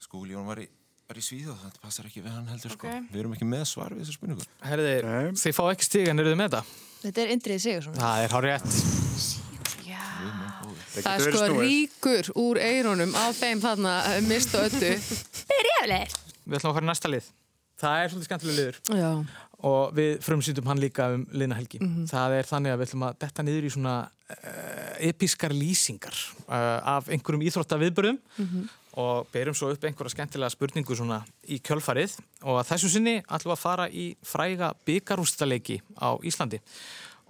Skúli 0.00 0.34
Jón 0.34 0.46
var 0.48 0.60
í, 0.62 0.66
var 1.10 1.20
í 1.20 1.24
Svíþjóð, 1.24 1.58
þetta 1.64 1.82
passar 1.84 2.08
ekki 2.08 2.24
við 2.24 2.34
hann 2.34 2.48
heldur 2.50 2.74
sko. 2.74 2.88
Ok. 2.90 3.10
Við 3.12 3.22
erum 3.22 3.36
ekki 3.36 3.50
með 3.50 3.66
svar 3.70 3.94
við 3.94 4.04
þessu 4.04 4.16
spurningu. 4.18 4.46
Herði, 4.66 4.94
þið 5.42 5.56
fá 5.58 5.62
ekki 5.70 5.86
stig 5.86 6.10
en 6.10 6.22
eru 6.22 6.32
þið 6.32 6.40
með 6.40 6.50
þetta? 6.50 6.80
Þetta 7.00 7.22
er 7.22 7.34
Indriði 7.36 7.64
Sigursson. 7.66 8.00
Það 8.00 8.24
er 8.24 8.34
hár 8.34 8.48
rétt. 8.48 8.70
Það 10.90 11.12
er 11.14 11.36
sko 11.36 11.60
ríkur 11.60 12.30
úr 12.40 12.58
eirunum 12.60 13.12
á 13.14 13.30
þeim 13.36 13.60
þarna 13.62 13.92
eh, 14.10 14.18
mist 14.26 14.56
og 14.58 14.66
öllu. 14.66 14.90
Byrjafleir! 15.50 16.16
Við 16.44 16.58
ætlum 16.58 16.72
að 16.72 16.76
fara 16.76 16.86
í 16.86 16.90
næsta 16.90 17.10
lið. 17.12 17.28
Það 17.80 18.00
er 18.00 18.10
svolítið 18.12 18.28
skemmtilega 18.28 18.58
liður. 18.58 18.80
Já. 18.98 19.10
Og 19.62 19.92
við 19.92 20.22
frumsýndum 20.24 20.64
hann 20.70 20.78
líka 20.80 21.10
um 21.14 21.26
liðna 21.36 21.56
helgi. 21.58 21.78
Mhm. 21.84 22.06
Það 22.08 22.36
er 22.38 22.46
þannig 22.48 22.72
að 22.72 22.78
við 22.80 22.86
ætlum 22.88 23.02
að 23.10 23.18
detta 23.20 23.42
niður 23.44 23.66
í 23.68 23.72
svona 23.74 23.94
uh, 24.08 24.94
episkar 25.10 25.52
lýsingar 25.52 26.16
uh, 26.48 26.96
af 26.96 27.10
einhverjum 27.12 27.42
íþróttaviðbörðum 27.44 28.18
Mhm. 28.38 28.68
og 28.96 29.28
berum 29.32 29.54
svo 29.54 29.68
upp 29.70 29.84
einhverja 29.84 30.10
skemmtilega 30.16 30.50
spurningu 30.50 30.96
svona 30.96 31.20
í 31.46 31.60
kjölfarið 31.60 32.16
og 32.42 32.64
þessu 32.66 32.88
sinni 32.90 33.18
ætlum 33.22 33.52
að 33.54 33.60
fara 33.62 33.86
í 33.88 34.16
fræga 34.24 34.72
byggarústaleiki 34.86 35.80
á 36.00 36.16
Íslandi 36.24 36.58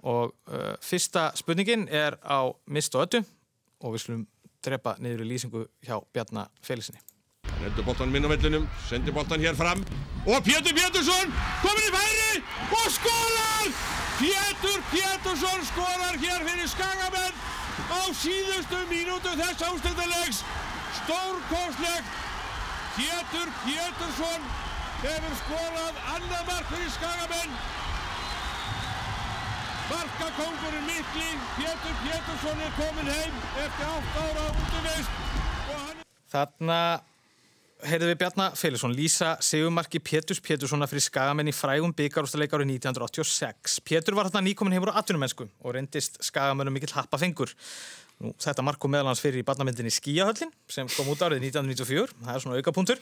og 0.03 0.31
uh, 0.47 0.75
fyrsta 0.81 1.31
spurningin 1.35 1.87
er 1.89 2.15
á 2.25 2.47
mist 2.67 2.95
og 2.95 3.05
öttu 3.05 3.23
og 3.83 3.93
við 3.93 4.05
slum 4.07 4.27
drepa 4.63 4.95
niður 4.99 5.25
í 5.25 5.29
lýsingu 5.35 5.67
hjá 5.85 5.99
Bjarnar 6.13 6.47
Felisinni. 6.61 6.99
Hendur 7.61 7.85
boltan 7.85 8.09
minn 8.09 8.25
á 8.25 8.29
vellinum, 8.29 8.65
sendir 8.89 9.13
boltan 9.13 9.39
hér 9.39 9.55
fram 9.55 9.83
og 10.25 10.39
Pétur 10.45 10.73
Pétursson 10.73 11.27
komin 11.61 11.87
í 11.87 11.91
færi 11.93 12.41
og 12.77 12.87
skorar! 12.95 13.67
Pétur 14.17 14.79
Pétursson 14.89 15.61
skorar 15.69 16.17
hér 16.23 16.41
fyrir 16.47 16.69
Skagamenn 16.71 17.35
á 17.93 18.01
síðustu 18.17 18.79
mínútu 18.89 19.33
þess 19.37 19.61
ástöndalegs. 19.67 20.41
Stórkostlegt. 21.01 22.09
Pétur 22.97 23.53
Pétursson 23.65 24.49
hefur 25.03 25.37
skorað 25.43 26.01
annað 26.15 26.43
mark 26.49 26.73
fyrir 26.73 26.91
Skagamenn. 26.97 27.55
Markakongurinn 29.91 30.89
mikli, 30.89 31.29
Pétur 31.59 31.95
Pétursson 32.07 32.65
er 32.65 32.75
komin 32.81 33.13
heim 33.13 33.39
eftir 33.67 33.95
8 34.01 34.25
ára 34.25 34.49
útvist. 34.65 35.15
Þarna 36.31 36.81
heyrðum 37.87 38.11
við 38.11 38.17
Bjarnar 38.21 38.55
Félagsson 38.59 38.93
lýsa 38.95 39.31
segumarki 39.43 39.99
Péturs 40.03 40.41
Péturssona 40.43 40.87
fyrir 40.89 41.03
skagamenn 41.05 41.49
í 41.49 41.53
frægum 41.55 41.93
byggarústaleik 41.97 42.53
árið 42.53 42.73
1986. 42.75 43.79
Pétur 43.87 44.17
var 44.17 44.29
þarna 44.29 44.43
nýkomin 44.49 44.75
heimur 44.75 44.91
á 44.93 44.99
atvinnumennsku 45.01 45.47
og 45.47 45.75
reyndist 45.75 46.19
skagamennum 46.25 46.75
mikill 46.75 46.93
happafengur. 46.95 47.53
Nú, 48.21 48.33
þetta 48.37 48.65
mark 48.65 48.81
kom 48.81 48.93
meðal 48.93 49.09
hans 49.09 49.23
fyrir 49.23 49.41
í 49.41 49.47
barnamyndinni 49.47 49.93
Skíahöllin 49.93 50.53
sem 50.69 50.89
kom 50.93 51.09
út 51.13 51.23
árið 51.25 51.47
1994. 51.47 52.13
Það 52.21 52.35
er 52.35 52.45
svona 52.45 52.61
aukapunktur. 52.61 53.01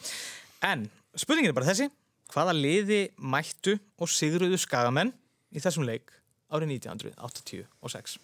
En 0.70 0.88
spurningin 1.18 1.52
er 1.52 1.60
bara 1.60 1.72
þessi. 1.72 1.90
Hvaða 2.30 2.56
liði 2.56 3.04
mættu 3.18 3.80
og 4.00 4.12
sigruðu 4.14 4.60
skagamenn 4.62 5.12
í 5.52 5.64
þessum 5.64 5.88
leik 5.90 6.14
árið 6.54 6.78
1986? 6.78 8.20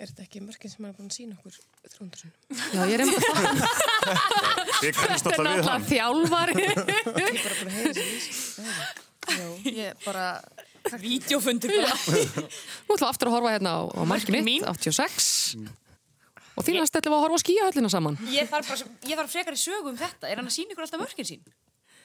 Er 0.00 0.08
þetta 0.08 0.24
ekki 0.24 0.40
mörgin 0.40 0.72
sem 0.72 0.80
hann 0.80 0.94
er 0.94 0.96
búin 0.96 1.10
að 1.10 1.16
sína 1.18 1.34
okkur 1.36 1.56
þrúndurinn? 1.92 2.30
Já, 2.72 2.80
ég 2.88 2.94
er 2.94 3.02
einmitt 3.04 3.24
Ég 4.86 4.96
kannast 4.96 5.26
Þetta 5.26 5.34
er 5.34 5.44
náttúrulega 5.44 5.74
þjálfari. 5.90 6.54
Ég 7.20 7.26
er 7.28 7.42
bara 7.44 7.58
búin 7.58 7.68
að 7.68 7.74
heyra 7.76 7.92
lýsing. 7.98 8.70
Já, 9.30 9.46
ég 9.68 10.00
bara... 10.06 10.24
Vídeofundur 11.02 11.74
bara. 11.76 11.98
Nú 12.00 12.96
ætlum 12.96 12.96
við 12.96 13.04
aftur 13.10 13.28
að 13.28 13.34
horfa 13.36 13.52
hérna 13.52 13.74
á, 13.76 13.80
á 13.92 14.02
markið 14.08 14.40
mitt, 14.40 14.64
86. 14.64 15.28
Og 16.56 16.64
því 16.64 16.78
næst 16.78 16.96
ætlum 16.96 17.12
við 17.12 17.18
að 17.18 17.24
horfa 17.26 17.36
á 17.36 17.44
skíahöllina 17.44 17.90
saman. 17.92 18.16
Ég 18.32 18.48
þarf, 18.48 18.72
bara, 18.72 18.88
ég 19.04 19.20
þarf 19.20 19.34
frekar 19.36 19.58
í 19.58 19.60
sögu 19.60 19.92
um 19.92 20.00
þetta. 20.00 20.30
Er 20.30 20.40
hann 20.40 20.48
að 20.48 20.56
sína 20.56 20.72
ykkur 20.72 20.88
alltaf 20.88 21.04
mörkin 21.04 21.28
sín? 21.28 21.44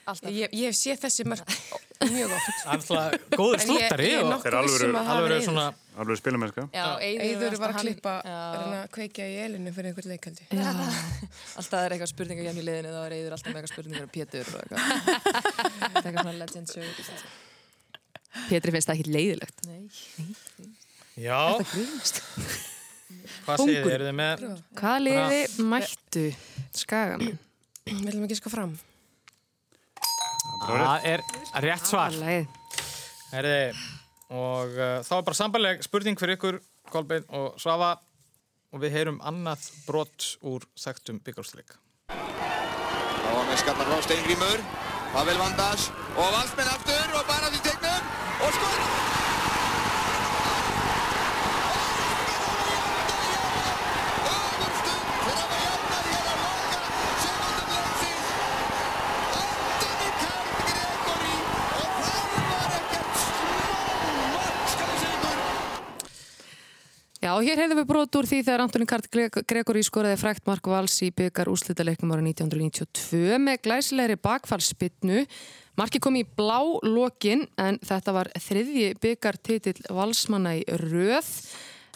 Alltaf. 0.06 0.30
Ég, 0.30 0.52
ég 0.54 0.70
hef 0.70 0.76
séð 0.78 1.00
þessi 1.02 1.24
mörg 1.26 1.48
mjög 2.16 2.34
oft. 2.36 2.60
Alltaf 2.70 3.16
góður 3.34 3.64
slúttari 3.64 4.12
er 4.14 4.22
um 4.22 4.34
að 4.36 4.44
hafa 4.46 4.60
alveg 4.62 5.26
verið 5.26 5.44
svona 5.48 5.66
Alveg 5.96 6.18
spilamennska. 6.20 6.66
Já, 6.76 6.84
Eiður 7.00 7.54
var 7.56 7.72
að 7.72 7.78
klippa, 7.86 8.12
reyna 8.20 8.80
að 8.82 8.90
kveikja 8.92 9.26
í 9.32 9.36
elinu 9.46 9.70
fyrir 9.72 9.94
einhvern 9.94 10.10
leikaldi. 10.12 10.44
Alltaf 11.58 11.78
er 11.80 11.94
eitthvað 11.96 12.10
spurningar 12.10 12.44
hjá 12.44 12.52
í 12.52 12.64
liðinu 12.66 12.90
þá 12.92 12.98
er 13.00 13.14
Eiður 13.16 13.36
alltaf 13.38 13.48
með 13.54 13.60
eitthvað 13.62 13.72
spurningar 13.72 14.04
um 14.04 14.10
Pétur 14.12 14.50
og 14.50 14.58
eitthvað. 14.60 14.82
Það 14.84 15.86
er 15.86 15.96
eitthvað 16.02 16.18
svona 16.20 16.34
legend 16.42 16.72
sögur. 16.74 17.24
Pétri 18.50 18.74
finnst 18.76 18.90
það 18.90 19.00
ekki 19.00 19.14
leiðilegt. 19.16 19.64
Nei. 19.70 19.88
Já. 21.16 21.40
Þetta 21.56 21.70
grínast. 21.72 22.20
Hvað 23.46 23.62
segir 23.64 23.80
þið? 23.86 23.94
Eru 23.96 24.10
þið 24.10 24.16
með? 24.20 24.44
Hvaða 24.82 25.00
liði 25.06 25.40
mættu 25.72 26.26
skagamenn? 26.76 27.40
Við 27.88 28.04
ætlum 28.12 28.28
ekki 28.28 28.36
að 28.36 28.42
sko 28.42 28.52
fram. 28.52 28.76
Það 30.66 31.06
er 31.12 31.22
rétt 31.62 31.86
svar. 31.86 32.16
Herði, 33.30 33.58
og 34.34 34.74
uh, 34.74 34.98
þá 35.06 35.12
er 35.18 35.24
bara 35.28 35.38
sambarleg 35.38 35.84
spurning 35.86 36.18
fyrir 36.18 36.38
ykkur, 36.38 36.58
Kolbeinn 36.90 37.26
og 37.34 37.58
Svafa 37.62 37.96
og 38.74 38.82
við 38.82 38.96
heyrum 38.98 39.20
annað 39.26 39.68
brot 39.86 40.32
úr 40.46 40.66
þekktum 40.78 41.20
byggarúsleik. 41.26 41.76
Og 42.10 43.42
með 43.46 43.62
skallar 43.62 43.90
frá 43.90 44.02
Steingrímur, 44.06 44.62
Pavel 45.14 45.38
Vandas 45.40 45.88
og 46.16 46.34
valsmenn 46.34 46.72
aftur 46.74 47.16
og 47.18 47.26
bara 47.30 47.50
því 47.52 47.65
Já, 67.26 67.32
hér 67.42 67.58
hefðum 67.58 67.80
við 67.80 67.86
brot 67.90 68.16
úr 68.20 68.26
því 68.30 68.36
þegar 68.46 68.62
Antoni 68.62 68.86
Kart 68.86 69.06
Gregori 69.10 69.80
skoraði 69.82 70.18
frækt 70.20 70.44
Mark 70.46 70.68
Valls 70.70 70.94
í 71.02 71.08
byggar 71.10 71.48
úrslitaleiknum 71.50 72.12
ára 72.14 72.22
1992 72.22 73.40
með 73.42 73.56
glæsilegri 73.64 74.16
bakfallspinnu. 74.22 75.24
Marki 75.80 75.98
kom 75.98 76.20
í 76.20 76.22
blá 76.22 76.60
lokin 76.86 77.42
en 77.58 77.80
þetta 77.82 78.14
var 78.14 78.30
þriðji 78.38 78.92
byggartitill 79.02 79.90
Valsmanna 79.90 80.54
í 80.60 80.62
röð. 80.84 81.32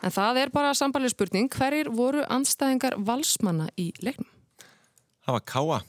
En 0.02 0.18
það 0.18 0.42
er 0.42 0.54
bara 0.56 0.74
sambarlega 0.74 1.14
spurning, 1.14 1.46
hverjir 1.54 1.94
voru 1.94 2.26
anstæðingar 2.26 2.98
Valsmanna 2.98 3.70
í 3.78 3.92
leiknum? 4.02 4.26
Það 5.22 5.38
var 5.38 5.48
Káa. 5.54 5.82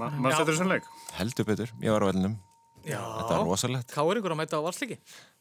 Maður 0.00 0.30
stættur 0.32 0.54
þessum 0.54 0.72
leik? 0.78 0.92
Heldur 1.20 1.52
betur, 1.52 1.76
ég 1.84 1.92
var 1.92 2.08
á 2.08 2.08
vellinum. 2.08 2.40
Já. 2.88 3.02
Þetta 3.02 3.32
var 3.34 3.50
rosalegt. 3.50 3.92
Káur 3.92 4.16
ykkur 4.16 4.32
að 4.32 4.46
mæta 4.46 4.62
á 4.62 4.64
valsliki? 4.64 4.96
Já, 4.96 5.37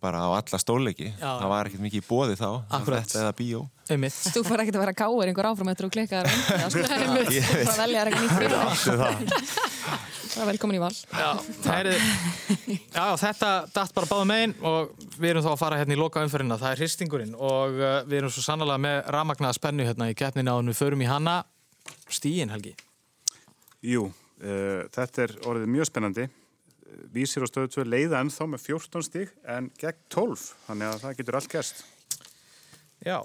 bara 0.00 0.22
á 0.22 0.28
alla 0.38 0.58
stóleiki. 0.62 1.10
Já. 1.18 1.30
Það 1.40 1.48
var 1.50 1.68
ekkert 1.70 1.82
mikið 1.82 2.02
í 2.02 2.06
bóði 2.06 2.36
þá. 2.38 2.50
Akkurat. 2.78 3.06
Þetta 3.08 3.24
eða 3.24 3.34
bíó. 3.38 3.64
Þú 3.88 4.42
fara 4.46 4.62
ekkert 4.62 4.78
að 4.78 4.84
vera 4.84 4.94
káir 4.94 5.30
einhver 5.32 5.48
áfram 5.48 5.72
eftir 5.72 5.88
og 5.88 5.94
klikkaðar 5.94 6.28
og 6.28 6.76
velja 6.76 8.04
þér 8.04 8.10
eitthvað 8.12 8.22
nýtt 8.22 8.36
fyrir 8.36 8.56
Áttu 8.58 8.94
það. 9.00 9.14
Það 10.28 10.42
er 10.44 10.48
velkomin 10.52 10.76
í 10.76 10.80
val. 10.82 10.92
Já, 11.18 11.30
heyri, 11.64 11.94
já, 12.92 13.04
þetta 13.18 13.48
datt 13.74 13.94
bara 13.96 14.08
báðum 14.10 14.28
megin 14.30 14.52
og 14.68 14.92
við 15.16 15.30
erum 15.32 15.44
þá 15.46 15.48
að 15.50 15.60
fara 15.62 15.78
hérna 15.80 15.96
í 15.96 15.98
loka 15.98 16.22
umferðina, 16.22 16.58
það 16.60 16.74
er 16.74 16.82
hristingurinn 16.82 17.32
og 17.34 17.78
uh, 17.80 17.86
við 18.06 18.20
erum 18.20 18.34
svo 18.34 18.44
sannlega 18.44 18.82
með 18.84 18.98
ramagnaða 19.16 19.56
spennu 19.56 19.86
hérna 19.88 20.10
í 20.12 20.16
keppnina 20.18 20.54
og 20.54 20.68
við 20.68 20.78
förum 20.78 21.02
í 21.02 21.08
hana 21.08 21.40
stíin, 22.12 22.52
Helgi. 22.52 22.74
Jú, 23.88 24.04
uh, 24.12 24.84
þetta 24.94 25.24
er 25.24 25.34
orðið 25.48 25.72
mjög 25.74 25.90
spennandi. 25.90 26.28
Vísir 27.14 27.44
og 27.44 27.50
stöðu 27.50 27.72
2 27.78 27.86
leiða 27.88 28.22
ennþá 28.22 28.46
með 28.52 28.64
14 28.66 29.06
stík 29.06 29.34
en 29.48 29.70
gegn 29.80 29.98
12, 30.12 30.46
þannig 30.68 30.88
að 30.90 31.02
það 31.04 31.18
getur 31.20 31.38
allt 31.38 31.52
gerst. 31.52 31.82
Já. 33.04 33.18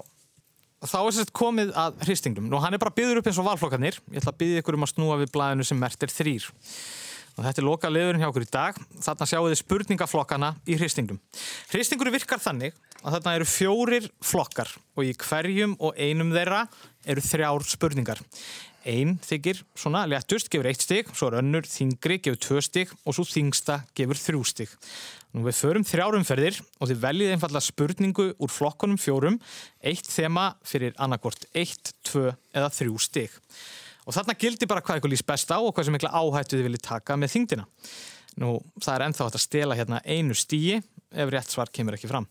Þá 0.84 0.98
er 1.00 1.14
sérst 1.16 1.32
komið 1.32 1.72
að 1.80 2.02
hristingnum. 2.04 2.50
Nú, 2.52 2.58
hann 2.60 2.76
er 2.76 2.82
bara 2.82 2.92
byggður 2.92 3.22
upp 3.22 3.28
eins 3.30 3.40
og 3.40 3.46
valflokkarnir. 3.48 3.96
Ég 4.12 4.20
ætla 4.20 4.34
að 4.34 4.40
byggja 4.42 4.62
ykkur 4.62 4.76
um 4.76 4.84
að 4.84 4.92
snúa 4.92 5.18
við 5.22 5.32
blæðinu 5.32 5.64
sem 5.64 5.80
mert 5.80 6.04
er 6.04 6.12
þrýr. 6.12 6.48
Og 7.34 7.42
þetta 7.42 7.62
er 7.62 7.66
loka 7.66 7.90
liðurinn 7.90 8.22
hjá 8.22 8.28
okkur 8.28 8.44
í 8.44 8.50
dag. 8.52 8.76
Þarna 9.02 9.26
sjáu 9.30 9.46
þið 9.48 9.56
spurningaflokkana 9.62 10.50
í 10.68 10.76
hristingnum. 10.78 11.22
Hristingur 11.72 12.12
virkar 12.14 12.42
þannig 12.42 12.76
að 13.00 13.16
þarna 13.16 13.34
eru 13.38 13.48
fjórir 13.48 14.06
flokkar 14.24 14.70
og 14.94 15.08
í 15.08 15.16
hverjum 15.24 15.74
og 15.80 15.98
einum 15.98 16.30
þeirra 16.36 16.62
eru 17.08 17.24
þrjár 17.24 17.66
spurningar. 17.72 18.20
Einn 18.84 19.16
þykir 19.24 19.62
svona 19.78 20.02
léttust, 20.08 20.50
gefur 20.52 20.68
eitt 20.68 20.82
stygg, 20.84 21.12
svo 21.16 21.30
er 21.30 21.38
önnur 21.40 21.64
þingri, 21.64 22.18
gefur 22.20 22.40
tvö 22.44 22.64
stygg 22.64 22.90
og 23.04 23.16
svo 23.16 23.24
þingsta 23.28 23.78
gefur 23.96 24.20
þrjú 24.20 24.42
stygg. 24.50 24.74
Nú 25.34 25.46
við 25.46 25.56
förum 25.58 25.86
þrjárumferðir 25.88 26.60
og 26.78 26.90
þið 26.90 27.00
veljið 27.02 27.32
einfallega 27.34 27.66
spurningu 27.66 28.26
úr 28.36 28.52
flokkunum 28.52 29.00
fjórum, 29.00 29.38
eitt 29.82 30.06
þema 30.06 30.50
fyrir 30.68 30.92
annarkort 31.00 31.48
eitt, 31.56 31.94
tvö 32.06 32.28
eða 32.54 32.68
þrjú 32.76 33.00
stygg. 33.02 33.38
Og 34.04 34.12
þarna 34.12 34.36
gildi 34.36 34.68
bara 34.68 34.84
hvað 34.84 35.00
ykkur 35.00 35.14
lýst 35.14 35.26
best 35.26 35.50
á 35.50 35.56
og 35.56 35.72
hvað 35.72 35.88
sem 35.88 35.96
mikla 35.96 36.12
áhættu 36.12 36.58
þið 36.58 36.68
viljið 36.68 36.84
taka 36.84 37.16
með 37.16 37.34
þingdina. 37.34 37.64
Nú 38.42 38.58
það 38.82 38.94
er 38.94 39.06
ennþá 39.06 39.26
hægt 39.26 39.38
að 39.40 39.46
stela 39.46 39.78
hérna 39.78 40.02
einu 40.04 40.36
stígi 40.36 40.76
ef 40.78 41.32
rétt 41.32 41.54
svar 41.54 41.72
kemur 41.72 41.96
ekki 41.96 42.10
fram. 42.10 42.28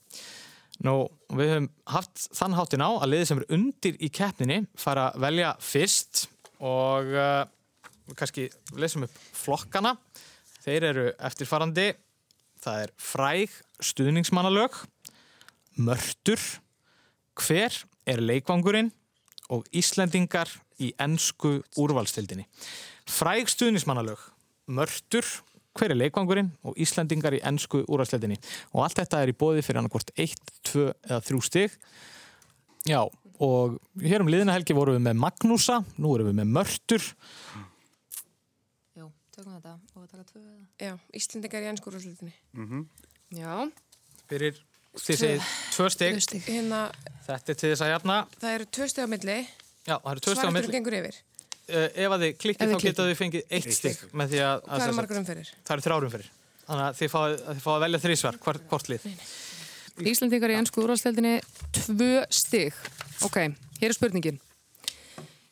Nú, 0.83 1.07
við 1.33 1.51
höfum 1.53 1.67
haft 1.93 2.27
þann 2.33 2.55
háttin 2.57 2.83
á 2.83 2.89
að 2.91 3.09
liðið 3.11 3.27
sem 3.29 3.41
er 3.41 3.51
undir 3.55 3.97
í 4.01 4.09
keppninni 4.13 4.63
fara 4.79 5.09
að 5.11 5.25
velja 5.27 5.51
fyrst 5.63 6.23
og 6.64 7.11
uh, 7.11 7.43
við 8.07 8.18
kannski 8.20 8.47
lesum 8.80 9.05
upp 9.07 9.20
flokkana. 9.36 9.95
Þeir 10.64 10.89
eru 10.91 11.05
eftirfarandi. 11.20 11.91
Það 12.64 12.84
er 12.86 12.93
fræg 13.03 13.55
stuðningsmannalög, 13.84 14.78
mörtur, 15.84 16.39
hver 17.36 17.76
er 18.07 18.22
leikvangurinn 18.24 18.93
og 19.51 19.66
Íslendingar 19.76 20.47
í 20.80 20.93
ennsku 21.01 21.57
úrvalstildinni. 21.80 22.45
Fræg 23.09 23.51
stuðningsmannalög, 23.51 24.22
mörtur, 24.72 25.28
hver 25.76 25.91
er 25.91 25.99
leikvangurinn 25.99 26.53
og 26.64 26.78
Íslendingar 26.80 27.36
í 27.36 27.41
ennsku 27.43 27.84
úrvalstildinni. 27.84 28.39
Og 28.72 28.86
allt 28.86 29.01
þetta 29.01 29.24
er 29.24 29.34
í 29.34 29.38
bóði 29.38 29.66
fyrir 29.66 29.82
annarkort 29.82 30.14
1, 30.16 30.38
2 30.72 30.88
eða 31.09 31.20
3 31.28 31.43
stig. 31.49 31.78
Já, 32.88 33.01
og 33.41 33.77
hér 34.03 34.23
um 34.23 34.29
liðina 34.31 34.53
helgi 34.57 34.75
vorum 34.77 34.97
við 34.97 35.05
með 35.07 35.21
Magnúsa, 35.23 35.79
nú 35.97 36.13
erum 36.15 36.29
við 36.31 36.38
með 36.41 36.51
Mörtur. 36.57 37.07
Jú, 38.99 39.07
tökum 39.34 39.55
þetta 39.55 39.73
og 39.95 40.05
taka 40.11 40.27
tvö 40.29 40.43
eða. 40.43 40.67
Já, 40.84 40.93
Íslendingar 41.17 41.65
í 41.65 41.71
ennskúrúslutinni. 41.73 42.36
Mm 42.53 42.86
Já. 43.34 43.65
Fyrir, 44.29 44.59
þið 44.93 45.17
segið, 45.23 45.45
tvö 45.73 45.88
stig. 45.89 46.43
Hérna, 46.45 46.84
Þetta 47.25 47.49
er 47.53 47.57
til 47.57 47.69
þess 47.71 47.81
að 47.81 47.91
jafna. 47.95 48.17
það 48.38 48.53
eru 48.57 48.65
tvö 48.77 48.88
steg 48.91 49.05
á 49.05 49.09
milli. 49.09 49.38
Já, 49.88 49.95
það 49.97 50.11
eru 50.11 50.23
tvö 50.27 50.34
stig 50.34 50.38
á 50.38 50.43
Svartur 50.43 50.53
milli. 50.59 50.73
gengur 50.75 50.97
yfir. 50.99 51.17
Uh, 51.63 51.88
ef 51.95 52.13
að 52.13 52.23
þið 52.23 52.31
klikkið 52.43 52.67
þá 52.67 52.73
geta 52.73 52.84
klikkið. 52.84 53.09
þið 53.09 53.17
fengið 53.23 53.43
eitt 53.57 53.73
stig. 53.73 53.99
með 54.13 54.34
því 54.34 54.39
að... 54.43 54.63
Umferðir? 55.23 55.51
Það 55.63 55.73
eru 55.75 55.86
þrjárum 55.88 56.13
fyrir. 56.13 56.29
Þannig 56.67 56.86
að 56.86 56.97
þið 56.99 57.11
fáið 57.13 57.34
að, 57.34 57.61
fáið 57.63 57.75
að 57.75 57.84
velja 57.84 58.01
þrísvar, 58.03 58.38
hvort, 58.43 58.65
hvort 58.69 58.89
lið. 58.91 59.07
Íslandingar 60.01 60.49
í 60.49 60.57
ennsku 60.57 60.81
úrvalstildinni 60.81 61.35
tvö 61.75 62.23
stig. 62.33 62.73
Ok, 63.21 63.37
hér 63.81 63.91
er 63.91 63.93
spurningin. 63.93 64.39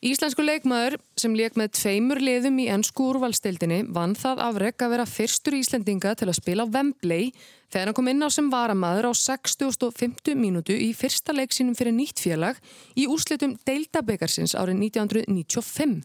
Íslensku 0.02 0.42
leikmaður 0.42 0.96
sem 1.14 1.34
leik 1.38 1.54
með 1.54 1.76
tveimur 1.78 2.18
liðum 2.18 2.56
í 2.58 2.64
ennsku 2.74 3.04
úrvalstildinni 3.12 3.84
vann 3.94 4.16
það 4.18 4.40
afreg 4.42 4.82
að 4.82 4.94
vera 4.96 5.04
fyrstur 5.06 5.54
Íslandinga 5.54 6.16
til 6.18 6.26
að 6.26 6.40
spila 6.40 6.66
á 6.66 6.72
Wembley 6.74 7.28
þegar 7.70 7.86
hann 7.86 7.94
kom 7.94 8.10
inn 8.10 8.26
á 8.26 8.28
sem 8.34 8.48
varamaður 8.50 9.08
á 9.08 9.12
60.50 9.14 10.34
mínútu 10.34 10.74
í 10.74 10.90
fyrsta 10.98 11.30
leik 11.36 11.54
sínum 11.54 11.78
fyrir 11.78 11.94
nýtt 11.94 12.18
félag 12.18 12.58
í 12.98 13.06
úrslitum 13.06 13.54
Deildabekarsins 13.62 14.56
árið 14.58 14.82
1995. 14.90 16.02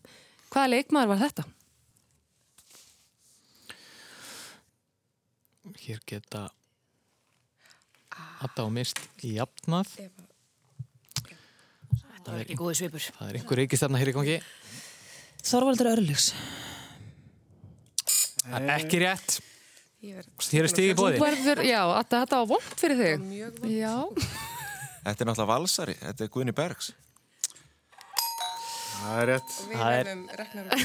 Hvaða 0.53 0.71
leikmaður 0.75 1.11
var 1.15 1.23
þetta? 1.25 1.47
Hér 5.88 6.05
geta 6.05 6.45
Adda 8.45 8.65
og 8.67 8.73
mist 8.75 8.99
jafnað. 9.23 9.95
Það 12.27 12.33
er 12.35 12.43
ekki 12.43 12.57
góði 12.59 12.77
svipur. 12.81 13.03
Það 13.17 13.29
er 13.31 13.39
einhver 13.39 13.61
reykistefna 13.61 14.01
hér 14.01 14.11
í 14.11 14.15
gangi. 14.17 14.38
Þorvaldur 15.47 15.91
Örlygs. 15.93 16.31
Það 18.43 18.57
er 18.59 18.73
ekki 18.75 18.99
rétt. 19.03 19.38
Hér 20.07 20.67
er 20.67 20.71
stig 20.71 20.91
í 20.91 20.93
Þú 20.93 21.07
bóði. 21.17 21.55
já, 21.65 21.81
Adda, 21.97 22.21
þetta 22.21 22.41
var 22.43 22.49
vond 22.51 22.75
fyrir 22.77 22.99
þig. 23.01 23.25
Já. 23.73 23.95
Þetta 25.07 25.23
er 25.23 25.29
náttúrulega 25.29 25.47
valsari, 25.53 25.93
þetta 26.01 26.25
er 26.25 26.29
Guðni 26.33 26.51
Bergs. 26.51 26.89
Það 29.08 29.20
er 29.22 29.28
rétt. 29.32 29.49
Við 29.70 29.78
hefum 29.80 30.22
reknar 30.41 30.66
upp 30.68 30.74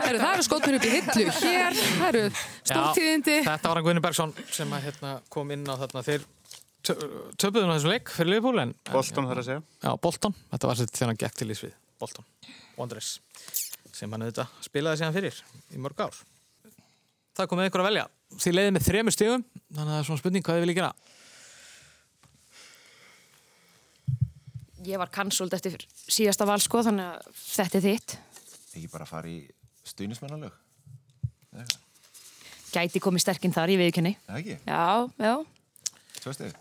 Heru, 0.00 0.18
það 0.18 0.32
eru 0.32 0.44
skotnur 0.46 0.76
upp 0.78 0.86
í 0.86 0.90
hillu 0.96 1.24
hér, 1.36 1.76
það 2.00 2.08
eru 2.08 2.22
stórtíðindi. 2.66 3.36
Þetta 3.46 3.70
var 3.70 3.78
hann 3.80 3.86
Guðni 3.86 4.02
Bergson 4.04 4.32
sem 4.50 4.72
að, 4.74 4.84
hérna, 4.88 5.10
kom 5.32 5.52
inn 5.54 5.64
á 5.68 5.74
þarna. 5.80 6.02
Þeir 6.06 6.24
tö- 6.86 6.98
töpuðu 7.40 7.64
nú 7.68 7.76
þessum 7.76 7.92
leik 7.94 8.12
fyrir 8.14 8.32
Liverpool 8.34 8.62
en... 8.64 8.72
Bolton 8.90 9.28
þarf 9.30 9.42
að 9.44 9.48
segja. 9.50 9.62
Já, 9.84 9.90
Bolton. 10.06 10.34
Þetta 10.54 10.70
var 10.72 10.80
sér 10.80 10.90
þegar 10.94 11.12
hann 11.12 11.20
gekk 11.22 11.38
til 11.40 11.50
Ísvið. 11.54 11.76
Bolton. 12.02 12.26
Wanderers. 12.80 13.10
Sem 13.94 14.12
hann 14.14 14.24
auðvitað 14.26 14.58
spilaði 14.66 15.02
síðan 15.02 15.16
fyrir 15.16 15.40
í 15.76 15.82
mörg 15.84 16.02
ár. 16.06 16.20
Það 17.38 17.50
komið 17.52 17.70
ykkur 17.70 17.84
að 17.84 17.88
velja. 17.90 18.06
Þið 18.40 18.56
leiðið 18.58 18.74
með 18.76 18.86
þremur 18.88 19.16
stigum, 19.16 19.42
þannig 19.70 19.86
að 19.86 19.94
það 19.94 20.00
er 20.02 20.08
svona 20.10 20.22
spurning 20.22 20.44
hvað 20.46 20.58
þið 20.58 20.64
viljið 20.66 20.80
gera. 20.80 20.92
Ég 24.86 24.96
var 25.00 25.10
cancelled 25.12 25.52
eftir 25.52 25.76
síðasta 26.08 26.46
val 26.48 26.60
sko 26.62 26.80
þannig 26.86 27.04
að 27.10 27.30
þetta 27.42 27.78
er 27.80 27.84
þitt. 27.84 28.16
Ekki 28.70 28.88
bara 28.92 29.06
fara 29.08 29.28
í 29.28 29.42
stuðnismannalög. 29.90 30.54
Gæti 32.70 33.02
komið 33.02 33.24
sterkinn 33.26 33.54
þar 33.54 33.72
í 33.74 33.78
viðkynni. 33.80 34.14
Það 34.28 34.40
ekki? 34.40 34.56
Já, 34.70 34.84
já. 35.20 35.34
Tvö 36.20 36.34
steg. 36.36 36.58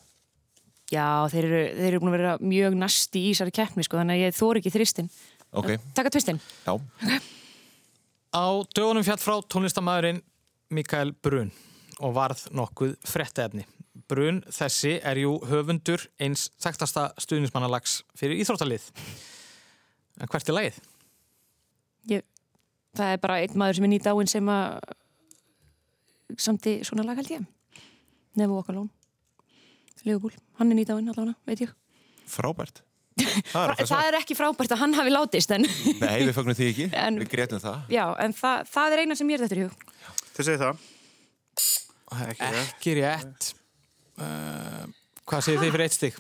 Já, 0.90 1.06
þeir 1.30 1.46
eru, 1.46 1.62
þeir 1.78 1.88
eru 1.92 2.00
búin 2.02 2.10
að 2.12 2.18
vera 2.18 2.36
mjög 2.42 2.78
nasti 2.82 3.22
í 3.22 3.34
þessari 3.34 3.54
keppni 3.60 3.86
sko 3.86 4.00
þannig 4.00 4.18
að 4.18 4.24
ég 4.24 4.38
þóri 4.40 4.64
ekki 4.64 4.74
þristinn. 4.74 5.12
Ok. 5.54 5.70
Takka 5.98 6.12
tvistinn. 6.16 6.42
Já. 6.66 6.74
Á 8.34 8.46
dögunum 8.74 9.06
fjall 9.06 9.22
frá 9.22 9.36
tónlistamæðurinn 9.54 10.24
Mikael 10.74 11.14
Brun 11.14 11.54
og 12.02 12.16
varð 12.18 12.48
nokkuð 12.58 12.98
frettefni. 13.06 13.66
Brun 14.10 14.40
þessi 14.50 14.96
er 15.06 15.20
jú 15.22 15.36
höfundur 15.50 16.08
eins 16.22 16.48
þekktasta 16.62 17.10
stuðnismannalags 17.22 18.00
fyrir 18.18 18.40
íþróttalið. 18.42 18.88
En 20.20 20.32
hvert 20.32 20.50
er 20.50 20.58
lagið? 20.58 20.80
Ég, 22.10 22.24
það 22.98 23.14
er 23.14 23.22
bara 23.22 23.38
einn 23.44 23.58
maður 23.60 23.78
sem 23.80 23.86
er 23.88 23.92
nýt 23.94 24.10
áinn 24.10 24.32
sem 24.32 24.50
að 24.50 24.80
samti 26.42 26.80
svona 26.88 27.06
lag 27.08 27.20
held 27.22 27.32
ég. 27.38 27.46
Walk 28.40 28.70
Alone. 28.72 28.90
Leopold, 30.08 30.38
hann 30.60 30.72
er 30.72 30.78
nýt 30.80 30.92
áinn 30.94 31.10
allavega, 31.12 31.36
veit 31.50 31.66
ég. 31.66 31.74
Frábært. 32.30 32.82
Það 33.52 33.72
er 33.74 33.88
Það 33.90 34.06
er 34.08 34.16
ekki 34.22 34.36
frábært 34.38 34.72
að 34.72 34.80
hann 34.80 34.94
hafi 34.96 35.12
látist 35.12 35.52
en, 35.52 35.66
Nei, 36.00 36.22
við 36.24 36.32
fögnum 36.38 36.56
því 36.56 36.68
ekki. 36.72 36.86
En- 37.04 37.18
Við 37.20 37.32
gretum 37.34 37.60
það. 37.60 37.82
já, 37.92 38.06
en 38.24 38.36
það, 38.38 38.62
það 38.72 38.96
er 38.96 39.02
eina 39.04 39.18
sem 39.20 39.34
ég 39.34 39.42
er 39.42 39.44
þetta 39.44 39.58
í 39.60 39.66
hug. 39.66 39.84
Þið 40.38 40.48
segir 40.48 40.62
það. 40.64 40.86
Ekki, 42.30 42.52
ekki 42.64 42.94
rétt. 43.02 43.50
Uh, 44.20 44.84
hvað 45.30 45.46
segir 45.46 45.62
þið 45.64 45.72
fyrir 45.76 45.86
eitt 45.86 45.96
stygg? 45.96 46.20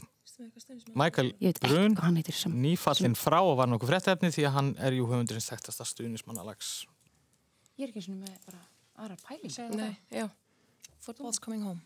Michael 0.95 1.33
Brun, 1.59 1.97
nýfallin 2.55 3.15
frá 3.19 3.41
og 3.43 3.57
var 3.59 3.67
nokkuð 3.67 3.89
frettefni 3.91 4.29
því 4.31 4.45
að 4.47 4.53
hann 4.55 4.69
er 4.79 4.95
jú 4.95 5.03
höfundurinn 5.09 5.43
þekktasta 5.43 5.83
stuðnismannalags. 5.89 6.69
Ég 7.75 7.83
er 7.87 7.91
ekki 7.91 8.05
svona 8.05 8.23
með 8.23 8.35
bara 8.47 8.61
aðra 9.03 9.15
pæling. 9.27 9.51
Nei, 9.75 9.93
já. 10.15 10.25
Football's 11.03 11.39
coming 11.43 11.63
home. 11.67 11.81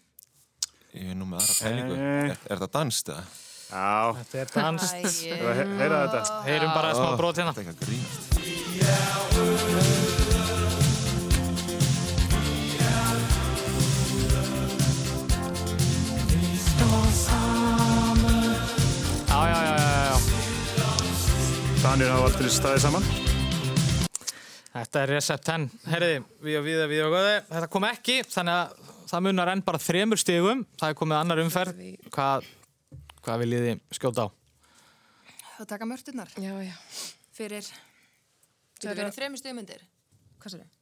Ég 0.94 1.10
er 1.14 1.18
nú 1.18 1.26
með 1.30 1.38
aðra 1.42 1.56
pælingu. 1.64 1.94
Eh. 1.98 2.30
Er, 2.30 2.38
er 2.54 2.58
það 2.62 2.72
danst 2.78 3.06
eða? 3.14 3.26
Já. 3.74 3.94
Þetta 4.22 4.36
er 4.44 4.48
danst. 4.54 4.94
Heyrum 6.46 6.72
bara 6.78 6.90
smá 6.98 7.10
brot 7.18 7.38
hérna. 7.42 7.54
Danir 21.94 22.10
hafa 22.10 22.26
aldrei 22.26 22.48
staðið 22.50 22.80
saman. 22.82 23.04
Þetta 24.74 25.02
er 25.04 25.12
Recept 25.14 25.44
10. 25.46 25.66
Herriði, 25.92 26.24
við 26.42 26.56
og 26.58 26.64
við 26.66 26.80
og 26.82 26.90
við 26.90 27.02
og 27.06 27.12
góði. 27.14 27.36
Þetta 27.52 27.68
kom 27.76 27.86
ekki, 27.86 28.16
þannig 28.34 28.56
að 28.64 28.90
það 29.12 29.24
munar 29.28 29.52
enn 29.54 29.62
bara 29.68 29.82
þremur 29.84 30.22
stigum. 30.24 30.64
Það 30.82 30.88
er 30.90 30.98
komið 31.04 31.20
annar 31.20 31.44
umferð. 31.44 31.84
Hvað, 32.18 32.50
hvað 33.22 33.44
viljið 33.44 33.68
þið 33.68 33.86
skjóta 34.00 34.26
á? 34.26 34.28
Það 35.60 35.70
taka 35.76 35.90
mörturnar. 35.94 36.34
Já, 36.42 36.52
já. 36.66 36.74
Fyrir, 37.38 37.70
er- 37.70 38.90
verið 38.98 39.16
þremur 39.22 39.44
stegmyndir. 39.46 39.86
Hvað 40.42 40.56
sér 40.58 40.66
þau? 40.66 40.76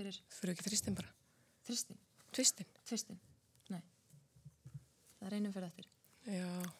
Fyrir 0.00 0.20
Fyrir 0.40 0.56
ekki 0.56 0.70
þristin 0.70 1.00
bara. 1.02 1.12
þristin. 1.68 2.00
Tvistin. 2.32 2.72
Tvistin. 2.88 3.20
Nei. 3.68 3.82
Það 5.20 5.26
er 5.34 5.36
einum 5.36 5.52
fyrir 5.52 5.68
eftir. 5.68 5.92
Já. 6.32 6.79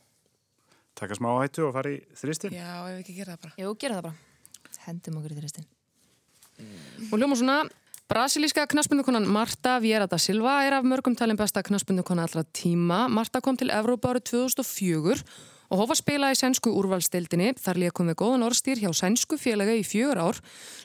Taka 1.00 1.16
smá 1.16 1.30
hættu 1.40 1.64
og 1.64 1.76
fara 1.76 1.94
í 1.94 2.00
þristin. 2.12 2.52
Já, 2.52 2.72
ef 2.84 2.96
við 2.98 3.02
ekki 3.02 3.14
gera 3.16 3.34
það 3.36 3.44
bara. 3.46 3.54
Jú, 3.56 3.76
gera 3.80 3.98
það 3.98 4.08
bara. 4.08 4.80
Hendum 4.84 5.20
okkur 5.20 5.32
í 5.32 5.38
þristin. 5.38 5.68
Og 7.08 7.14
hljóma 7.16 7.38
svona, 7.40 7.54
brasilíska 8.10 8.66
knaspundukonan 8.68 9.28
Marta 9.32 9.78
Viera 9.80 10.08
da 10.10 10.18
Silva 10.20 10.58
er 10.66 10.76
af 10.76 10.84
mörgum 10.84 11.16
talin 11.16 11.38
besta 11.40 11.62
knaspundukona 11.64 12.26
allra 12.28 12.44
tíma. 12.44 13.06
Marta 13.08 13.40
kom 13.40 13.56
til 13.56 13.72
Evrópa 13.72 14.12
árið 14.12 14.26
2004 14.34 15.24
og 15.70 15.78
hófa 15.78 15.94
að 15.94 16.00
spila 16.02 16.32
í 16.34 16.36
sænsku 16.36 16.72
úrvalstildinni. 16.76 17.54
Þar 17.62 17.80
leikum 17.84 18.10
við 18.10 18.18
góðan 18.20 18.44
orðstýr 18.48 18.82
hjá 18.82 18.90
sænsku 19.00 19.38
félaga 19.40 19.76
í 19.78 19.86
fjögur 19.86 20.20
ár. 20.20 20.40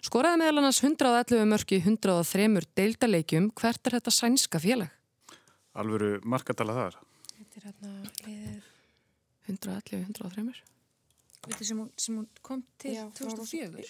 Skoraði 0.05 0.43
meðal 0.43 0.61
annars 0.61 0.80
111 0.84 1.49
mörki 1.49 1.82
103 1.82 2.70
deildaleikjum. 2.78 3.49
Hvert 3.57 3.89
er 3.89 3.97
þetta 3.97 4.16
sænska 4.16 4.63
félag? 4.63 4.93
Alvöru 5.76 6.22
markatala 6.24 6.78
þar. 6.78 7.01
Þetta 7.34 7.59
er 7.59 7.68
hérna 7.68 7.93
liðið. 8.30 8.74
111, 9.48 10.02
103. 10.06 10.62
Vitið 11.46 11.68
sem, 11.68 11.78
hún- 11.80 11.91
sem 11.98 12.16
hún 12.18 12.28
kom 12.41 12.64
til 12.82 12.93
Já, 12.96 13.04
2004? 13.20 13.84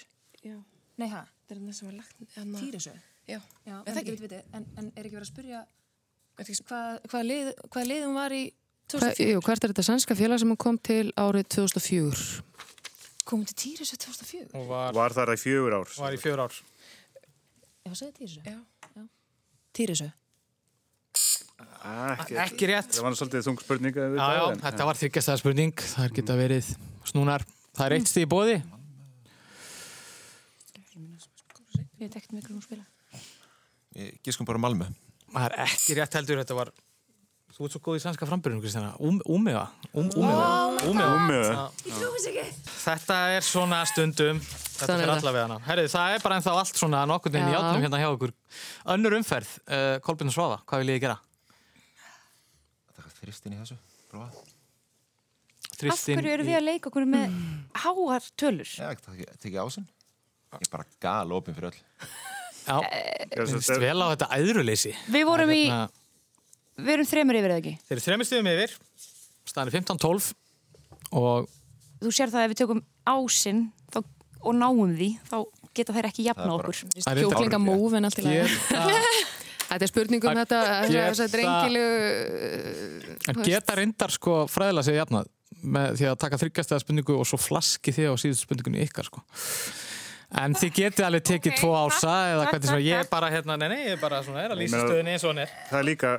Já. 0.43 0.57
Nei, 0.97 1.07
hæ? 1.09 1.21
Þetta 1.25 1.55
er 1.55 1.59
hérna 1.59 1.73
sem 1.73 1.87
var 1.87 1.95
lagt. 2.01 2.15
Hérna. 2.35 2.59
Týrisö? 2.59 2.93
Já. 3.27 3.39
Já, 3.65 3.77
Er 3.85 3.93
það 3.93 4.01
ekki? 4.01 4.15
Veit, 4.19 4.31
veit, 4.31 4.45
en, 4.53 4.65
en 4.77 4.91
er 4.95 5.03
ekki 5.07 5.15
verið 5.15 5.27
að 5.27 5.33
spyrja 5.33 5.65
hvað, 6.37 6.99
hvað, 7.09 7.23
lið, 7.29 7.53
hvað 7.71 7.87
lið 7.87 8.03
hún 8.05 8.13
var 8.19 8.31
í 8.35 8.43
Hva, 8.45 8.99
2004? 8.99 9.31
jú, 9.33 9.39
hvert 9.41 9.63
er 9.63 9.71
þetta 9.73 9.85
sænska 9.87 10.15
félag 10.19 10.39
sem 10.39 10.49
hún 10.51 10.57
kom 10.57 10.77
til 10.77 11.11
árið 11.17 11.47
2004? 11.55 12.43
Komum 13.25 13.45
til 13.49 13.55
Týrisö 13.55 13.97
2004? 13.97 14.51
Hún 14.53 14.67
var, 14.67 14.93
Var 14.93 15.09
þar 15.15 15.33
í 15.33 15.39
fjögur 15.41 15.73
ár. 15.79 15.87
var 15.97 16.13
í 16.13 16.19
fjör 16.21 16.39
ár. 16.45 16.53
Já, 17.85 17.91
segði 17.95 18.13
Týrisö? 18.19 18.41
Já. 18.45 18.59
Týrisö? 21.85 22.07
Ah, 22.09 22.17
Ekki, 22.17 22.35
Ekki 22.41 22.67
rétt. 22.69 22.91
Það 22.95 23.05
var 23.05 23.17
svolítið 23.19 23.43
þung 23.45 23.59
spurning. 23.61 23.93
að 23.95 24.13
við 24.13 24.17
Já, 24.17 24.27
já, 24.35 24.51
en- 24.51 24.59
þetta 24.63 24.85
var 24.85 24.95
þryggjastæða 24.95 25.37
spurning. 25.41 25.73
Það 25.75 26.13
geta 26.15 26.33
verið 26.39 26.65
snúnar. 27.05 27.45
Það 27.75 27.85
er 27.85 27.93
eitt 27.99 28.07
stig 28.09 28.25
í 28.25 28.29
bóði. 28.29 28.55
Ég 31.95 32.09
veit 32.09 32.15
ekkert 32.15 32.33
með 32.33 32.41
hvernig 32.41 32.57
hún 32.57 32.63
spila. 32.63 32.85
Ég 33.95 34.17
giskum 34.23 34.45
bara 34.45 34.57
Malmö. 34.59 34.89
Það 35.31 35.45
er 35.45 35.53
ekki 35.65 35.95
rétt 35.99 36.13
heldur. 36.13 36.41
Þetta 36.41 36.55
var... 36.55 36.71
Þú 37.55 37.63
ert 37.63 37.71
svo 37.71 37.79
góð 37.79 37.95
í 37.95 38.01
sænska 38.03 38.27
frambyrjunum, 38.27 38.61
Kristjana. 38.65 38.89
Um. 38.99 39.21
Um, 39.95 40.09
sér 42.19 42.33
ekki. 42.33 42.43
Þetta 42.83 43.19
er 43.37 43.45
svona 43.47 43.79
stundum. 43.87 44.41
Þetta 44.43 44.97
er 44.97 45.03
er 45.05 45.13
allavega 45.13 45.45
hana. 45.47 45.59
Herrið, 45.63 45.87
það 45.93 46.17
er 46.17 46.25
bara 46.25 46.35
ennþá 46.41 46.51
allt 46.59 46.75
svona 46.75 47.05
nokkur 47.07 47.31
veginn 47.31 47.47
í 47.47 47.55
Já. 47.55 47.61
átnum 47.61 47.85
hérna 47.85 48.01
hjá 48.01 48.09
okkur. 48.11 48.33
Önnur 48.91 49.15
umferð. 49.15 49.53
Uh, 49.69 49.95
Kolbjörn 50.03 50.33
og 50.33 50.35
Svafa, 50.35 50.59
hvað 50.67 50.83
vil 50.83 50.91
ég 50.97 51.05
gera? 51.05 51.15
Það 53.25 53.31
þristin 53.31 53.55
í 53.55 53.59
þessu. 53.61 53.77
Prófa. 54.11 54.29
Af 55.91 55.99
hverju 56.05 56.31
eru 56.31 56.43
við 56.47 56.55
að 56.59 56.65
leika 56.69 56.89
okkur 56.91 57.05
með 57.09 57.33
háar 57.83 58.27
tölur? 58.39 58.69
Já, 58.77 58.85
ekki 58.93 59.25
tekið 59.43 59.59
ásinn. 59.65 59.87
Ég 60.55 60.61
er 60.63 60.71
bara 60.71 60.85
gal 61.03 61.33
opinn 61.35 61.55
fyrir 61.57 61.71
öll. 61.73 61.79
Já, 62.65 62.77
minnst 63.35 63.67
þetta 63.67 63.75
er- 63.75 63.83
vel 63.83 63.99
á 64.01 64.07
þetta 64.13 64.29
æðruleysi. 64.37 64.93
Við 65.11 65.25
vorum 65.27 65.51
í, 65.51 65.65
Hérna, 65.65 65.89
við 66.79 66.93
erum 66.95 67.09
þremur 67.09 67.39
yfir 67.41 67.51
eða 67.51 67.59
ekki. 67.61 67.73
Þeir 67.89 67.97
eru 67.97 68.05
þremur 68.05 68.29
stíðum 68.29 68.49
yfir, 68.53 68.77
staðan 69.51 69.67
er 69.67 69.75
15-12 69.81 70.33
og 71.11 71.49
Þú 72.05 72.11
sér 72.13 72.29
það 72.31 72.39
að 72.39 72.45
ef 72.45 72.51
við 72.53 72.59
tökum 72.61 72.81
ásinn 73.07 73.61
þá, 73.91 73.99
og 74.45 74.53
náum 74.55 74.95
því, 74.95 75.09
þá 75.29 75.37
geta 75.75 75.93
þeir 75.95 76.07
ekki 76.11 76.25
jafna 76.27 76.51
okkur. 76.55 76.75
Það 76.95 77.11
er 77.11 77.15
reyndar- 77.19 77.39
Þetta 79.65 79.85
er 79.87 79.91
spurning 79.91 80.25
um 80.25 80.31
Að 80.31 80.41
þetta, 80.43 80.59
geta- 80.89 81.07
þess 81.09 81.23
að 81.25 81.33
drengilegu... 81.35 83.15
En 83.31 83.41
geta 83.47 83.77
reyndar 83.79 84.13
sko 84.13 84.35
fræðilega 84.51 84.87
sig 84.87 84.99
jafnað 84.99 85.31
með 85.65 85.95
því 85.99 86.07
að 86.11 86.19
taka 86.21 86.39
þryggjastega 86.43 86.83
spurningu 86.83 87.17
og 87.17 87.27
svo 87.29 87.39
flaski 87.41 87.93
þið 87.95 88.11
á 88.11 88.15
síðustu 88.21 88.45
spurningunni 88.45 88.83
ykkar 88.85 89.07
sko. 89.07 89.23
En 90.41 90.55
þið 90.57 90.71
getið 90.75 91.05
alveg 91.07 91.23
tekið 91.29 91.53
Ok, 91.53 91.59
tvo 91.61 91.71
ása 91.79 92.13
eða 92.33 92.45
hvernig 92.49 92.67
sem 92.67 92.75
takk, 92.75 92.85
ég 92.85 93.01
er 93.05 93.09
bara 93.11 93.29
hérna, 93.31 93.55
nei, 93.61 93.67
nei, 93.71 93.77
ég 93.85 93.93
er 93.95 94.01
bara 94.01 94.19
svona, 94.25 94.41
er 94.43 94.55
að 94.55 94.61
lýsa 94.63 94.81
stöðunni 94.81 95.13
eins 95.13 95.23
og 95.23 95.31
hún 95.31 95.41
er. 95.45 95.53
Það 95.69 95.79
er 95.79 95.87
líka 95.87 96.11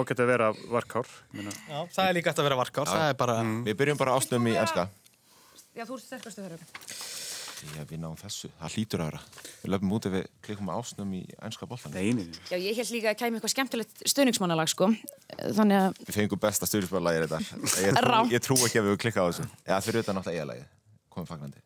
ágætt 0.00 0.22
að 0.24 0.30
vera 0.32 0.48
varkár. 0.72 1.12
ég 1.12 1.36
meina. 1.38 1.54
Já, 1.68 1.78
það 1.94 2.08
er 2.08 2.16
líka 2.18 2.32
hægt 2.32 2.42
að 2.42 2.48
vera 2.48 2.58
varkár, 2.62 2.90
það 2.90 3.08
er 3.12 3.18
bara... 3.22 3.36
Við 3.68 3.78
byrjum 3.82 4.00
bara 4.00 4.16
ásnum 4.18 4.48
í 4.50 4.56
enska. 4.56 4.88
Já, 5.76 5.84
þú 5.84 5.98
ert 6.00 6.06
sterkastu 6.08 6.42
þeirra. 6.42 7.21
Já, 7.62 7.84
við 7.86 8.00
náum 8.02 8.16
þessu. 8.18 8.48
Það 8.58 8.76
hlýtur 8.76 9.02
að 9.02 9.08
vera. 9.10 9.20
Við 9.62 9.70
löfum 9.72 9.92
út 9.96 10.06
ef 10.08 10.14
við 10.16 10.24
klikum 10.46 10.70
á 10.70 10.74
ásnum 10.74 11.12
í 11.14 11.20
nei, 11.94 12.08
nei. 12.18 12.24
Já, 12.50 12.56
ég 12.58 12.78
held 12.80 12.90
líka 12.94 13.12
að 13.12 13.18
kæmi 13.20 13.38
eitthvað 13.38 13.52
skemmtilegt 13.54 14.02
stöðningsmannalag, 14.12 14.70
sko. 14.72 14.88
Þannig 15.38 15.78
að, 15.78 16.00
Við 16.08 16.16
fengum 16.18 16.42
besta 16.42 16.68
stjórnismannlagir 16.68 17.28
þetta. 17.30 17.60
Ég 17.86 17.98
trú, 18.00 18.22
ég 18.34 18.44
trú 18.46 18.56
ekki 18.66 18.82
að 18.82 18.88
við 18.90 18.98
klikka 19.04 19.22
á 19.22 19.26
þessu. 19.30 19.46
Eða 19.62 19.80
fyrir 19.86 20.02
utan 20.02 20.18
náttúrulega 20.18 20.42
eigalagið. 20.42 20.66
Komum 21.14 21.28
fagnandi. 21.30 21.62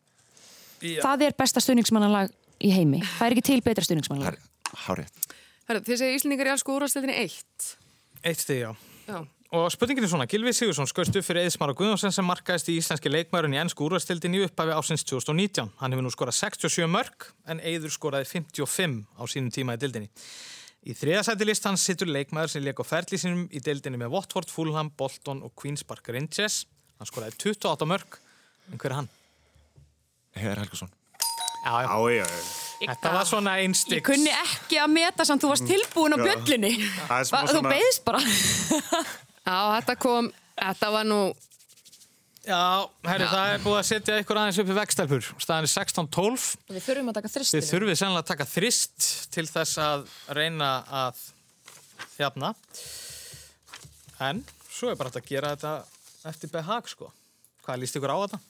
það 1.01 1.25
er 1.27 1.37
besta 1.41 1.63
stöðningsmannalag 1.65 2.35
í 2.61 2.73
heimi. 2.75 3.01
Það 3.17 3.25
er 3.27 3.37
ekki 3.37 3.47
til 3.49 3.59
betra 3.65 3.87
stöðningsmannalag. 3.87 4.37
Hárið. 4.85 5.17
Þið 5.67 5.97
segir 5.99 6.19
Íslandingar 6.19 6.51
í 6.51 6.53
alls 6.53 6.67
úrvarsleitinni 6.67 7.17
eitt. 7.25 7.71
Eitt 8.23 8.43
stig, 8.45 8.61
já. 8.61 8.71
Já. 9.07 9.25
Og 9.55 9.69
spurningin 9.71 10.03
er 10.03 10.09
svona, 10.11 10.25
Gilvi 10.27 10.51
Sigursson 10.51 10.89
skauðst 10.89 11.15
upp 11.15 11.23
fyrir 11.23 11.45
Eðismar 11.45 11.71
og 11.71 11.77
Guðjónsson 11.79 12.11
sem 12.11 12.25
markaðist 12.27 12.67
í 12.67 12.73
íslenski 12.81 13.07
leikmærin 13.07 13.53
í 13.55 13.59
ennsku 13.61 13.85
úrvastildin 13.85 14.33
í 14.35 14.41
upphafi 14.43 14.73
ásins 14.75 15.05
2019. 15.07 15.69
Hann 15.79 15.93
hefur 15.95 16.03
nú 16.03 16.11
skorað 16.11 16.35
67 16.41 16.89
mörg 16.91 17.29
en 17.47 17.61
Eður 17.63 17.93
skoraði 17.95 18.27
55 18.33 18.97
á 19.15 19.23
sínum 19.31 19.53
tíma 19.55 19.77
í 19.77 19.79
dildinni. 19.79 20.09
Í 20.87 20.95
þriðasæti 20.99 21.47
listans 21.47 21.85
sittur 21.87 22.11
leikmæður 22.11 22.51
sem 22.57 22.65
leik 22.65 22.81
á 22.83 22.85
ferli 22.87 23.19
sínum 23.21 23.45
í 23.55 23.61
dildinni 23.63 24.01
með 24.03 24.11
Watford, 24.17 24.51
Fulham, 24.51 24.91
Bolton 24.99 25.39
og 25.47 25.53
Queen's 25.55 25.83
Park 25.87 26.11
Rangers. 26.11 26.65
Hann 26.99 27.07
skoraði 27.07 27.39
28 27.39 27.87
mörg, 27.87 28.19
en 28.73 28.81
hver 28.83 28.91
er 28.91 28.97
hann? 28.99 29.09
Heiðar 30.35 30.61
Helgason. 30.65 30.91
Já, 31.63 31.71
já. 31.71 31.87
Já, 31.87 31.97
já, 32.17 32.25
já. 32.27 32.41
Þetta 32.77 33.11
var 33.15 33.25
svona 33.25 33.55
Ég 33.57 33.65
einstiks. 33.71 34.03
kunni 34.05 34.29
ekki 34.43 34.77
að 34.83 34.91
meta 34.93 35.25
samt 35.25 35.41
þú 35.41 35.49
varst 35.55 35.65
tilbúin 35.71 36.13
á 36.13 36.17
er 36.19 36.75
Va- 37.31 37.47
Þú 37.49 37.63
beðist 37.65 38.03
bara. 38.05 38.21
Já, 39.47 39.59
þetta 39.77 39.93
kom, 40.03 40.25
þetta 40.59 40.87
var 40.91 41.05
nú... 41.07 41.19
Já, 42.47 42.87
herri, 43.07 43.27
það 43.27 43.49
er 43.53 43.61
búið 43.63 43.77
að 43.77 43.85
setja 43.87 44.17
ykkur 44.21 44.39
aðeins 44.39 44.57
upp 44.61 44.69
í 44.71 44.75
vextelpur. 44.75 45.29
Staðan 45.43 45.67
er 45.67 45.71
16-12. 45.71 46.47
Við 46.71 46.83
þurfum 46.85 47.11
að 47.11 47.17
taka 47.17 47.31
þristir. 47.31 47.63
Þið 47.63 47.71
þurfið 47.73 47.97
sennilega 47.99 48.23
að 48.23 48.29
taka 48.31 48.47
þrist 48.47 49.07
til 49.35 49.45
þess 49.47 49.79
að 49.83 50.03
reyna 50.35 50.69
að 51.01 51.21
þjafna. 52.15 52.51
En 54.27 54.43
svo 54.71 54.91
er 54.91 54.99
bara 54.99 55.11
hægt 55.11 55.21
að 55.21 55.31
gera 55.31 55.53
þetta 55.55 55.73
eftir 56.31 56.51
behag, 56.55 56.91
sko. 56.91 57.11
Hvað 57.67 57.81
líst 57.83 57.99
ykkur 57.99 58.15
á 58.15 58.17
þetta? 58.25 58.41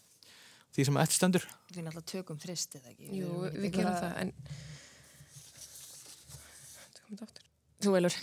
Því 0.77 0.87
sem 0.89 1.01
eftir 1.01 1.17
stendur? 1.21 1.45
Við 1.73 1.85
náttúrulega 1.85 2.11
tökum 2.13 2.41
þrist, 2.41 2.77
eða 2.77 2.93
ekki? 2.93 3.11
Jú, 3.17 3.29
við, 3.45 3.61
við 3.65 3.77
gerum 3.77 3.97
það, 3.97 4.17
en... 4.21 4.33
Þetta. 7.17 7.47
Þú 7.85 7.97
velur. 7.97 8.21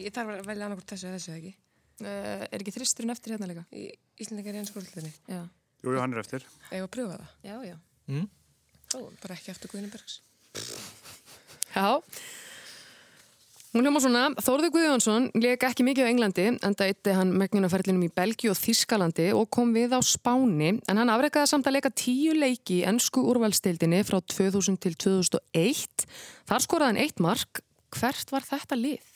Ég 0.00 0.14
þarf 0.14 0.34
að 0.36 0.48
velja 0.50 0.66
annarkort 0.66 0.92
þessu 0.92 1.08
eða 1.08 1.18
þessu, 1.18 1.36
ekki? 1.38 1.54
Uh, 2.00 2.44
er 2.48 2.62
ekki 2.62 2.74
þristurinn 2.74 3.12
eftir 3.12 3.34
hérna 3.34 3.48
líka? 3.50 3.64
Í 3.76 3.86
Íslandingar 4.20 4.56
í 4.56 4.62
ennsku 4.62 4.80
úrvarsleitinni. 4.80 5.12
Já. 5.28 5.42
Jú, 5.80 5.94
jú, 5.94 6.00
hann 6.00 6.14
er 6.16 6.22
eftir. 6.22 6.44
Eða 6.70 6.86
að 6.86 6.92
pröfa 6.96 7.16
það? 7.16 7.32
Já, 7.48 7.56
já. 7.70 7.76
Mm. 8.10 8.28
Bara 9.22 9.36
ekki 9.36 9.52
aftur 9.52 9.72
Guðinbergs. 9.72 10.20
Já. 11.74 12.00
Hún 13.70 13.86
hljóma 13.86 14.00
svona, 14.02 14.22
Þórður 14.42 14.72
Guðjónsson 14.74 15.28
leik 15.38 15.62
ekki 15.62 15.84
mikið 15.86 16.08
á 16.08 16.10
Englandi, 16.10 16.46
enda 16.66 16.88
eitti 16.90 17.12
hann 17.14 17.30
megnunaferlinum 17.38 18.02
í 18.02 18.10
Belgíu 18.10 18.50
og 18.50 18.58
Þískalandi 18.58 19.28
og 19.30 19.46
kom 19.54 19.70
við 19.76 19.94
á 19.94 20.02
Spáni, 20.02 20.72
en 20.90 20.98
hann 20.98 21.12
afreikaði 21.14 21.52
samt 21.52 21.68
að 21.70 21.76
leika 21.76 21.92
tíu 21.94 22.34
leiki 22.34 22.80
í 22.80 22.88
ennsku 22.90 23.22
úrvalstildinni 23.30 24.02
frá 24.08 24.18
2000 24.18 24.80
til 24.82 24.96
2001. 25.06 26.02
Þar 26.50 26.66
skoraði 26.66 26.90
hann 26.90 27.02
eitt 27.04 27.22
mark. 27.22 27.62
Hvert 27.94 28.34
var 28.34 28.48
þetta 28.48 28.80
lið? 28.80 29.06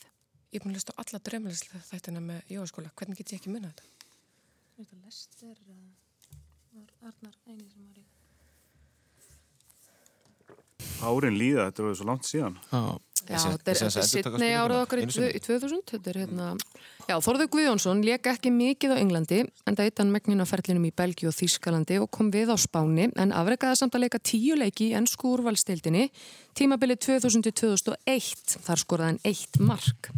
Ég 0.51 0.59
er 0.59 0.63
búin 0.63 0.73
að 0.73 0.79
hlusta 0.79 0.95
á 0.95 1.01
alla 1.03 1.21
draumalislega 1.27 1.83
þættina 1.89 2.21
með 2.23 2.51
jóaskóla. 2.55 2.93
Hvernig 2.95 3.21
get 3.21 3.33
ég 3.33 3.41
ekki 3.41 3.53
munna 3.53 3.71
þetta? 3.71 4.09
Þetta 4.75 4.95
lestir 5.05 5.61
var 6.75 6.89
Arnar 7.07 7.35
eini 7.47 7.69
sem 7.71 7.85
var. 7.87 7.94
Árin 11.05 11.37
líða, 11.39 11.69
þetta 11.69 11.85
var 11.85 11.99
svo 11.99 12.07
langt 12.09 12.29
síðan. 12.29 12.57
Já. 12.71 12.83
Já, 13.25 13.39
þetta 13.41 13.71
er, 13.71 13.79
þetta 13.79 14.01
sittni 14.05 14.47
árað 14.53 14.81
okkar 14.83 15.01
í, 15.01 15.05
í 15.07 15.39
2000. 15.41 15.79
Þetta 15.89 16.11
er 16.11 16.19
hérna... 16.21 16.49
Já, 17.05 17.15
Þórður 17.25 17.49
Guðjónsson 17.55 18.03
leik 18.05 18.27
ekki 18.29 18.51
mikið 18.53 18.93
á 18.93 18.97
Englandi, 19.01 19.39
en 19.65 19.77
það 19.77 19.89
eitt 19.89 20.01
hann 20.01 20.11
megnunaferlinum 20.13 20.85
í 20.85 20.91
Belgíu 20.93 21.29
og 21.31 21.35
Þískalandi 21.37 21.97
og 22.01 22.09
kom 22.13 22.29
við 22.33 22.53
á 22.53 22.57
Spáni, 22.61 23.07
en 23.17 23.33
afreikaði 23.33 23.79
samt 23.81 23.97
að 23.97 24.05
leika 24.05 24.21
tíu 24.21 24.57
leiki 24.57 24.91
í 24.91 24.95
ennsku 24.97 25.31
úrvalstildinni, 25.33 26.07
tímabilið 26.57 27.01
2000 27.07 27.47
til 27.47 27.55
2001. 27.65 28.57
Þar 28.67 28.83
skoraði 28.83 29.13
hann 29.13 29.21
eitt 29.31 29.61
mark. 29.61 30.11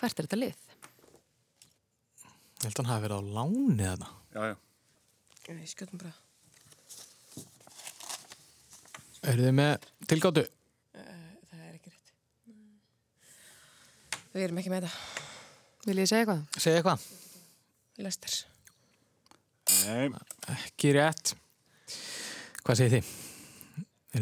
Hvert 0.00 0.16
er 0.16 0.28
þetta 0.28 0.40
lið? 0.40 0.58
Ég 2.62 2.68
held 2.68 2.76
að 2.76 2.84
hann 2.84 2.92
hafi 2.94 3.08
verið 3.08 3.20
á 3.20 3.22
láni 3.40 3.88
þarna. 3.90 4.12
Já, 4.32 4.42
já. 4.52 4.60
Nei, 5.52 5.66
skjöldum 5.68 6.00
bara. 6.00 6.16
Eru 9.22 9.44
þið 9.46 9.52
með 9.54 9.84
tilgáttu? 10.10 10.42
Það 10.96 11.58
er 11.62 11.74
ekki 11.76 11.92
rétt. 11.92 12.14
Við 14.32 14.46
erum 14.48 14.58
ekki 14.62 14.72
með 14.72 14.86
þetta. 14.86 15.20
Vil 15.86 15.98
ég 16.00 16.08
segja 16.10 16.24
eitthvað? 16.24 16.40
Segja 16.64 16.80
eitthvað? 16.80 17.04
Lester. 18.02 18.34
Nei. 19.86 20.08
Ekki 20.56 20.90
rétt. 20.96 21.34
Hvað 22.62 22.80
segir 22.80 22.96
þið? 22.96 23.12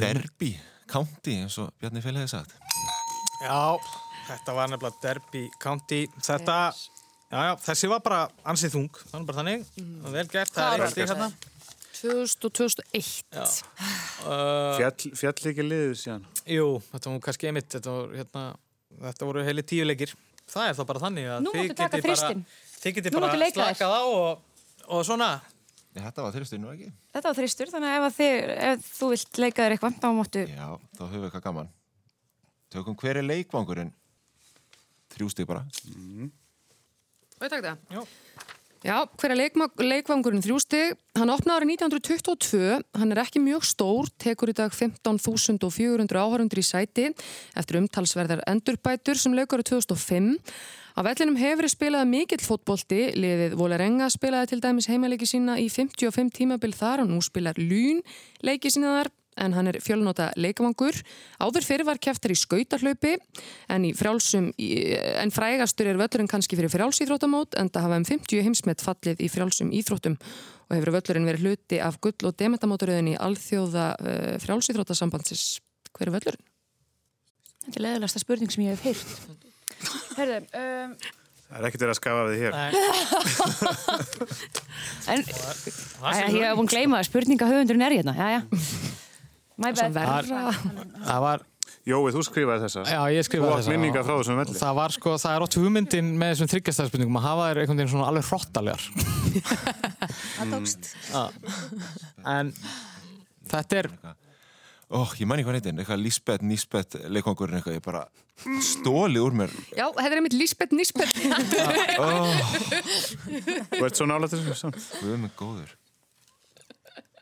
Derby, 0.00 0.50
county, 0.90 1.38
eins 1.40 1.56
og 1.62 1.72
Bjarni 1.80 2.02
Fél 2.04 2.14
hefði 2.18 2.30
sagt. 2.34 2.52
Já, 3.40 3.80
þetta 4.28 4.54
var 4.58 4.68
nefnilega 4.70 5.00
Derby 5.02 5.46
County. 5.62 6.02
Þetta, 6.20 6.58
já, 7.32 7.38
já, 7.48 7.54
þessi 7.64 7.90
var 7.90 8.04
bara 8.04 8.20
ansið 8.52 8.76
þung. 8.76 9.00
Það 9.00 9.16
var 9.16 9.26
bara 9.30 9.40
þannig. 9.40 9.64
Mm. 9.80 10.10
Vel 10.12 10.26
gert, 10.28 10.52
það 10.54 10.76
er 10.76 10.84
eitt 10.84 10.94
stík 10.94 11.08
hérna. 11.08 11.30
2000 12.00 12.48
og 12.48 12.54
2001. 12.58 13.60
Uh, 14.24 14.78
Fjall, 14.78 15.14
fjall 15.20 15.52
ekki 15.52 15.66
liðið 15.66 15.94
síðan. 16.00 16.26
Jú, 16.48 16.66
þetta 16.90 17.12
var 17.12 17.22
kannski 17.26 17.50
einmitt, 17.50 17.70
þetta, 17.76 17.94
var, 17.94 18.10
hérna, 18.18 18.44
þetta 19.06 19.30
voru 19.30 19.46
heilig 19.46 19.66
tíu 19.70 19.86
leikir. 19.86 20.14
Það 20.50 20.66
er 20.66 20.76
þá 20.78 20.84
bara 20.88 21.02
þannig 21.04 21.30
að 21.30 21.40
Nú 21.46 21.54
þið 21.54 21.66
máttu 21.68 21.78
taka 21.78 22.00
getið 22.96 23.14
bara, 23.14 23.30
Nú 23.30 23.38
bara 23.38 23.50
slakað 23.54 23.94
á 23.94 24.02
og, 24.08 24.62
og 24.88 25.04
svona. 25.06 25.30
Nei, 25.90 26.02
þetta 26.04 26.24
var 26.24 26.34
þrjustur 26.36 26.60
nú 26.62 26.70
ekki. 26.70 26.88
Þetta 27.10 27.30
var 27.30 27.36
þristur, 27.40 27.70
þannig 27.72 27.90
að 27.90 27.96
ef, 27.96 28.04
að 28.06 28.16
þið, 28.18 28.50
ef 28.70 28.90
þú 28.94 29.10
vilt 29.12 29.40
leika 29.42 29.64
þér 29.64 29.74
eitthvað, 29.74 29.96
þá 29.98 30.08
máttu... 30.14 30.42
Já, 30.46 30.66
þá 30.94 31.02
höfum 31.02 31.16
við 31.16 31.28
eitthvað 31.28 31.46
gaman. 31.48 31.70
Tökum 32.70 32.98
hver 33.00 33.18
er 33.18 33.26
leikvangurinn? 33.26 33.90
Þrjú 35.10 35.30
stig 35.34 35.48
bara. 35.50 35.64
Mm. 35.90 36.30
Og 37.40 37.46
ég 37.48 37.54
takk 37.56 37.66
það? 37.66 38.04
Já. 38.80 38.90
Já, 38.90 39.06
hver 39.20 39.30
er 39.30 39.36
leikma- 39.36 39.68
leikvangurinn 39.76 40.40
þrjústig? 40.40 40.94
Hann 41.18 41.28
opnaði 41.28 41.60
árið 41.60 41.70
1922, 41.84 42.82
hann 42.96 43.12
er 43.12 43.18
ekki 43.20 43.40
mjög 43.42 43.62
stór, 43.68 44.08
tekur 44.16 44.48
í 44.48 44.54
dag 44.56 44.72
15.400 44.72 46.16
áhörundur 46.16 46.58
í 46.58 46.64
sæti 46.64 47.10
eftir 47.54 47.76
umtalsverðar 47.76 48.40
endurbætur 48.48 49.18
sem 49.20 49.34
lauk 49.36 49.52
árið 49.52 49.68
2005. 49.84 50.38
Á 50.96 51.00
vellinum 51.04 51.36
hefur 51.36 51.60
verið 51.60 51.74
spilað 51.74 52.08
mikill 52.08 52.40
fótbolti, 52.40 53.12
liðið 53.14 53.54
Vólarenga 53.60 54.08
spilaði 54.10 54.48
til 54.54 54.60
dæmis 54.64 54.88
heimaleiki 54.88 55.28
sína 55.28 55.58
í 55.60 55.68
55 55.68 56.32
tímabil 56.40 56.72
þar 56.74 57.04
og 57.04 57.12
nú 57.12 57.20
spilar 57.20 57.54
Lún 57.60 58.00
leiki 58.42 58.72
sína 58.72 58.96
þar 58.96 59.12
en 59.40 59.54
hann 59.56 59.70
er 59.70 59.78
fjölnóta 59.82 60.30
leikavangur. 60.40 60.96
Áður 61.40 61.66
fyrir 61.66 61.86
var 61.88 62.00
keftar 62.02 62.34
í 62.34 62.38
skautarhlaupi 62.38 63.16
en, 63.72 63.86
í 63.88 63.92
frjálsum, 63.96 64.50
en 64.56 65.34
frægastur 65.34 65.90
er 65.90 66.00
völlurinn 66.00 66.30
kannski 66.30 66.58
fyrir 66.58 66.72
frjálsýþróttamót 66.72 67.58
en 67.60 67.72
það 67.72 67.86
hafa 67.88 68.00
um 68.02 68.08
50 68.08 68.46
heimsmet 68.46 68.84
fallið 68.84 69.24
í 69.24 69.30
frjálsum 69.32 69.72
íþróttum 69.80 70.18
og 70.70 70.76
hefur 70.78 70.94
völlurinn 70.98 71.28
verið 71.28 71.46
hluti 71.46 71.80
af 71.82 71.98
gull- 72.04 72.28
og 72.28 72.36
demetamóturöðin 72.38 73.14
í 73.14 73.18
alþjóða 73.18 73.86
uh, 73.98 74.34
frjálsýþróttasambandsins. 74.44 75.46
Hver 75.96 76.10
er 76.10 76.16
völlurinn? 76.18 76.44
Þetta 77.66 77.80
er 77.80 77.86
leðilegsta 77.88 78.22
spurning 78.22 78.52
sem 78.52 78.68
ég 78.68 78.76
hef 78.76 78.86
heyrt. 78.86 79.08
Herðu, 80.18 80.38
um, 80.60 80.94
Það 81.50 81.58
er 81.58 81.66
ekkert 81.66 81.82
verið 81.82 81.90
að 81.90 81.98
skafa 81.98 82.26
við 82.28 82.36
hér. 82.44 82.54
en 85.10 85.20
Æ, 85.98 86.30
ég 86.30 86.44
hef 86.46 86.54
búin 86.54 86.68
að 86.68 86.74
gleyma 86.76 87.00
það, 87.00 87.08
spurningahöfundurinn 87.08 87.86
er 87.88 87.94
hérna, 87.98 88.14
já, 88.14 88.26
já. 88.36 88.40
My 89.60 89.72
bad. 89.76 89.96
Það, 89.96 90.22
það 91.04 91.20
var 91.26 91.38
Jói, 91.88 92.10
þú 92.12 92.20
skrifaði 92.26 92.60
þessa. 92.66 92.82
Já, 92.92 92.98
ég 93.14 93.24
skrifaði 93.24 93.48
Þú 93.48 93.52
átt 93.54 93.60
þessa. 93.62 93.72
minninga 93.72 94.00
frá 94.04 94.12
þessum 94.18 94.36
velli. 94.40 94.54
Það 94.60 94.74
var 94.76 94.90
sko, 94.94 95.10
það 95.22 95.36
er 95.36 95.44
ótt 95.46 95.56
hugmyndin 95.56 96.08
með 96.20 96.28
þessum 96.34 96.50
þryggjastæðspurningum 96.52 97.18
að 97.20 97.24
hafa 97.24 97.44
þér 97.48 97.60
einhvern 97.62 97.80
veginn 97.80 97.92
svona 97.94 98.08
alveg 98.10 98.24
hrottalegar. 98.28 98.82
Það 100.36 100.46
tókst. 100.54 100.82
en 102.34 102.46
þetta 103.50 103.74
er... 103.80 103.86
Ó, 104.90 104.92
ég 105.16 105.26
man 105.30 105.38
ekki 105.38 105.46
hvað 105.48 105.56
neitt 105.56 105.68
eitthvað 105.70 106.02
Lisbeth, 106.02 106.42
Nisbeth, 106.50 106.92
leikvangurinn 107.14 107.56
eitthvað, 107.60 107.76
ég 107.78 107.84
bara 107.84 108.02
stóli 108.66 109.18
úr 109.22 109.32
mér. 109.40 109.50
Já, 109.70 109.86
þetta 109.86 110.10
er 110.10 110.18
einmitt 110.20 110.36
Lisbeth 110.36 110.74
Nisbeth. 110.76 111.14
Þú 113.70 113.84
ert 113.86 113.96
svo 114.00 114.06
nálægt 114.10 114.34
þessu 114.34 114.54
samt. 114.58 114.80
Guð 115.00 115.16
mig 115.22 115.32
góður. 115.38 115.70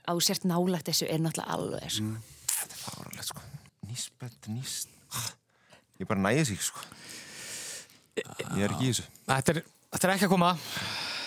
Á 0.09 0.11
þú 0.17 0.25
sért 0.25 0.47
nálægt 0.49 0.89
þessu 0.89 1.09
er 1.13 1.21
náttúrulega 1.21 1.57
alveg 1.59 1.93
sko. 1.93 2.13
Þetta 2.49 2.75
er 2.79 2.81
fáralegt 2.81 3.29
sko. 3.29 3.45
Nisbeth, 3.89 4.49
Nis... 4.55 4.79
Ég 5.99 6.09
bara 6.09 6.23
næði 6.23 6.45
sig 6.53 6.63
sko. 6.63 6.81
Ég 8.17 8.63
er 8.65 8.73
ekki 8.73 8.89
í 8.89 8.93
þessu. 8.93 9.05
Þetta 9.29 9.55
er, 9.55 9.61
þetta 9.93 10.09
er 10.09 10.15
ekki 10.15 10.29
að 10.29 10.33
koma. 10.33 10.53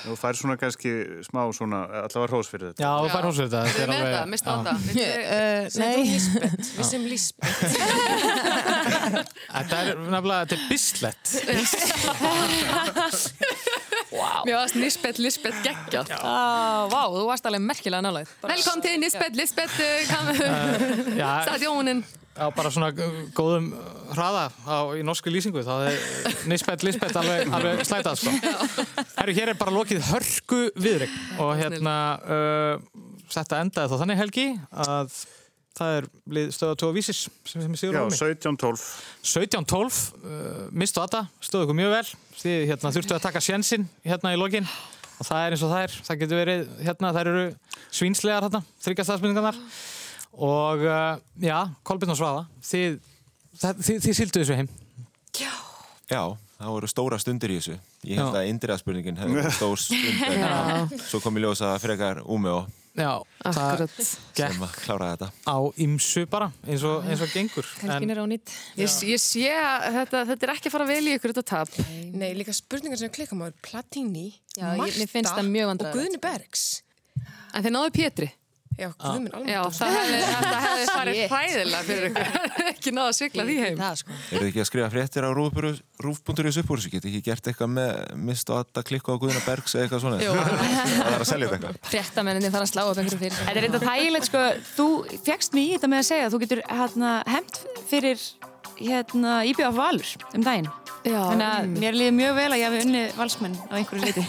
Þú 0.02 0.16
fær 0.18 0.34
svona 0.38 0.56
kannski 0.62 0.92
smá 1.28 1.42
svona, 1.54 1.80
allavega 2.06 2.30
hrós 2.32 2.48
fyrir 2.52 2.72
þetta. 2.72 2.82
Já, 2.82 2.92
þú 2.98 3.08
fær 3.14 3.24
hrós 3.28 3.38
fyrir 3.38 3.50
þetta. 3.52 3.64
Við 3.68 3.76
með 3.92 4.00
þetta, 4.06 4.26
mista 4.32 4.50
Já. 4.50 4.56
þetta. 4.66 4.74
Uh, 5.32 5.64
nei. 5.82 6.02
Við 6.78 6.86
sem 6.90 7.04
Lisbeth. 7.12 7.62
Þetta 9.52 9.76
er 9.82 9.88
nefnilega, 10.02 10.40
þetta 10.42 10.56
er 10.58 10.64
bislett. 10.72 11.26
wow. 14.12 14.42
Mér 14.48 14.56
varst 14.58 14.76
Lisbeth, 14.80 15.20
Lisbeth 15.22 15.60
geggjað. 15.66 16.08
Ah, 16.18 16.88
Vá, 16.92 17.02
þú 17.14 17.26
varst 17.30 17.46
alveg 17.50 17.64
merkilega 17.66 18.02
nálega. 18.06 18.28
Velkom 18.46 18.80
til 18.86 18.96
Lisbeth, 19.06 19.36
Lisbeth, 19.38 19.78
uh, 19.80 19.90
Eh, 21.12 22.21
já. 22.36 22.46
bara 22.56 22.72
svona 22.74 22.92
góðum 23.36 23.72
hraða 24.12 24.46
á, 24.68 24.78
í 24.98 25.04
norsku 25.06 25.32
lýsingu. 25.34 25.64
Þá 25.66 25.74
er 25.90 26.40
Nisbeth 26.52 26.86
Lisbeth 26.88 27.20
alveg, 27.22 27.52
alveg 27.52 27.84
slætað 27.88 28.22
sko. 28.22 28.34
Herru, 29.18 29.36
hér 29.38 29.54
er 29.54 29.60
bara 29.60 29.76
lokið 29.76 30.02
hörku 30.12 30.64
viðrygg 30.80 31.20
og 31.42 31.54
hérna 31.60 31.96
uh, 32.22 33.06
þetta 33.32 33.62
endaði 33.64 33.92
þá 33.92 34.02
þannig 34.04 34.22
helgi 34.22 34.48
að 34.72 35.14
það 35.78 35.98
er 35.98 36.08
stöða 36.52 36.78
2 36.84 36.90
vísis 36.96 37.22
sem 37.48 37.64
sem 37.64 37.72
er 37.72 37.80
sigur 37.80 37.96
Já, 37.96 38.04
á 38.04 38.10
mig 38.10 38.20
17-12. 38.20 38.88
17-12, 39.24 40.02
uh, 40.20 40.66
mistu 40.76 41.04
þetta, 41.04 41.26
stöðu 41.44 41.68
ykkur 41.68 41.80
mjög 41.80 41.96
vel. 41.96 42.10
Því 42.42 42.58
hérna, 42.72 42.94
þurftu 42.96 43.18
að 43.18 43.26
taka 43.28 43.44
sjensinn 43.44 43.88
hérna 44.08 44.36
í 44.36 44.40
lokin. 44.40 44.68
Og 45.22 45.28
það 45.28 45.46
er 45.46 45.56
eins 45.56 45.64
og 45.64 45.72
það 45.72 45.84
er, 45.86 45.96
það 46.08 46.22
getur 46.24 46.40
verið 46.42 46.70
hérna, 46.82 47.12
þær 47.14 47.30
eru 47.30 47.44
svínslegar 47.94 48.48
hérna, 48.48 48.64
þryggjastafsmyndingarnar 48.82 49.60
og 50.34 50.84
uh, 50.88 51.18
já, 51.44 51.58
Kolbjörn 51.84 52.14
og 52.16 52.20
Svaða 52.20 52.46
þið, 52.64 53.00
það, 53.62 53.82
þið, 53.88 54.00
þið 54.08 54.20
sildu 54.22 54.44
þessu 54.44 54.60
heim 54.62 54.70
Já, 56.12 56.24
það 56.60 56.74
voru 56.76 56.88
stóra 56.92 57.18
stundir 57.22 57.54
í 57.54 57.58
þessu. 57.62 57.78
Ég 58.04 58.18
held 58.20 58.34
Já. 58.36 58.42
að 58.42 58.50
indriðaspurningin 58.52 59.20
hefði 59.22 59.38
verið 59.40 59.54
stór 59.56 59.80
stund 59.80 60.24
en 60.28 60.42
Já. 60.42 61.02
svo 61.08 61.22
kom 61.24 61.38
ég 61.40 61.46
ljósa 61.46 61.70
frekar 61.80 62.20
úmi 62.26 62.52
og 62.52 62.68
Já, 63.00 63.14
Akkurat. 63.48 63.94
gekk 64.36 64.52
sem 64.58 64.64
að 64.68 64.74
klára 64.84 65.06
þetta. 65.14 65.30
á 65.48 65.58
ymsu 65.80 66.26
bara 66.28 66.50
eins 66.68 66.84
og, 66.84 67.06
eins 67.08 67.22
og 67.24 67.32
gengur 67.32 67.64
Helgin 67.80 68.12
er 68.12 68.20
á 68.20 68.26
nýtt. 68.28 68.52
Ég, 68.76 68.92
ég 69.08 69.22
sé 69.24 69.46
að 69.56 69.86
þetta, 70.02 70.24
þetta 70.34 70.48
er 70.50 70.52
ekki 70.58 70.68
að 70.68 70.76
fara 70.76 70.88
vel 70.90 71.00
í 71.08 71.14
ykkur 71.16 71.32
þetta 71.32 71.46
tap. 71.54 71.80
Nei, 72.12 72.34
líka 72.36 72.52
spurningar 72.58 73.00
sem 73.00 73.14
klikka 73.16 73.38
maður, 73.40 73.56
Platini, 73.64 74.26
Já, 74.58 74.74
ég- 74.76 75.00
mér 75.00 75.08
finnst 75.14 75.32
það 75.32 75.48
mjög 75.56 75.72
og. 75.72 75.94
Guðni 75.96 76.20
Bergs. 76.28 76.66
En 77.56 77.64
þeir 77.64 77.76
náðu 77.78 77.94
Pétri. 77.96 78.28
Já, 78.80 78.88
Guðminn 78.98 79.34
alveg. 79.36 79.50
Já, 79.52 79.62
það 79.76 79.96
hefði, 79.98 80.86
farið 80.96 81.20
hræðilega 81.32 81.82
fyrir 81.86 82.06
ykkur. 82.08 82.66
ekki 82.72 82.94
náðu 82.96 83.10
að 83.12 83.18
sigla 83.18 83.46
því 83.50 83.58
heim. 83.62 83.76
Það 83.82 83.98
sko. 84.02 84.16
Er 84.18 84.38
þið 84.42 84.48
ekki 84.48 84.62
að 84.64 84.68
skrifa 84.70 84.90
fréttir 84.94 85.28
á 85.28 85.32
rúf.is 85.36 86.60
upp 86.62 86.72
úr 86.72 86.82
þessu? 86.82 86.92
Getið 86.96 87.10
ekki 87.12 87.22
gert 87.28 87.50
eitthvað 87.52 87.72
með 87.76 88.00
mist 88.32 88.52
og 88.54 88.62
atta 88.64 88.84
klikku 88.88 89.14
á 89.14 89.18
Guðina 89.22 89.44
Bergs 89.46 89.76
eða 89.76 89.86
eitthvað 89.86 90.04
svona? 90.06 90.22
Jú. 90.24 90.34
Það 90.34 91.12
er 91.12 91.18
að 91.20 91.30
selja 91.30 91.52
þetta 91.52 91.60
eitthvað. 91.60 91.92
Fréttamenninni 91.92 92.54
fara 92.56 92.66
að 92.68 92.74
slá 92.74 92.84
upp 92.88 93.02
einhverju 93.04 93.22
fyrir. 93.22 93.40
Þetta 93.42 93.58
er 93.60 93.68
reynda 93.68 93.84
þægilegt 93.86 94.30
sko, 94.32 94.46
þú 94.76 94.88
fegst 95.28 95.58
mig 95.58 95.68
í 95.68 95.74
þetta 95.76 95.92
með 95.94 96.04
að 96.04 96.10
segja 96.10 96.30
að 96.30 96.36
þú 96.38 96.42
getur 96.46 96.64
hérna, 96.72 97.14
hemt 97.30 97.62
fyrir 97.92 98.26
hérna, 98.82 99.42
íbjöða 99.52 99.76
valur 99.78 100.16
um 100.34 100.48
daginn. 100.48 100.72
Þannig 101.02 101.46
að 101.48 101.56
einmitt. 101.62 101.80
mér 101.82 101.98
líður 101.98 102.14
mjög 102.18 102.36
vel 102.38 102.48
að 102.52 102.60
ég 102.60 102.68
hafi 102.68 102.82
unnið 102.86 103.16
valsmenn 103.18 103.56
á 103.58 103.74
einhverju 103.80 104.04
liti. 104.06 104.24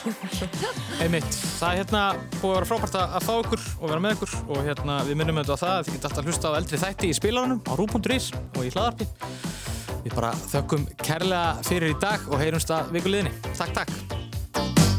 Einmitt, 1.00 1.30
það 1.56 1.70
er 1.70 1.80
hérna 1.80 2.02
búið 2.36 2.50
að 2.50 2.56
vera 2.58 2.68
frábært 2.68 2.98
að 3.00 3.24
fá 3.24 3.32
ykkur 3.38 3.64
og 3.78 3.86
vera 3.86 4.04
með 4.04 4.16
ykkur 4.18 4.36
og 4.42 4.62
hérna 4.68 4.98
við 5.08 5.20
minnum 5.20 5.40
auðvitað 5.40 5.62
það 5.64 5.74
að 5.78 5.84
þið 5.86 5.96
geta 5.96 6.10
alltaf 6.10 6.28
hlusta 6.28 6.52
á 6.52 6.58
eldri 6.60 6.82
þætti 6.84 7.10
í 7.10 7.16
spilaranum 7.16 7.64
á 7.64 7.72
rú.is 7.80 8.30
og 8.36 8.62
í 8.66 8.72
hlaðarpi 8.74 9.08
Við 10.00 10.16
bara 10.16 10.32
þökkum 10.48 10.86
kærlega 11.00 11.66
fyrir 11.68 11.92
í 11.92 12.00
dag 12.00 12.28
og 12.28 12.40
heyrumst 12.40 12.72
að 12.76 12.92
vikuliðinni 12.96 13.36
Takk, 13.52 13.82
takk 13.82 14.89